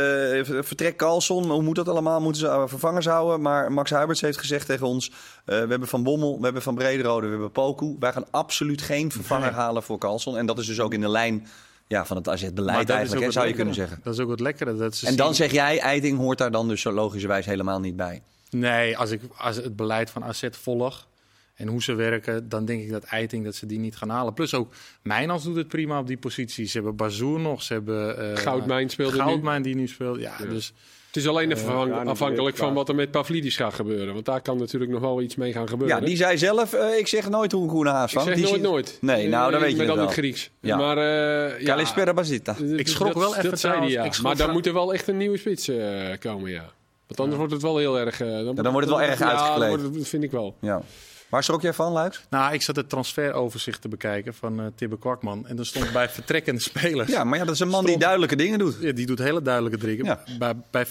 vertrek 0.63 0.95
Carlson, 0.97 1.49
hoe 1.49 1.61
moet 1.61 1.75
dat 1.75 1.87
allemaal? 1.89 2.21
Moeten 2.21 2.41
ze 2.41 2.47
eh, 2.47 2.63
vervangers 2.67 3.05
houden? 3.05 3.41
Maar 3.41 3.71
Max 3.71 3.89
Huiberts 3.91 4.21
heeft 4.21 4.37
gezegd 4.37 4.65
tegen 4.65 4.87
ons... 4.87 5.07
eh, 5.09 5.13
we 5.45 5.53
hebben 5.53 5.87
Van 5.87 6.03
Bommel, 6.03 6.37
we 6.37 6.43
hebben 6.43 6.61
Van 6.61 6.75
Brederode, 6.75 7.25
we 7.25 7.31
hebben 7.31 7.51
Poku. 7.51 7.95
Wij 7.99 8.11
gaan 8.11 8.25
absoluut 8.31 8.81
geen 8.81 9.11
vervanger 9.11 9.45
Nee. 9.51 9.55
halen 9.59 9.83
voor 9.83 9.97
Carlson. 9.97 10.37
En 10.37 10.45
dat 10.45 10.59
is 10.59 10.65
dus 10.65 10.79
ook 10.79 10.93
in 10.93 11.01
de 11.01 11.09
lijn 11.09 11.47
ja, 11.87 12.05
van 12.05 12.17
het 12.17 12.29
AZ-beleid 12.29 12.89
eigenlijk, 12.89 13.25
hè, 13.25 13.31
zou 13.31 13.47
je 13.47 13.53
kunnen 13.53 13.73
zeggen. 13.73 13.99
Dat 14.03 14.13
is 14.13 14.19
ook 14.19 14.29
het 14.29 14.39
lekkere. 14.39 14.75
Dat 14.75 14.95
ze 14.95 15.07
En 15.07 15.15
dan 15.15 15.25
zien- 15.25 15.35
zeg 15.35 15.51
jij, 15.51 15.79
Eiting 15.79 16.17
hoort 16.17 16.37
daar 16.37 16.51
dan 16.51 16.67
dus 16.67 16.81
zo 16.81 16.91
logischerwijs 16.91 17.45
helemaal 17.45 17.79
niet 17.79 17.95
bij. 17.95 18.21
Nee, 18.51 18.97
als 18.97 19.11
ik 19.11 19.21
als 19.37 19.55
het 19.55 19.75
beleid 19.75 20.09
van 20.09 20.23
AZ 20.23 20.43
volg 20.51 21.07
en 21.55 21.67
hoe 21.67 21.83
ze 21.83 21.93
werken, 21.93 22.49
dan 22.49 22.65
denk 22.65 22.81
ik 22.81 22.91
dat 22.91 23.03
Eiting 23.03 23.43
dat 23.43 23.55
ze 23.55 23.65
die 23.65 23.79
niet 23.79 23.95
gaan 23.95 24.09
halen. 24.09 24.33
Plus 24.33 24.53
ook 24.53 24.73
Mijnans 25.01 25.43
doet 25.43 25.55
het 25.55 25.67
prima 25.67 25.99
op 25.99 26.07
die 26.07 26.17
positie. 26.17 26.65
Ze 26.65 26.73
hebben 26.77 26.95
Bazoer 26.95 27.39
nog, 27.39 27.61
ze 27.63 27.73
hebben 27.73 28.31
eh, 28.31 28.37
Goudmijn 28.37 28.89
speelde 28.89 29.15
nu. 29.17 29.21
Goudmijn 29.21 29.61
die 29.61 29.75
nu 29.75 29.87
speelt. 29.87 30.19
Ja, 30.19 30.37
dus 30.49 30.73
Het 31.07 31.15
is 31.15 31.27
alleen 31.27 31.51
even 31.51 31.73
ja, 31.73 31.85
nu 32.03 32.09
afhankelijk 32.09 32.57
van 32.57 32.73
wat 32.73 32.89
er 32.89 32.95
met 32.95 33.11
Pavlidis 33.11 33.55
gaat 33.55 33.73
gebeuren. 33.73 34.13
Want 34.13 34.25
daar 34.25 34.41
kan 34.41 34.57
natuurlijk 34.57 34.91
nog 34.91 35.01
wel 35.01 35.21
iets 35.21 35.35
mee 35.35 35.51
gaan 35.53 35.67
gebeuren. 35.67 35.99
Ja, 35.99 36.05
die 36.05 36.15
zei 36.15 36.37
zelf, 36.37 36.73
eh, 36.73 36.97
ik 36.97 37.07
zeg 37.07 37.29
nooit 37.29 37.51
hoe 37.51 37.63
een 37.63 37.69
groene 37.69 37.89
haas 37.89 38.13
Ik 38.13 38.19
vangt. 38.19 38.27
zeg 38.27 38.37
Die 38.37 38.47
nooit 38.47 38.61
nooit. 38.61 38.97
Nee, 39.01 39.27
nou, 39.27 39.51
dan 39.51 39.59
weet 39.61 39.69
je 39.69 39.75
Maar 39.77 39.85
het 39.85 39.95
dan 39.95 40.05
wel. 40.05 40.05
het 40.05 40.17
Grieks. 40.17 40.49
Ja. 40.59 40.77
Maar 40.77 40.97
uh, 40.97 41.59
ja, 41.61 42.13
Basita. 42.13 42.55
Ik 42.77 42.87
schrok 42.87 43.07
dat- 43.07 43.17
wel 43.17 43.35
even 43.35 43.49
Dat 43.49 43.59
zei 43.59 43.73
hij, 43.73 43.81
trouwens. 43.81 43.93
ja. 43.93 44.03
Ik 44.03 44.13
schrok 44.13 44.27
Maar 44.27 44.37
dan 44.45 44.51
moet 44.51 44.65
er 44.65 44.73
wel 44.73 44.93
echt 44.93 45.07
een 45.07 45.17
nieuwe 45.17 45.37
spits 45.37 45.67
eh, 45.67 46.09
komen, 46.19 46.51
ja. 46.51 46.71
Want 47.17 47.19
anders 47.19 47.37
wordt 47.37 47.53
het 47.53 47.61
wel 47.61 47.77
heel 47.77 47.99
erg... 47.99 48.21
eh, 48.21 48.27
dan, 48.27 48.55
dan 48.55 48.71
wordt 48.71 48.87
het 48.87 48.97
wel 48.97 49.01
erg 49.07 49.19
ja, 49.19 49.29
uitgekleed. 49.31 49.93
dat 49.97 50.07
vind 50.07 50.23
ik 50.23 50.31
wel. 50.31 50.55
Ja. 50.61 50.81
Waar 51.29 51.43
schrok 51.43 51.61
jij 51.61 51.73
van, 51.73 51.91
Luiks? 51.91 52.25
Nou, 52.29 52.53
ik 52.53 52.61
zat 52.61 52.75
het 52.75 52.89
transferoverzicht 52.89 53.81
te 53.81 53.87
bekijken 53.87 54.33
van 54.33 54.59
eh 54.59 54.65
Tibbe 54.75 54.97
Kwakman. 54.97 55.47
En 55.47 55.59
er 55.59 55.65
stond 55.65 55.91
bij 55.93 56.09
vertrekkende 56.09 56.61
spelers. 56.61 57.11
Ja, 57.11 57.23
maar 57.23 57.37
ja, 57.39 57.45
dat 57.45 57.53
is 57.53 57.59
een 57.59 57.67
man 57.67 57.85
die 57.85 57.97
duidelijke 57.97 58.35
dingen 58.35 58.59
doet. 58.59 58.77
Ja, 58.79 58.91
die 58.91 59.05
doet 59.05 59.19
hele 59.19 59.41
duidelijke 59.41 59.77
dingen. 59.77 60.05
Ja. 60.05 60.23
Bij, 60.39 60.53
bij 60.71 60.85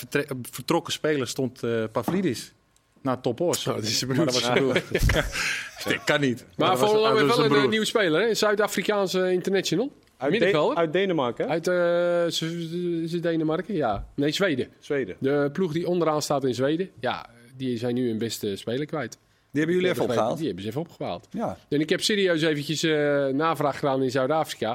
vertrokken 0.51 0.93
spelers 0.93 1.31
stond 1.31 1.63
eh 1.63 1.85
Pavlidis 1.93 2.53
naar 3.03 3.21
Top. 3.21 3.41
Oh, 3.41 3.53
dat 3.65 3.83
is 3.83 3.99
zijn 3.99 4.17
Maar 4.17 4.27
dat 4.27 4.41
broer. 4.41 4.43
was 4.43 4.43
zijn 4.43 4.59
broer. 4.59 4.83
dat 5.85 6.05
kan 6.05 6.21
niet. 6.21 6.45
Maar 6.57 6.69
dat 6.69 6.79
heeft 6.79 6.93
was 7.27 7.37
wel 7.49 7.63
een 7.63 7.71
nieuwe 7.71 7.85
speler, 7.87 8.21
hè? 8.21 8.29
Een 8.29 8.37
Zuid-Afrikaanse 8.37 9.33
international. 9.33 9.93
Uit, 10.21 10.39
De- 10.39 10.71
uit 10.75 10.93
Denemarken? 10.93 11.49
Uit 11.49 11.69
eh, 11.69 12.25
Z- 13.07 13.21
Denemarken? 13.21 13.75
Ja. 13.75 14.07
Nee, 14.15 14.31
Zweden. 14.31 14.69
Zweden. 14.79 15.17
De 15.19 15.49
ploeg 15.53 15.73
die 15.73 15.87
onderaan 15.89 16.23
staat 16.23 16.45
in 16.45 16.55
Zweden. 16.55 16.91
Ja, 17.01 17.27
die 17.57 17.79
zijn 17.79 17.95
nu 17.95 18.09
hun 18.09 18.19
beste 18.19 18.57
speler 18.57 18.87
kwijt. 18.87 19.19
Die 19.53 19.61
hebben 19.63 19.75
jullie 19.75 19.91
even 19.91 20.03
opgehaald. 20.05 20.37
Die 20.37 20.47
hebben 20.47 20.63
ze 20.65 20.69
even 20.71 20.81
opgehaald. 20.81 21.29
Ja. 21.31 21.57
En 21.69 21.81
ik 21.81 21.89
heb 21.89 22.01
serieus 22.01 22.43
eventjes 22.43 22.83
eh, 22.83 23.27
navraag 23.27 23.79
gedaan 23.79 24.03
in 24.03 24.11
Zuid-Afrika. 24.11 24.69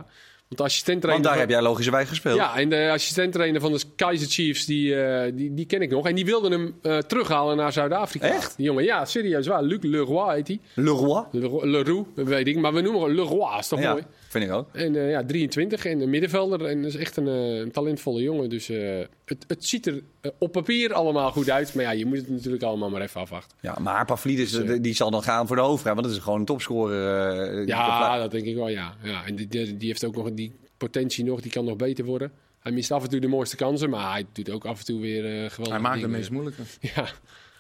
Want 0.47 0.57
de 0.57 0.63
assistent-trainer... 0.63 1.23
Want 1.23 1.23
daar 1.23 1.31
van- 1.31 1.41
heb 1.41 1.49
jij 1.61 1.69
logischerwijs 1.69 2.09
gespeeld. 2.09 2.35
Ja, 2.37 2.57
en 2.57 2.69
de 2.69 2.89
assistent-trainer 2.91 3.61
van 3.61 3.71
de 3.71 3.81
Kaiser 3.95 4.27
Chiefs, 4.27 4.65
die, 4.65 4.95
eh, 5.03 5.31
die, 5.35 5.53
die 5.53 5.65
ken 5.65 5.81
ik 5.81 5.89
nog. 5.89 6.07
En 6.07 6.15
die 6.15 6.25
wilden 6.25 6.51
hem 6.51 6.75
eh, 6.81 6.97
terughalen 6.97 7.57
naar 7.57 7.71
Zuid-Afrika. 7.71 8.27
Echt? 8.27 8.57
Die 8.57 8.65
jongen, 8.65 8.83
ja, 8.83 9.05
serieus 9.05 9.47
waar. 9.47 9.63
Luc 9.63 9.79
Leroy 9.81 10.33
heet 10.35 10.47
hij. 10.47 10.59
Leroy. 10.73 11.23
Le- 11.31 11.65
Leroux, 11.67 12.09
weet 12.15 12.47
ik. 12.47 12.57
Maar 12.57 12.73
we 12.73 12.81
noemen 12.81 13.01
hem 13.01 13.11
Leroy, 13.15 13.59
is 13.59 13.67
toch 13.67 13.79
Ja, 13.79 13.91
mooi? 13.91 14.03
Vind 14.35 14.51
ik 14.51 14.57
ook. 14.57 14.69
En 14.71 14.95
eh, 14.95 15.09
ja, 15.09 15.25
23 15.25 15.85
en 15.85 16.01
een 16.01 16.09
middenvelder. 16.09 16.65
En 16.65 16.81
dat 16.81 16.93
is 16.93 16.99
echt 16.99 17.17
een, 17.17 17.27
eh, 17.27 17.57
een 17.57 17.71
talentvolle 17.71 18.21
jongen. 18.21 18.49
Dus 18.49 18.69
eh, 18.69 18.99
het, 19.25 19.45
het 19.47 19.65
ziet 19.65 19.87
er 19.87 20.01
op 20.37 20.51
papier 20.51 20.93
allemaal 20.93 21.31
goed 21.31 21.49
uit. 21.49 21.73
Maar 21.73 21.83
ja, 21.83 21.91
je 21.91 22.05
moet 22.05 22.17
het 22.17 22.29
natuurlijk 22.29 22.63
allemaal 22.63 22.89
maar 22.89 23.01
even 23.01 23.21
afwachten. 23.21 23.57
Ja, 23.61 23.77
maar 23.79 24.05
Pavlidis, 24.05 24.53
eh, 24.53 24.77
die 24.81 24.93
zal 24.93 25.11
dan 25.11 25.23
gaan 25.23 25.47
voor 25.47 25.55
de 25.55 25.61
hoofdrij. 25.61 25.93
Want 25.93 26.05
dat 26.05 26.15
is 26.15 26.21
gewoon 26.21 26.39
een 26.39 26.45
topscorer. 26.45 27.67
Ja, 27.67 28.17
dat 28.17 28.31
denk 28.31 28.45
ik 28.45 28.55
wel, 28.55 28.69
ja. 28.69 28.95
ja 29.03 29.25
en 29.25 29.35
die, 29.35 29.47
die, 29.47 29.77
die 29.77 29.87
heeft 29.87 30.05
ook 30.05 30.15
nog 30.15 30.31
die 30.31 30.53
potentie 30.77 31.23
nog. 31.23 31.41
Die 31.41 31.51
kan 31.51 31.65
nog 31.65 31.75
beter 31.75 32.05
worden. 32.05 32.31
Hij 32.59 32.71
mist 32.71 32.91
af 32.91 33.03
en 33.03 33.09
toe 33.09 33.19
de 33.19 33.27
mooiste 33.27 33.55
kansen. 33.55 33.89
Maar 33.89 34.11
hij 34.11 34.25
doet 34.31 34.49
ook 34.49 34.65
af 34.65 34.79
en 34.79 34.85
toe 34.85 35.01
weer 35.01 35.25
eh 35.25 35.49
geweldig. 35.49 35.69
Hij 35.69 35.79
maakt 35.79 36.01
de 36.01 36.07
meest 36.07 36.31
moeilijke. 36.31 36.61
Ja. 36.95 37.07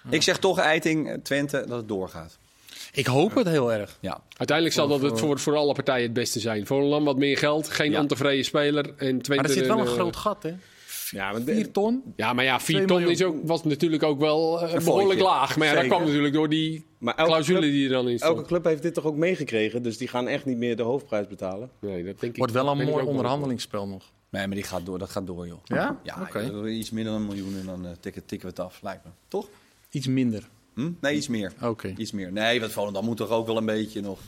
Ik 0.09 0.21
zeg 0.21 0.37
toch, 0.37 0.59
Eiting, 0.59 1.19
Twente, 1.23 1.65
dat 1.67 1.77
het 1.77 1.87
doorgaat. 1.87 2.39
Ik 2.95 3.05
hoop 3.05 3.35
het 3.35 3.47
heel 3.47 3.73
erg. 3.73 3.97
Ja. 3.99 4.21
Uiteindelijk 4.37 4.77
zal 4.77 4.87
dat 4.87 5.01
het 5.01 5.19
voor, 5.19 5.39
voor 5.39 5.55
alle 5.55 5.73
partijen 5.73 6.03
het 6.03 6.13
beste 6.13 6.39
zijn. 6.39 6.65
Voor 6.65 6.79
een 6.81 6.87
land 6.87 7.05
wat 7.05 7.17
meer 7.17 7.37
geld, 7.37 7.69
geen 7.69 7.91
Ja. 7.91 7.99
ontevreden 8.01 8.45
speler. 8.45 8.85
En 8.85 8.93
Twente 9.21 9.31
Maar 9.35 9.45
er 9.45 9.49
zit 9.49 9.67
wel 9.67 9.79
een 9.79 9.87
groot 9.87 10.15
gat, 10.15 10.43
hè? 10.43 10.51
Ja, 11.09 11.31
maar 11.31 11.41
4 11.41 11.71
ton? 11.71 12.03
Ja, 12.15 12.33
maar 12.33 12.43
ja, 12.43 12.59
4 12.59 12.75
Twee 12.75 12.87
ton 12.87 13.09
is 13.11 13.23
ook, 13.23 13.35
was 13.43 13.63
natuurlijk 13.63 14.03
ook 14.03 14.19
wel 14.19 14.61
eh, 14.61 14.73
Een 14.73 14.83
behoorlijk 14.83 15.19
laag. 15.19 15.57
Maar 15.57 15.67
ja, 15.67 15.73
dat 15.73 15.85
kwam 15.85 16.03
natuurlijk 16.03 16.33
door 16.33 16.49
die 16.49 16.85
Maar 16.97 17.15
elke 17.15 17.29
clausule 17.31 17.59
club- 17.59 17.71
die 17.71 17.83
er 17.85 17.91
dan 17.91 18.09
in 18.09 18.17
stond. 18.17 18.35
Elke 18.35 18.47
club 18.47 18.63
heeft 18.63 18.81
dit 18.81 18.93
toch 18.93 19.03
ook 19.05 19.15
meegekregen, 19.15 19.81
dus 19.83 19.97
die 19.97 20.07
gaan 20.07 20.27
echt 20.27 20.45
niet 20.45 20.57
meer 20.57 20.75
de 20.75 20.83
hoofdprijs 20.83 21.27
betalen. 21.27 21.69
Nee, 21.79 22.03
dat 22.03 22.19
denk 22.19 22.31
ik. 22.31 22.37
Wordt 22.37 22.53
wel 22.53 22.67
een 22.67 22.85
mooi 22.85 23.05
onderhandelingsspel 23.05 23.87
nog. 23.87 24.03
Nee, 24.29 24.47
maar 24.47 24.55
die 24.55 24.65
gaat 24.65 24.85
door, 24.85 24.99
dat 24.99 25.09
gaat 25.09 25.27
door, 25.27 25.47
joh. 25.47 25.59
Ja? 25.63 25.99
Ja, 26.03 26.17
Oké. 26.21 26.39
joh, 26.39 26.71
iets 26.71 26.89
minder 26.91 27.13
dan 27.13 27.21
een 27.21 27.27
miljoen 27.27 27.55
en 27.59 27.65
dan 27.65 27.85
eh, 27.85 27.91
tikken, 27.99 28.25
tikken 28.25 28.47
we 28.49 28.53
het 28.55 28.65
af, 28.65 28.79
lijkt 28.81 29.03
me. 29.03 29.09
Toch? 29.27 29.47
Iets 29.91 30.07
minder. 30.07 30.47
Hm? 30.75 30.91
Nee, 31.01 31.15
iets 31.15 31.27
meer. 31.27 31.53
Oké. 31.61 31.93
Iets 31.97 32.11
meer. 32.11 32.31
Nee, 32.31 32.59
wat 32.61 32.71
Volendam 32.71 33.05
moet 33.05 33.17
toch 33.17 33.29
ook 33.29 33.47
wel 33.47 33.57
een 33.57 33.65
beetje 33.65 34.01
nog. 34.01 34.19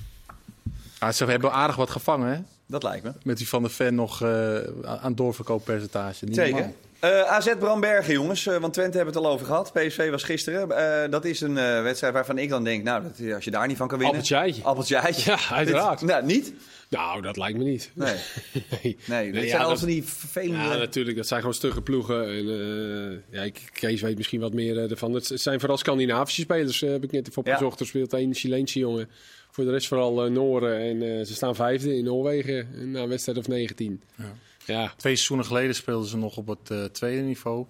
Ah, 1.00 1.12
ze 1.12 1.26
hebben 1.26 1.52
aardig 1.52 1.76
wat 1.76 1.90
gevangen, 1.90 2.28
hè? 2.34 2.40
Dat 2.66 2.84
lijkt 2.84 3.04
me. 3.04 3.12
Met 3.24 3.38
die 3.38 3.48
van 3.48 3.64
de 3.64 3.70
fan 3.70 3.96
nog 3.96 4.22
eh, 4.22 4.58
aan 4.84 5.16
doorverkooppercentage. 5.16 6.26
Niet 6.26 6.36
Zeker. 6.36 6.52
normaal. 6.54 6.74
Eh, 7.00 7.22
AZ 7.22 7.56
Brambergen, 7.60 8.14
jongens. 8.14 8.48
eh, 8.48 8.58
want 8.58 8.74
Twente 8.74 8.98
hebben 8.98 9.16
het 9.16 9.24
al 9.26 9.32
over 9.32 9.46
gehad. 9.46 9.74
PSV 9.74 10.10
was 10.10 10.24
gisteren. 10.24 10.72
Eh, 11.04 11.12
dat 11.12 11.26
is 11.26 11.42
een 11.42 11.58
eh, 11.58 11.82
wedstrijd 11.82 12.14
waarvan 12.14 12.38
ik 12.38 12.50
dan 12.50 12.64
denk, 12.64 12.84
nou, 12.84 13.04
dat, 13.04 13.34
als 13.34 13.44
je 13.44 13.52
daar 13.52 13.68
niet 13.68 13.78
van 13.78 13.88
kan 13.88 13.98
winnen. 14.00 14.16
Appeltje. 14.22 14.64
Appeltje. 14.64 14.96
Ja, 15.26 15.38
uiteraard. 15.52 16.00
Dit- 16.00 16.10
nou, 16.10 16.26
niet? 16.26 16.54
Nou, 16.90 17.22
dat 17.22 17.38
lijkt 17.38 17.58
me 17.58 17.64
niet. 17.64 17.92
Nee. 17.94 18.16
nee. 18.82 18.98
Nee, 19.06 19.32
dit 19.32 19.44
ja, 19.44 19.50
zijn 19.50 19.62
dat- 19.68 19.80
van 19.80 19.88
die 19.88 20.04
vervelende... 20.04 20.64
Ja, 20.64 20.78
natuurlijk. 20.78 21.18
Dat 21.18 21.28
zijn 21.28 21.40
gewoon 21.40 21.56
stugge 21.56 21.82
ploegen. 21.82 22.24
En, 22.28 22.50
eh, 22.50 23.38
ja, 23.38 23.44
ik- 23.44 23.70
Kees 23.74 24.02
weet 24.02 24.18
misschien 24.18 24.40
wat 24.40 24.54
meer 24.54 24.92
ervan. 24.92 25.14
Het 25.14 25.32
zijn 25.34 25.60
vooral 25.60 25.78
Scandinavische 25.78 26.42
spelers, 26.42 26.82
eh, 26.82 26.90
heb 26.92 27.04
ik 27.04 27.12
net 27.12 27.28
even 27.30 27.42
Ja. 27.46 27.52
opgezocht. 27.52 27.80
Er 27.80 27.86
speelt 27.86 28.14
één 28.14 28.34
Chileense 28.34 28.80
jongen. 28.80 29.10
Voor 29.52 29.66
de 29.66 29.72
rest 29.72 29.88
vooral 29.88 30.30
Nooren. 30.32 30.78
En 30.80 31.02
eh, 31.20 31.26
ze 31.26 31.34
staan 31.34 31.56
vijfde 31.56 31.96
in 31.98 32.04
Noorwegen 32.04 32.92
na 32.92 33.02
een 33.02 33.10
wedstrijd 33.10 33.38
of 33.38 33.48
19. 33.48 34.02
Ja. 34.16 34.24
Ja, 34.68 34.94
Twee 34.98 35.16
seizoenen 35.16 35.46
geleden 35.46 35.76
speelden 35.76 36.10
ze 36.10 36.18
nog 36.18 36.38
op 36.38 36.48
het 36.48 36.72
eh, 36.72 36.84
tweede 36.84 37.22
niveau. 37.22 37.66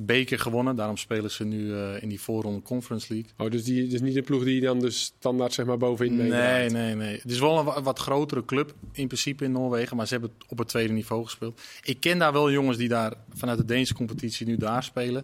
Beker 0.00 0.38
gewonnen, 0.38 0.76
daarom 0.76 0.96
spelen 0.96 1.30
ze 1.30 1.44
nu 1.44 1.74
eh, 1.74 2.02
in 2.02 2.08
die 2.08 2.20
voorronde 2.20 2.62
Conference 2.62 3.12
League. 3.12 3.30
oh, 3.36 3.50
dus, 3.50 3.64
die, 3.64 3.86
dus 3.88 4.00
niet 4.00 4.16
een 4.16 4.24
ploeg 4.24 4.44
die 4.44 4.60
dan 4.60 4.80
dus 4.80 5.02
standaard 5.02 5.52
zeg 5.52 5.66
maar 5.66 5.76
bovenin 5.78 6.16
Nee, 6.16 6.22
meedraait. 6.28 6.72
nee, 6.72 6.94
nee. 6.94 7.18
Het 7.22 7.30
is 7.30 7.38
wel 7.38 7.58
een 7.58 7.64
wa- 7.64 7.82
wat 7.82 7.98
grotere 7.98 8.44
club 8.44 8.74
in 8.92 9.06
principe 9.06 9.44
in 9.44 9.52
Noorwegen, 9.52 9.96
maar 9.96 10.06
ze 10.06 10.12
hebben 10.12 10.30
het 10.38 10.48
op 10.50 10.58
het 10.58 10.68
tweede 10.68 10.92
niveau 10.92 11.24
gespeeld. 11.24 11.60
Ik 11.82 12.00
ken 12.00 12.18
daar 12.18 12.32
wel 12.32 12.50
jongens 12.50 12.76
die 12.76 12.88
daar 12.88 13.12
vanuit 13.34 13.58
de 13.58 13.64
Deense 13.64 13.94
competitie 13.94 14.46
nu 14.46 14.56
daar 14.56 14.82
spelen. 14.82 15.22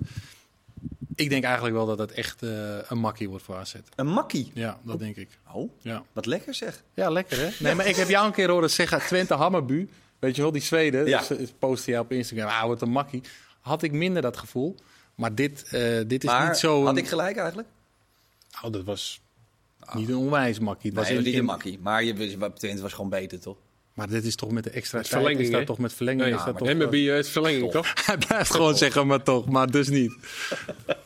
Ik 1.15 1.29
denk 1.29 1.45
eigenlijk 1.45 1.75
wel 1.75 1.87
dat 1.87 1.99
het 1.99 2.13
echt 2.13 2.43
eh, 2.43 2.51
een 2.89 2.99
makkie 2.99 3.29
wordt 3.29 3.45
voor 3.45 3.57
AZ. 3.57 3.75
Een 3.97 4.07
makkie. 4.07 4.51
Ja, 4.55 4.79
dat 4.83 4.99
denk 4.99 5.17
ik. 5.17 5.29
Oh, 5.53 5.71
Ja. 5.81 6.03
wat 6.13 6.27
lekker 6.27 6.55
zeg. 6.55 6.83
ja, 6.95 7.11
lekker 7.11 7.39
hè? 7.39 7.49
Nee, 7.59 7.75
maar 7.75 7.87
ik 7.87 7.97
heb 7.97 8.09
jou 8.09 8.27
een 8.27 8.33
keer 8.33 8.51
horen 8.51 8.71
zeggen, 8.71 8.99
Twente 9.01 9.35
Hammerbu, 9.35 9.89
weet 10.25 10.37
je 10.37 10.43
wel, 10.43 10.53
die 10.53 10.63
Zweden, 10.63 11.07
Ja. 11.07 11.23
dus, 11.29 11.53
postte 11.59 11.91
jij 11.91 12.01
op 12.01 12.13
Instagram, 12.13 12.49
ah, 12.49 12.67
wat 12.67 12.83
een 12.83 12.91
makkie. 12.91 13.23
Had 13.61 13.83
ik 13.83 13.93
minder 13.93 14.23
dat 14.23 14.37
gevoel, 14.37 14.75
maar 15.15 15.35
dit, 15.35 15.63
eh, 15.71 15.99
dit 16.07 16.25
is 16.25 16.31
maar 16.31 16.49
niet 16.49 16.57
zo... 16.57 16.81
had 16.85 16.91
een- 16.91 16.97
ik 17.03 17.09
gelijk 17.09 17.37
eigenlijk? 17.37 17.69
Oh, 18.63 18.73
dat 18.73 18.85
was 18.85 19.21
niet 19.95 20.09
een 20.09 20.17
onwijs 20.17 20.59
makkie. 20.59 20.91
Het 20.91 20.99
was 20.99 21.09
Nee, 21.09 21.19
in- 21.19 21.25
niet 21.25 21.35
een 21.35 21.45
makkie. 21.45 21.79
Maar 21.83 22.05
je, 22.05 22.53
Twente 22.55 22.83
was 22.83 22.93
gewoon 22.93 23.11
beter, 23.11 23.41
toch? 23.41 23.57
Maar 23.95 24.09
dit 24.09 24.25
is 24.25 24.35
toch 24.37 24.51
met 24.51 24.65
de 24.65 24.71
extra 24.71 24.99
Met 24.99 25.07
tijd, 25.09 25.21
verlenging, 25.23 25.47
is 25.49 25.55
dat 25.59 25.67
toch 25.67 25.79
met 25.79 25.93
verlenging? 25.93 26.25
Nee, 26.25 26.35
is 26.39 26.45
dat 26.45 26.57
toch, 26.59 26.69
en 26.69 26.77
met 26.77 26.87
eh, 26.87 26.93
bij 27.07 27.17
het 27.17 27.29
verlenging, 27.29 27.71
toch? 27.71 27.93
Hij 28.07 28.19
blijft 28.19 28.51
gewoon 28.51 28.77
zeggen, 28.77 29.07
maar 29.07 29.23
toch, 29.23 29.47
maar 29.49 29.71
dus 29.71 29.89
niet. 29.89 30.15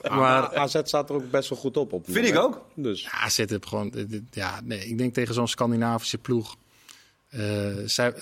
Maar 0.02 0.16
Maar 0.18 0.56
AZ 0.56 0.76
staat 0.84 1.08
er 1.08 1.14
ook 1.14 1.30
best 1.30 1.48
wel 1.48 1.58
goed 1.58 1.76
op. 1.76 1.92
op 1.92 2.04
het 2.06 2.14
Vind 2.14 2.26
ik 2.28 2.36
ook. 2.36 2.64
Dus 2.74 3.02
ja, 3.02 3.10
AZ 3.10 3.36
heeft 3.36 3.66
gewoon, 3.66 3.92
ja, 4.30 4.60
nee, 4.64 4.86
ik 4.86 4.98
denk 4.98 5.14
tegen 5.14 5.34
zo'n 5.34 5.48
Scandinavische 5.48 6.18
ploeg, 6.18 6.56
eh, 7.28 7.40
zij, 7.84 8.14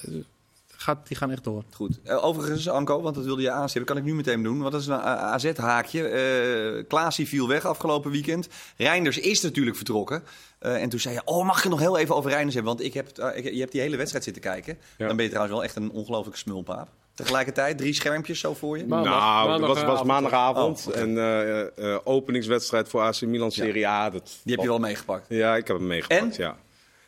gaat, 0.86 1.08
die 1.08 1.16
gaan 1.16 1.30
echt 1.30 1.44
door. 1.44 1.62
Goed. 1.74 1.98
Eh, 2.04 2.24
overigens, 2.24 2.68
Anko, 2.68 3.00
want 3.00 3.14
dat 3.14 3.24
wilde 3.24 3.42
je 3.42 3.50
aanstippen, 3.50 3.94
kan 3.94 4.02
ik 4.02 4.08
nu 4.08 4.14
meteen 4.14 4.42
doen. 4.42 4.60
Wat 4.62 4.74
is 4.74 4.86
een 4.86 4.94
AZ-haakje? 5.02 6.76
Uh, 6.78 6.84
Klaasie 6.88 7.28
viel 7.28 7.48
weg 7.48 7.64
afgelopen 7.64 8.10
weekend. 8.10 8.48
Reinders 8.76 9.18
is 9.18 9.40
natuurlijk 9.42 9.76
vertrokken. 9.76 10.22
Eh, 10.58 10.82
en 10.82 10.88
toen 10.88 11.00
zei 11.00 11.14
je, 11.14 11.20
oh, 11.24 11.46
mag 11.46 11.56
ik 11.56 11.62
het 11.62 11.72
nog 11.72 11.80
heel 11.80 11.98
even 11.98 12.14
over 12.16 12.30
Reinders 12.30 12.54
hebben? 12.54 12.74
Want 12.74 12.86
ik 12.86 12.94
heb, 12.94 13.18
eh, 13.18 13.36
ik- 13.44 13.52
je 13.54 13.60
hebt 13.60 13.72
die 13.72 13.80
hele 13.80 13.96
wedstrijd 13.96 14.24
zitten 14.24 14.42
kijken. 14.42 14.78
Ja. 14.98 15.06
Dan 15.06 15.16
ben 15.16 15.24
je 15.24 15.30
trouwens 15.30 15.56
wel 15.56 15.64
echt 15.66 15.76
een 15.76 15.90
ongelofelijke 15.90 16.38
smulpaap. 16.38 16.88
Tegelijkertijd 17.14 17.78
drie 17.78 17.92
schermpjes 17.94 18.40
zo 18.40 18.54
voor 18.54 18.78
je. 18.78 18.86
Maandag- 18.86 19.12
nou, 19.12 19.60
dat 19.60 19.68
was, 19.68 19.82
was 19.84 20.02
maandagavond. 20.02 20.86
Oh. 20.88 20.96
En 21.00 21.18
eh, 21.18 21.60
eh, 21.94 21.98
openingswedstrijd 22.04 22.88
voor 22.88 23.00
AC 23.00 23.20
Milan 23.20 23.50
Serie 23.52 23.86
A. 23.88 24.10
Dat, 24.10 24.38
Die 24.42 24.54
heb 24.54 24.62
je 24.62 24.68
wel 24.68 24.78
meegepakt. 24.78 25.26
Ja, 25.28 25.56
ik 25.56 25.66
heb 25.66 25.76
hem 25.76 25.86
meegepakt, 25.86 26.20
En? 26.20 26.32
ja. 26.44 26.56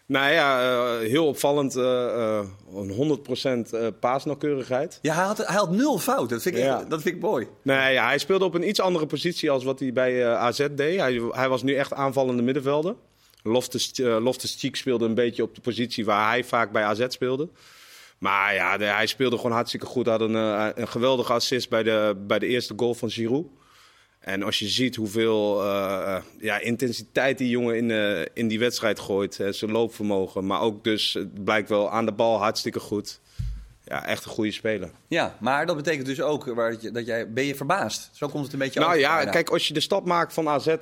Nou 0.09 0.33
ja, 0.33 0.61
eh, 1.01 1.09
heel 1.09 1.27
opvallend. 1.27 1.77
eh, 1.77 2.39
eh, 2.39 2.47
een 2.75 2.91
100% 2.91 3.73
eh, 3.73 3.87
paasnauwkeurigheid. 4.01 4.99
Ja, 5.03 5.15
hij 5.15 5.25
had, 5.25 5.39
hij 5.39 5.57
had 5.57 5.71
nul 5.71 5.99
fout. 5.99 6.29
Dat 6.29 6.43
vind 6.43 6.57
ik, 6.57 6.63
Ja. 6.63 6.85
dat 6.89 7.03
vind 7.03 7.15
ik 7.15 7.21
mooi. 7.21 7.47
Nee, 7.63 7.93
ja, 7.93 8.07
hij 8.07 8.19
speelde 8.19 8.45
op 8.45 8.55
een 8.55 8.69
iets 8.69 8.81
andere 8.81 9.07
positie 9.07 9.51
als 9.51 9.65
wat 9.65 9.79
hij 9.81 9.93
bij 9.93 10.27
AZ 10.27 10.67
deed. 10.71 10.99
Hij, 10.99 11.23
hij 11.31 11.49
was 11.49 11.63
nu 11.63 11.75
echt 11.75 11.93
aanvallende 11.93 12.43
middenvelder. 12.43 12.95
Loftus, 13.43 13.91
Loftus 13.97 14.57
Cheek 14.59 14.77
speelde 14.77 15.05
een 15.05 15.15
beetje 15.15 15.43
op 15.43 15.55
de 15.55 15.61
positie 15.61 16.05
waar 16.05 16.29
hij 16.29 16.45
vaak 16.45 16.73
bij 16.73 16.83
AZ 16.83 17.05
speelde. 17.09 17.49
Maar 18.19 18.55
ja, 18.55 18.79
hij 18.79 19.07
speelde 19.07 19.37
gewoon 19.37 19.53
hartstikke 19.53 19.87
goed. 19.87 20.07
Hij 20.07 20.15
had 20.15 20.29
een, 20.29 20.35
een 20.81 20.89
geweldige 20.89 21.33
assist 21.33 21.69
bij 21.69 21.83
de, 21.83 22.17
bij 22.27 22.39
de 22.39 22.47
eerste 22.47 22.75
goal 22.77 22.95
van 22.95 23.11
Giroud. 23.11 23.47
En 24.19 24.43
als 24.43 24.59
je 24.59 24.69
ziet 24.69 24.97
hoeveel 24.97 25.63
eh, 25.65 26.15
eh, 26.17 26.23
ja, 26.39 26.59
intensiteit 26.61 27.39
die 27.39 27.49
jongen 27.49 27.77
in, 27.77 27.91
eh, 27.91 28.21
in 28.35 28.49
die 28.49 28.59
wedstrijd 28.59 28.99
gooit. 28.99 29.41
eh, 29.41 29.49
zijn 29.53 29.71
loopvermogen. 29.71 30.47
Maar 30.47 30.61
ook 30.61 30.85
dus, 30.85 31.13
het 31.15 31.45
blijkt 31.45 31.69
wel 31.69 31.91
aan 31.91 32.07
de 32.07 32.13
bal 32.13 32.39
hartstikke 32.39 32.81
goed. 32.81 33.21
Ja, 33.85 34.07
echt 34.07 34.25
een 34.25 34.31
goede 34.31 34.51
speler. 34.53 34.91
Ja, 35.07 35.37
maar 35.41 35.67
dat 35.67 35.77
betekent 35.77 36.07
dus 36.07 36.21
ook 36.21 36.45
waar 36.45 36.77
dat 36.93 37.07
jij... 37.07 37.33
Ben 37.33 37.45
je 37.45 37.55
verbaasd? 37.55 38.11
Zo 38.13 38.29
komt 38.29 38.45
het 38.45 38.53
een 38.53 38.59
beetje 38.59 38.81
Nou 38.81 38.93
over. 38.93 39.03
ja, 39.05 39.17
bijna. 39.17 39.31
kijk, 39.31 39.49
als 39.51 39.69
je 39.69 39.75
de 39.75 39.81
stap 39.81 40.05
maakt 40.07 40.33
van 40.33 40.49
AZ 40.49 40.75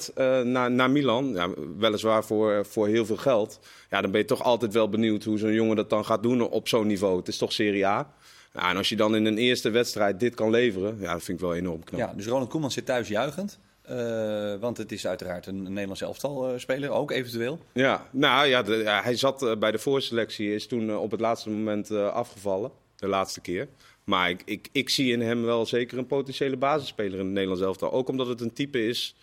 naar, 0.45 0.71
naar 0.71 0.91
Milan, 0.91 1.33
ja, 1.35 1.49
weliswaar 1.79 2.25
voor, 2.25 2.67
voor 2.67 2.89
heel 2.89 3.07
veel 3.07 3.17
geld, 3.17 3.61
ja, 3.91 4.01
dan 4.01 4.11
ben 4.11 4.21
je 4.21 4.27
toch 4.27 4.43
altijd 4.43 4.73
wel 4.73 4.89
benieuwd 4.89 5.25
hoe 5.25 5.39
zo'n 5.39 5.53
jongen 5.53 5.77
dat 5.77 5.91
dan 5.91 6.05
gaat 6.05 6.23
doen 6.23 6.41
op 6.51 6.69
zo'n 6.69 6.87
niveau. 6.87 7.17
Het 7.19 7.29
is 7.29 7.37
toch 7.39 7.53
Serie 7.53 7.87
A. 7.87 8.13
En 8.57 8.77
als 8.77 8.89
je 8.89 8.97
dan 8.97 9.17
in 9.17 9.25
een 9.25 9.39
eerste 9.39 9.71
wedstrijd 9.71 10.21
dit 10.21 10.35
kan 10.35 10.51
leveren, 10.51 10.97
ja, 11.01 11.13
dat 11.13 11.23
vind 11.23 11.39
ik 11.39 11.45
wel 11.45 11.55
enorm 11.55 11.85
knap. 11.85 12.01
Ja, 12.01 12.13
dus 12.17 12.27
Ronald 12.27 12.49
Koeman 12.51 12.71
zit 12.71 12.87
thuis 12.87 13.09
juichend. 13.09 13.59
Eh, 13.83 14.55
want 14.61 14.77
het 14.77 14.93
is 14.93 15.07
uiteraard 15.07 15.47
een, 15.47 15.57
een 15.57 15.73
Nederlands 15.73 16.01
elftal 16.01 16.49
eh, 16.53 16.59
speler, 16.59 16.91
ook 16.91 17.11
eventueel. 17.11 17.59
Ja, 17.73 18.09
nou 18.13 18.47
ja, 18.47 18.63
de- 18.63 18.77
ja, 18.77 19.03
hij 19.03 19.17
zat 19.17 19.43
eh, 19.43 19.57
bij 19.57 19.71
de 19.71 19.79
voorselectie, 19.79 20.55
is 20.55 20.67
toen 20.67 20.97
op 20.97 21.11
het 21.11 21.21
laatste 21.21 21.51
moment 21.51 21.91
afgevallen, 21.91 22.71
de 22.97 23.09
laatste 23.09 23.41
keer. 23.41 23.69
Maar 24.05 24.31
ik, 24.31 24.43
ik, 24.45 24.69
ik 24.73 24.89
zie 24.89 25.13
in 25.13 25.21
hem 25.21 25.43
wel 25.45 25.67
zeker 25.67 25.99
een 25.99 26.07
potentiële 26.07 26.57
basisspeler 26.57 27.13
in 27.19 27.25
het 27.25 27.33
Nederlands 27.35 27.63
elftal. 27.63 27.93
Ook 27.93 28.09
omdat 28.09 28.27
het 28.27 28.41
een 28.41 28.53
type 28.53 28.87
is 28.87 29.17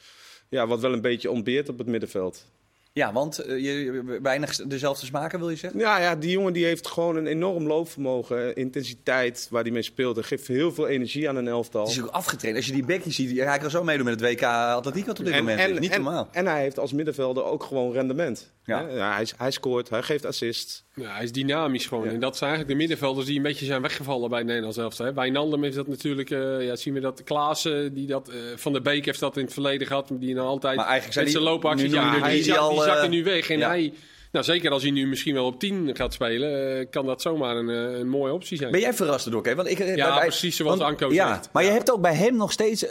ja, 0.50 0.68
wat 0.68 0.80
wel 0.80 0.94
een 0.94 1.02
beetje 1.02 1.32
ontbeert 1.32 1.70
op 1.70 1.78
het 1.78 1.88
middenveld. 1.88 2.46
Ja, 2.96 3.14
want 3.14 3.40
eh, 3.40 3.60
je, 3.64 4.20
weinig 4.22 4.56
dezelfde 4.56 5.06
smaken, 5.06 5.40
wil 5.40 5.50
je 5.50 5.56
zeggen? 5.56 5.80
Ja, 5.80 6.00
ja, 6.00 6.16
die 6.16 6.32
jongen 6.32 6.54
die 6.54 6.66
heeft 6.66 6.88
gewoon 6.88 7.16
een 7.16 7.28
enorm 7.28 7.68
loopvermogen, 7.68 8.50
eh, 8.50 8.64
intensiteit 8.64 9.48
waar 9.50 9.62
hij 9.62 9.72
mee 9.72 9.82
speelt. 9.82 10.16
Hij 10.16 10.26
geeft 10.26 10.48
heel 10.48 10.72
veel 10.72 10.88
energie 10.88 11.30
aan 11.30 11.36
een 11.36 11.48
elftal. 11.48 11.82
Het 11.82 11.92
is 11.92 12.02
ook 12.02 12.10
afgetraind. 12.10 12.58
Als 12.58 12.66
je 12.66 12.74
die 12.74 12.86
bekjes 12.86 13.16
ziet, 13.16 13.40
hij 13.40 13.58
kan 13.58 13.70
zo 13.70 13.84
meedoen 13.84 14.06
met 14.06 14.20
het 14.20 14.30
WK 14.30 14.44
atletiek 14.44 15.06
wat 15.06 15.20
op 15.20 15.26
dit 15.26 15.36
moment 15.36 15.70
is. 15.70 15.80
Niet 15.80 15.92
en, 15.92 16.02
normaal. 16.02 16.28
en 16.32 16.46
hij 16.46 16.62
heeft 16.62 16.80
als 16.80 16.94
middenvelder 16.94 17.44
ook 17.44 17.64
gewoon 17.64 17.92
rendement. 17.92 18.52
Ja. 18.66 18.86
Hij, 18.88 19.28
hij 19.38 19.52
scoort, 19.52 19.90
hij 19.90 20.02
geeft 20.04 20.26
assist. 20.26 20.86
Ja, 20.96 21.14
hij 21.14 21.24
is 21.24 21.32
dynamisch 21.32 21.86
gewoon. 21.86 22.04
Ja. 22.06 22.12
En 22.12 22.20
dat 22.20 22.38
zijn 22.38 22.50
eigenlijk 22.50 22.80
de 22.80 22.86
middenvelders 22.88 23.26
die 23.28 23.38
een 23.38 23.44
beetje 23.44 23.66
zijn 23.66 23.82
weggevallen 23.82 24.30
bij 24.30 24.38
het 24.38 24.48
Nederlands 24.48 24.78
elftal. 24.78 25.06
hè. 25.06 25.14
Bij 25.14 25.30
Nandem 25.30 25.64
is 25.64 25.76
dat 25.76 25.88
natuurlijk, 25.88 26.30
eh, 26.30 26.66
ja, 26.66 26.76
zien 26.76 26.94
we 26.94 27.00
dat 27.00 27.24
Klaassen, 27.24 27.94
die 27.94 28.08
dat, 28.08 28.30
eh, 28.30 28.36
Van 28.56 28.72
der 28.74 28.82
Beek 28.82 29.06
heeft 29.06 29.20
dat 29.20 29.38
in 29.38 29.44
het 29.44 29.54
verleden 29.54 29.88
gehad. 29.88 30.08
Die 30.14 30.34
nou 30.36 30.48
altijd 30.48 30.76
Maar 30.76 30.86
eigenlijk 30.86 31.14
zijn 31.14 31.26
met 31.26 31.34
zijn 31.34 31.46
die- 31.46 31.54
loopacties, 31.54 31.92
ja, 31.92 32.12
die, 32.12 32.24
die, 32.24 32.44
die 32.44 32.82
zakken 32.84 33.04
eh, 33.04 33.10
nu 33.10 33.24
weg. 33.24 33.50
En 33.50 33.58
ja. 33.58 33.68
hij, 33.68 33.94
nou, 34.34 34.46
zeker 34.46 34.72
als 34.72 34.82
hij 34.82 34.92
nu 34.92 35.08
misschien 35.08 35.34
wel 35.34 35.46
op 35.46 35.60
10 35.60 35.96
gaat 35.96 36.14
spelen, 36.14 36.80
eh, 36.80 36.86
kan 36.90 37.06
dat 37.06 37.22
zomaar 37.22 37.56
een, 37.56 37.70
eh, 37.70 38.00
een 38.00 38.10
mooie 38.10 38.34
optie 38.34 38.58
zijn. 38.58 38.72
Ben 38.72 38.80
jij 38.80 38.94
verrast 38.94 39.26
door, 39.32 39.40
Oké? 39.40 39.56
Want 39.56 39.70
ik, 39.70 39.80
eh, 39.80 39.96
Ja, 39.96 40.16
bij- 40.16 40.28
precies 40.28 40.56
zoals 40.56 40.78
want- 40.78 40.90
Anko 40.92 41.14
ja, 41.14 41.28
zegt. 41.34 41.50
Maar 41.54 41.64
je 41.64 41.70
hebt 41.70 41.92
ook 41.92 42.02
bij 42.02 42.16
hem 42.16 42.36
nog 42.36 42.52
steeds, 42.52 42.86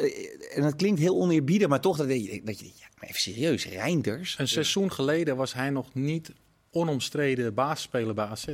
en 0.54 0.62
dat 0.62 0.76
klinkt 0.76 1.00
heel 1.00 1.16
oneerbiedig, 1.20 1.68
maar 1.68 1.80
toch 1.80 1.96
dat 1.96 2.08
je, 2.08 2.40
dat 2.44 2.58
je 2.60 2.64
ja, 2.64 2.86
maar 2.98 3.08
even 3.08 3.20
serieus, 3.20 3.66
Reinders. 3.66 4.34
Een 4.38 4.48
seizoen 4.48 4.92
geleden 4.92 5.36
was 5.36 5.54
hij 5.54 5.70
nog 5.70 5.94
niet 5.94 6.32
onomstreden 6.70 7.54
basisspeler 7.54 8.14
bij 8.14 8.24
AZ. 8.24 8.44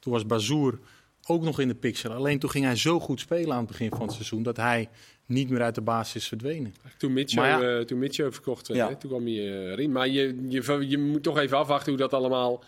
Toen 0.00 0.12
was 0.12 0.26
Bazoer 0.26 0.78
ook 1.26 1.42
nog 1.42 1.60
in 1.60 1.68
de 1.68 1.74
picture. 1.74 2.14
Alleen 2.14 2.38
toen 2.38 2.50
ging 2.50 2.64
hij 2.64 2.76
zo 2.76 3.00
goed 3.00 3.20
spelen 3.20 3.52
aan 3.52 3.58
het 3.58 3.66
begin 3.68 3.90
van 3.90 4.00
het 4.02 4.12
seizoen 4.12 4.42
dat 4.42 4.56
hij 4.56 4.88
niet 5.26 5.50
meer 5.50 5.62
uit 5.62 5.74
de 5.74 5.80
basis 5.80 6.14
is 6.22 6.28
verdwenen. 6.28 6.74
Toen 6.98 7.12
Mitcho, 7.12 7.40
Maar 7.40 7.62
ja. 7.62 7.78
eh, 7.78 7.84
toen 7.84 8.08
verkocht 8.12 8.68
werd, 8.68 8.80
Ja. 8.80 8.88
hè, 8.88 8.96
toen 8.96 9.10
kwam 9.10 9.24
hij 9.26 9.34
eh, 9.34 9.70
erin. 9.70 9.92
Maar 9.92 10.08
je, 10.08 10.44
je, 10.48 10.84
je 10.88 10.98
moet 10.98 11.22
toch 11.22 11.38
even 11.38 11.58
afwachten 11.58 11.88
hoe 11.92 12.00
dat 12.00 12.12
allemaal 12.14 12.64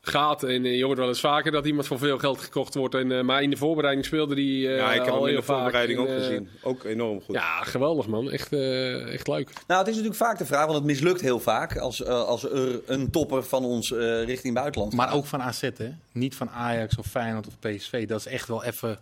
gaat. 0.00 0.42
En 0.42 0.64
eh, 0.64 0.76
je 0.76 0.84
hoort 0.84 0.98
wel 0.98 1.08
eens 1.08 1.20
vaker 1.20 1.52
dat 1.52 1.66
iemand 1.66 1.86
voor 1.86 1.98
veel 1.98 2.18
geld 2.18 2.38
gekocht 2.40 2.74
wordt. 2.74 2.94
En, 2.94 3.12
eh, 3.12 3.22
maar 3.22 3.42
in 3.42 3.50
de 3.50 3.56
voorbereiding 3.56 4.06
speelde 4.06 4.34
hij 4.34 4.44
eh, 4.44 4.76
ja, 4.76 4.92
ik 4.92 5.04
heb 5.04 5.14
al 5.14 5.20
hem 5.20 5.28
in 5.30 5.36
de 5.36 5.42
voorbereiding 5.42 5.98
ook 5.98 6.08
En, 6.08 6.18
gezien. 6.18 6.48
Ook 6.62 6.84
enorm 6.84 7.20
goed. 7.20 7.34
Ja, 7.34 7.62
geweldig 7.62 8.06
man. 8.06 8.30
Echt, 8.30 8.52
eh, 8.52 9.12
echt 9.12 9.28
leuk. 9.28 9.50
Nou, 9.66 9.78
het 9.80 9.88
is 9.88 9.94
natuurlijk 9.96 10.22
vaak 10.22 10.38
de 10.38 10.46
vraag, 10.46 10.64
want 10.64 10.76
het 10.76 10.84
mislukt 10.86 11.20
heel 11.20 11.40
vaak 11.40 11.76
als, 11.76 12.04
als 12.04 12.44
er 12.44 12.80
een 12.86 13.10
topper 13.10 13.42
van 13.42 13.64
ons 13.64 13.92
eh, 13.92 14.24
richting 14.24 14.54
buitenland 14.54 14.92
Maar 14.92 15.08
gaat. 15.08 15.16
ook 15.16 15.26
van 15.26 15.42
AZ, 15.42 15.60
hè? 15.60 15.90
Niet 16.12 16.34
van 16.34 16.50
Ajax 16.50 16.96
of 16.96 17.06
Feyenoord 17.06 17.46
of 17.46 17.58
PSV. 17.58 18.06
Dat 18.06 18.18
is 18.20 18.26
echt 18.26 18.48
wel 18.48 18.64
even, 18.64 18.98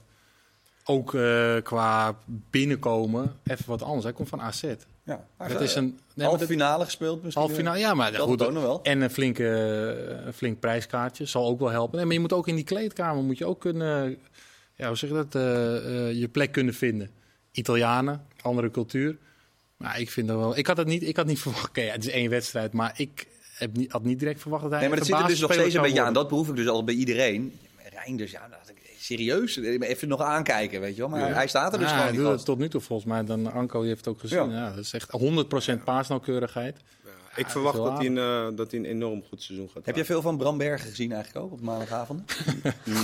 ook 0.89 1.15
eh, 1.15 1.57
qua 1.63 2.17
binnenkomen, 2.51 3.37
even 3.45 3.65
wat 3.67 3.83
anders. 3.83 4.05
Hij 4.05 4.13
komt 4.13 4.29
van 4.29 4.41
AZ. 4.41 4.65
Ja, 5.05 5.27
Dat 5.49 5.61
is 5.61 5.75
een 5.75 5.99
nee, 6.15 6.27
halve 6.27 6.47
finale 6.47 6.85
gespeeld 6.85 7.23
misschien. 7.23 7.43
halve 7.43 7.57
finale. 7.57 7.79
Ja, 7.79 7.95
maar 7.95 8.13
Dat 8.13 8.21
goed. 8.21 8.43
ook 8.43 8.53
nog 8.53 8.63
wel. 8.63 8.83
En 8.83 9.01
een, 9.01 9.11
flinke, 9.11 9.47
een 10.27 10.33
flink 10.33 10.61
prijskaartje 10.61 11.25
zal 11.27 11.47
ook 11.47 11.59
wel 11.59 11.71
helpen. 11.71 11.97
Nee, 11.97 12.05
maar 12.05 12.15
je 12.15 12.21
moet 12.21 12.33
ook 12.33 12.49
in 12.49 12.55
die 12.55 12.65
kleedkamer 12.65 13.23
moet 13.23 13.39
je 13.39 13.47
ook 13.47 13.61
kunnen, 13.61 14.19
ja, 14.75 14.87
hoe 14.87 14.97
zeg 14.97 15.11
je 15.11 15.17
dat, 15.17 15.35
eh, 15.35 15.77
eh, 15.77 16.13
je 16.21 16.29
plek 16.29 16.53
kunnen 16.53 16.75
vinden. 16.75 17.11
Italianen, 17.53 18.27
andere 18.43 18.71
cultuur. 18.71 19.17
Maar 19.77 20.01
ik 20.01 20.11
vind 20.11 20.29
dat 20.29 20.37
wel. 20.37 20.57
Ik 20.57 20.67
had 20.67 20.77
het 20.77 20.87
niet, 20.87 21.03
ik 21.03 21.17
had 21.17 21.27
niet 21.27 21.41
verwacht. 21.47 21.69
Oké, 21.69 21.81
het 21.81 22.05
is 22.07 22.11
één 22.13 22.31
wedstrijd, 22.31 22.73
maar 22.73 22.93
ik 22.97 23.27
heb 23.55 23.77
niet, 23.77 23.93
had 23.93 24.03
niet 24.05 24.19
direct 24.19 24.41
verwacht 24.41 24.63
dat 24.63 24.71
hij. 24.71 24.81
Nee, 24.81 24.89
maar 24.89 24.99
dat 24.99 25.09
echt 25.09 25.17
zit 25.17 25.27
er 25.27 25.33
dus 25.33 25.41
nog 25.41 25.53
steeds 25.53 25.67
een 25.67 25.73
zou 25.73 25.87
beetje 25.87 26.03
aan. 26.03 26.13
Dat 26.13 26.29
proef 26.29 26.49
ik 26.49 26.57
dus 26.57 26.69
al 26.69 26.85
bij 26.85 26.95
iedereen. 26.95 27.59
Reinders, 27.93 28.31
ja, 28.31 28.49
dat, 28.49 28.73
serieus. 29.07 29.57
Even 29.57 30.09
nog 30.09 30.21
aankijken, 30.21 30.81
weet 30.81 30.97
je 30.97 31.01
wel. 31.01 31.11
Maar 31.11 31.35
hij 31.35 31.47
staat 31.47 31.73
er 31.73 31.79
dus 31.79 31.89
Ja, 31.89 31.95
gewoon 31.95 32.15
hij 32.15 32.23
doet 32.23 32.33
het 32.33 32.45
tot 32.45 32.59
nu 32.59 32.69
toe 32.69 32.81
volgens 32.81 33.09
mij. 33.09 33.25
Dan 33.25 33.53
Anko 33.53 33.81
die 33.81 33.89
heeft 33.89 34.05
het 34.05 34.15
ook 34.15 34.21
gezien. 34.21 34.51
Ja. 34.51 34.59
Ja. 34.59 34.71
dat 34.71 34.85
is 34.85 34.93
echt 34.93 35.11
100% 35.79 35.85
paasnauwkeurigheid. 35.85 36.77
Ik 37.37 37.49
verwacht 37.49 37.77
dat 37.77 37.97
hij, 37.99 38.07
een, 38.07 38.19
eh, 38.19 38.47
dat 38.57 38.71
hij 38.71 38.81
een 38.81 38.87
enorm 38.87 39.23
goed 39.29 39.43
seizoen 39.43 39.71
gaat 39.75 39.87
Heb 39.87 39.95
jij 39.97 40.05
veel 40.05 40.23
van 40.23 40.37
Bram 40.37 40.59
Bergen 40.59 40.89
gezien 40.89 41.13
eigenlijk 41.13 41.45
ook 41.45 41.53
op 41.53 41.61
maandagavond? 41.61 42.23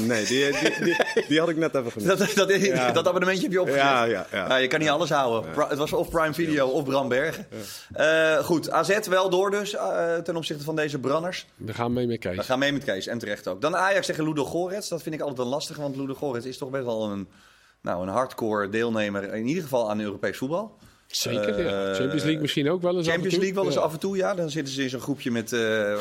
Nee, 0.07 0.25
die, 0.27 0.51
die, 0.61 0.85
die, 0.85 0.97
die 1.29 1.39
had 1.39 1.49
ik 1.49 1.57
net 1.57 1.75
even 1.75 1.93
gemist. 1.93 2.19
dat, 2.37 2.49
dat, 2.49 2.61
Ja. 2.61 2.91
dat 2.93 3.07
abonnementje 3.07 3.43
heb 3.43 3.53
je 3.53 3.61
opgezet? 3.61 3.83
Ja, 3.83 4.05
ja, 4.05 4.27
ja. 4.33 4.47
Nou, 4.47 4.61
je 4.61 4.67
kan 4.67 4.81
niet 4.81 4.89
alles 4.89 5.11
houden. 5.11 5.51
Pri- 5.51 5.67
Het 5.69 5.79
was 5.79 5.93
of 5.93 6.09
Prime 6.11 6.35
Video 6.35 6.69
of 6.69 6.85
Bram 6.85 7.09
Bergen. 7.09 7.47
Eh, 7.93 8.37
goed, 8.39 8.71
AZ 8.71 8.99
wel 9.09 9.31
door 9.31 9.51
dus 9.51 9.75
eh, 9.75 10.17
ten 10.17 10.37
opzichte 10.37 10.65
van 10.65 10.77
deze 10.77 10.99
branners. 10.99 11.47
We 11.57 11.75
gaan 11.75 11.93
mee 11.93 12.07
met 12.07 12.19
Kees. 12.19 12.37
We 12.37 12.43
gaan 12.43 12.59
mee 12.59 12.73
met 12.73 12.85
Kees 12.85 13.07
en 13.07 13.19
terecht 13.19 13.49
ook. 13.49 13.61
Dan 13.61 13.77
Ajax 13.77 14.07
tegen 14.07 14.25
Ludo 14.25 14.45
Gorets. 14.45 14.89
Dat 14.89 15.03
vind 15.03 15.15
ik 15.15 15.21
altijd 15.21 15.39
een 15.39 15.47
lastig, 15.47 15.77
want 15.77 15.97
Ludo 15.97 16.15
Gorets 16.15 16.47
is 16.47 16.59
toch 16.59 16.71
best 16.71 16.85
wel 16.85 17.11
een, 17.11 17.29
nou, 17.81 18.03
een 18.03 18.13
hardcore 18.13 18.69
deelnemer. 18.69 19.35
In 19.35 19.47
ieder 19.47 19.63
geval 19.63 19.91
aan 19.91 20.01
Europees 20.01 20.37
voetbal. 20.37 20.77
Zeker, 21.17 21.65
ja. 21.65 21.89
Eh, 21.91 21.95
Champions 21.97 22.23
League 22.23 22.41
misschien 22.41 22.71
ook 22.71 22.83
wel 22.83 22.97
eens 22.97 23.07
af 23.07 23.07
en 23.07 23.13
Champions 23.13 23.35
toe. 23.35 23.43
League 23.43 23.55
wel 23.55 23.65
eens 23.65 23.75
Ja. 23.75 23.81
af 23.81 23.93
en 23.93 23.99
toe, 23.99 24.17
ja. 24.17 24.35
Dan 24.35 24.51
zitten 24.51 24.75
ze 24.75 24.83
in 24.83 24.89
zo'n 24.89 25.01
groepje 25.01 25.31
met, 25.31 25.53
eh, 25.53 25.61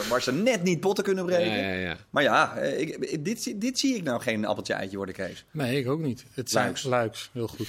waar 0.09 0.21
ze 0.21 0.33
net 0.33 0.63
niet 0.63 0.79
potten 0.79 1.03
kunnen 1.03 1.25
breken. 1.25 1.51
Ja, 1.51 1.69
ja, 1.71 1.73
ja. 1.79 1.97
Maar 2.09 2.23
ja, 2.23 2.55
eh, 2.57 2.79
ik, 2.79 3.25
dit, 3.25 3.61
dit 3.61 3.79
zie 3.79 3.95
ik 3.95 4.03
nou 4.03 4.21
geen 4.21 4.45
appeltje 4.45 4.73
eitje 4.73 4.97
worden, 4.97 5.15
Kees. 5.15 5.45
Nee, 5.51 5.79
ik 5.79 5.89
ook 5.89 5.99
niet. 6.01 6.25
Het 6.33 6.49
zijn 6.49 6.63
Luiks. 6.63 6.83
luiks. 6.83 7.29
heel 7.33 7.47
goed. 7.47 7.67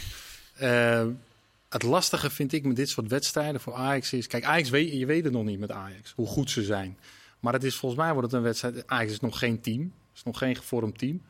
Het 1.68 1.82
lastige 1.82 2.30
vind 2.30 2.53
ik 2.53 2.64
met 2.64 2.76
dit 2.76 2.88
soort 2.88 3.09
wedstrijden 3.09 3.61
voor 3.61 3.74
Ajax 3.74 4.12
is... 4.12 4.26
Kijk, 4.26 4.45
Ajax 4.45 4.70
weet, 4.70 4.93
je 4.93 5.07
weet 5.07 5.24
het 5.24 5.32
nog 5.32 5.45
niet 5.45 5.59
met 5.59 5.70
Ajax, 5.70 6.12
hoe 6.16 6.26
goed 6.26 6.51
ze 6.51 6.62
zijn. 6.62 6.99
Maar 7.40 7.53
het 7.53 7.64
is, 7.64 7.76
volgens 7.76 8.01
mij 8.01 8.12
wordt 8.12 8.26
het 8.26 8.36
een 8.36 8.43
wedstrijd... 8.43 8.82
Ajax 8.86 9.12
is 9.12 9.20
nog 9.20 9.38
geen 9.38 9.61
team. 9.61 9.93
is 10.14 10.22
nog 10.22 10.38
geen 10.38 10.57
gevormd 10.57 10.99
team. 10.99 11.22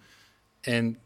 En 0.61 0.99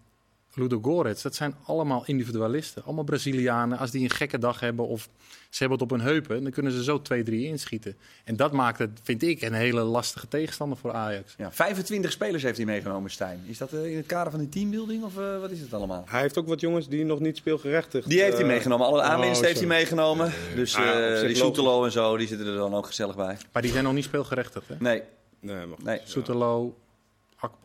Ludogorets, 0.56 1.22
dat 1.22 1.34
zijn 1.34 1.54
allemaal 1.64 2.02
individualisten. 2.06 2.84
Allemaal 2.84 3.04
Brazilianen. 3.04 3.78
Als 3.78 3.90
die 3.90 4.02
een 4.02 4.10
gekke 4.10 4.38
dag 4.38 4.60
hebben 4.60 4.86
of 4.86 5.08
ze 5.50 5.58
hebben 5.58 5.78
het 5.78 5.92
op 5.92 5.98
hun 5.98 6.06
heupen, 6.06 6.42
dan 6.42 6.52
kunnen 6.52 6.72
ze 6.72 6.84
zo 6.84 7.02
2-3 7.12 7.24
inschieten. 7.26 7.96
En 8.24 8.36
dat 8.36 8.52
maakt 8.52 8.78
het, 8.78 8.90
vind 9.02 9.22
ik, 9.22 9.42
een 9.42 9.52
hele 9.52 9.80
lastige 9.80 10.28
tegenstander 10.28 10.78
voor 10.78 10.92
Ajax. 10.92 11.34
Ja, 11.38 11.52
25 11.52 12.12
spelers 12.12 12.42
heeft 12.42 12.56
hij 12.56 12.66
meegenomen, 12.66 13.10
Stijn. 13.10 13.40
Is 13.46 13.58
dat 13.58 13.72
eh, 13.72 13.90
in 13.90 13.96
het 13.96 14.06
kader 14.06 14.30
van 14.30 14.40
die 14.40 14.48
teambuilding 14.48 15.04
of 15.04 15.18
eh, 15.18 15.40
wat 15.40 15.50
is 15.50 15.60
het 15.60 15.74
allemaal? 15.74 16.04
Hij 16.08 16.20
heeft 16.20 16.38
ook 16.38 16.48
wat 16.48 16.60
jongens 16.60 16.88
die 16.88 17.04
nog 17.04 17.20
niet 17.20 17.36
speelgerechtigd 17.36 18.08
Die 18.08 18.20
heeft 18.20 18.32
hij 18.32 18.42
eh, 18.42 18.48
meegenomen. 18.48 18.86
Alle 18.86 19.02
aanwinst 19.02 19.40
oh, 19.40 19.46
heeft 19.46 19.58
hij 19.58 19.68
meegenomen. 19.68 20.32
Dus 20.54 20.72
zich 20.72 21.26
die. 21.26 21.34
Soetelo 21.36 21.84
en 21.84 21.92
zo, 21.92 22.16
die 22.16 22.26
zitten 22.26 22.46
er 22.46 22.56
dan 22.56 22.74
ook 22.74 22.86
gezellig 22.86 23.16
bij. 23.16 23.36
Maar 23.52 23.62
die 23.62 23.70
zijn 23.70 23.84
nog 23.84 23.92
niet 23.92 24.04
speelgerechtigd. 24.04 24.68
Hè? 24.68 24.74
Nee, 24.78 25.02
Nee, 25.40 25.66
maar 25.66 25.78
nee. 25.82 26.00
Soetelo, 26.04 26.76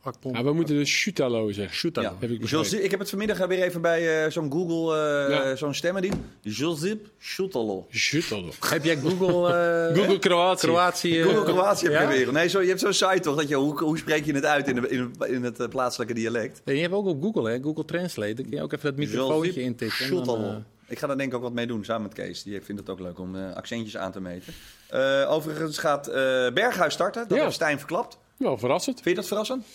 Akpom. 0.04 0.36
Ja, 0.36 0.44
we 0.44 0.54
moeten 0.54 0.76
dus 0.76 1.00
Schutalo 1.00 1.52
zeggen. 1.52 1.76
Schutalo. 1.76 2.08
Ja. 2.08 2.16
Heb 2.20 2.30
ik 2.30 2.42
ik 2.84 2.92
heb 2.92 3.00
het 3.00 3.10
vanmiddag 3.10 3.48
weer 3.48 3.62
even 3.64 3.82
bij 3.82 4.24
eh, 4.26 4.32
zo'n 4.32 4.52
Google, 4.52 4.96
eh, 5.28 5.30
Ja. 5.30 5.56
zo'n 5.56 5.74
stemmending. 5.74 6.14
Julzip 6.42 7.08
Schutalo. 7.20 7.88
Schutalo. 7.90 8.50
Heb 8.70 8.84
jij 8.84 8.98
Google, 8.98 9.54
eh, 9.54 9.96
Google 9.98 10.20
Kroatië. 10.20 10.68
Kroatië? 10.68 11.22
Google 11.24 11.44
Kroatië 11.44 11.86
heb 11.90 11.94
ja? 11.94 12.12
je 12.12 12.18
weer. 12.26 12.34
Nee, 12.34 12.48
zo, 12.48 12.62
je 12.62 12.68
hebt 12.68 12.80
zo'n 12.80 12.94
site 12.94 13.20
toch? 13.20 13.36
Dat 13.36 13.48
je, 13.48 13.56
hoe, 13.56 13.84
hoe 13.84 13.98
spreek 13.98 14.26
je 14.26 14.34
het 14.34 14.46
uit 14.46 14.68
in, 14.68 14.76
de, 14.76 14.88
in, 14.90 15.14
in 15.28 15.44
het 15.44 15.70
plaatselijke 15.70 16.14
dialect? 16.14 16.62
En 16.66 16.76
je 16.76 16.82
hebt 16.82 16.94
ook 16.94 17.06
op 17.06 17.22
Google, 17.24 17.50
hè? 17.52 17.62
Google 17.62 17.86
Translate. 17.86 18.34
Dan 18.34 18.46
kun 18.46 18.58
je 18.58 18.64
ook 18.64 18.74
even 18.74 18.90
dat 18.90 18.96
microfoontje 19.08 19.62
intikken. 19.62 20.06
en 20.06 20.12
dan, 20.14 20.26
Schutalo. 20.26 20.50
eh, 20.50 20.56
Ik 20.88 21.00
ga 21.00 21.08
daar 21.08 21.18
denk 21.18 21.30
ik 21.30 21.36
ook 21.36 21.42
wat 21.44 21.54
mee 21.54 21.68
doen, 21.68 21.86
samen 21.86 22.02
met 22.02 22.14
Kees. 22.14 22.44
Die 22.44 22.62
vindt 22.62 22.82
het 22.82 22.90
ook 22.90 23.00
leuk 23.00 23.20
om 23.20 23.36
eh, 23.36 23.54
accentjes 23.56 23.98
aan 23.98 24.12
te 24.12 24.22
meten. 24.22 24.54
Eh, 24.90 25.26
overigens 25.32 25.78
gaat 25.78 26.08
eh, 26.08 26.14
Berghuis 26.54 26.94
starten. 26.94 27.28
Dat 27.28 27.38
Ja. 27.38 27.44
heeft 27.44 27.56
Stijn 27.56 27.78
verklapt. 27.78 28.18
Wel 28.42 28.58
verrassend. 28.58 28.96
Vind 28.96 29.10
je 29.10 29.16
dat 29.16 29.28
verrassend? 29.28 29.66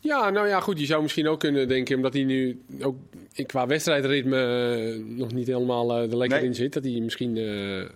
Ja, 0.00 0.30
nou 0.30 0.48
ja, 0.48 0.60
goed. 0.60 0.78
Je 0.80 0.86
zou 0.86 1.02
misschien 1.02 1.28
ook 1.28 1.40
kunnen 1.40 1.68
denken, 1.68 1.96
omdat 1.96 2.12
hij 2.12 2.24
nu 2.24 2.62
ook 2.82 2.96
qua 3.46 3.66
wedstrijdritme 3.66 4.38
eh, 4.38 5.16
nog 5.16 5.32
niet 5.32 5.46
helemaal 5.46 5.90
eh, 5.96 6.10
er 6.10 6.16
lekker 6.16 6.38
Nee. 6.38 6.46
in 6.48 6.54
zit, 6.54 6.72
dat 6.72 6.84
hij 6.84 7.00
misschien 7.00 7.36
eh, 7.36 7.80
eh, 7.80 7.86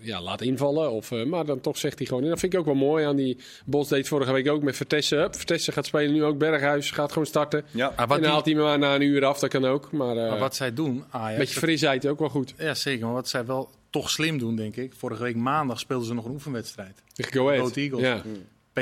ja, 0.00 0.22
laat 0.22 0.40
invallen. 0.42 0.90
Of, 0.90 1.12
eh, 1.12 1.24
maar 1.24 1.44
dan 1.44 1.60
toch 1.60 1.76
zegt 1.78 1.98
hij 1.98 2.06
gewoon. 2.06 2.22
En 2.22 2.28
dat 2.28 2.38
vind 2.38 2.52
ik 2.52 2.58
ook 2.58 2.64
wel 2.64 2.74
mooi 2.74 3.04
aan 3.04 3.16
die 3.16 3.38
Bos 3.66 3.88
deed 3.88 4.08
vorige 4.08 4.32
week 4.32 4.48
ook 4.48 4.62
met 4.62 4.76
Vertessen. 4.76 5.18
Hup, 5.18 5.36
Vertessen 5.36 5.72
gaat 5.72 5.86
spelen 5.86 6.12
nu 6.12 6.24
ook. 6.24 6.38
Berghuis 6.38 6.90
gaat 6.90 7.12
gewoon 7.12 7.26
starten. 7.26 7.64
Ja. 7.70 7.86
maar 7.88 7.90
en 7.90 7.96
wat, 7.98 8.08
dan 8.08 8.20
die- 8.20 8.28
haalt 8.28 8.44
hij 8.44 8.54
me 8.54 8.62
maar 8.62 8.78
na 8.78 8.94
een 8.94 9.02
uur 9.02 9.24
af, 9.24 9.38
dat 9.38 9.50
kan 9.50 9.64
ook. 9.64 9.92
Maar, 9.92 10.16
eh 10.16 10.28
maar 10.30 10.38
wat 10.38 10.54
zij 10.56 10.74
doen, 10.74 11.04
Ajax... 11.10 11.32
een 11.32 11.38
beetje 11.38 11.60
frisheid 11.60 12.06
ook 12.06 12.18
wel 12.18 12.28
goed. 12.28 12.54
Ja, 12.58 12.74
zeker. 12.74 13.04
Maar 13.04 13.14
wat 13.14 13.28
zij 13.28 13.44
wel 13.46 13.70
toch 13.90 14.10
slim 14.10 14.38
doen, 14.38 14.56
denk 14.56 14.76
ik. 14.76 14.92
Vorige 14.96 15.22
week 15.22 15.36
maandag 15.36 15.78
speelden 15.80 16.06
ze 16.06 16.14
nog 16.14 16.24
een 16.24 16.30
oefenwedstrijd. 16.32 17.02
Tegen 17.12 17.32
Go 17.32 17.48
Ahead. 17.50 17.76
Eagles. 17.76 18.02
Ja. 18.02 18.22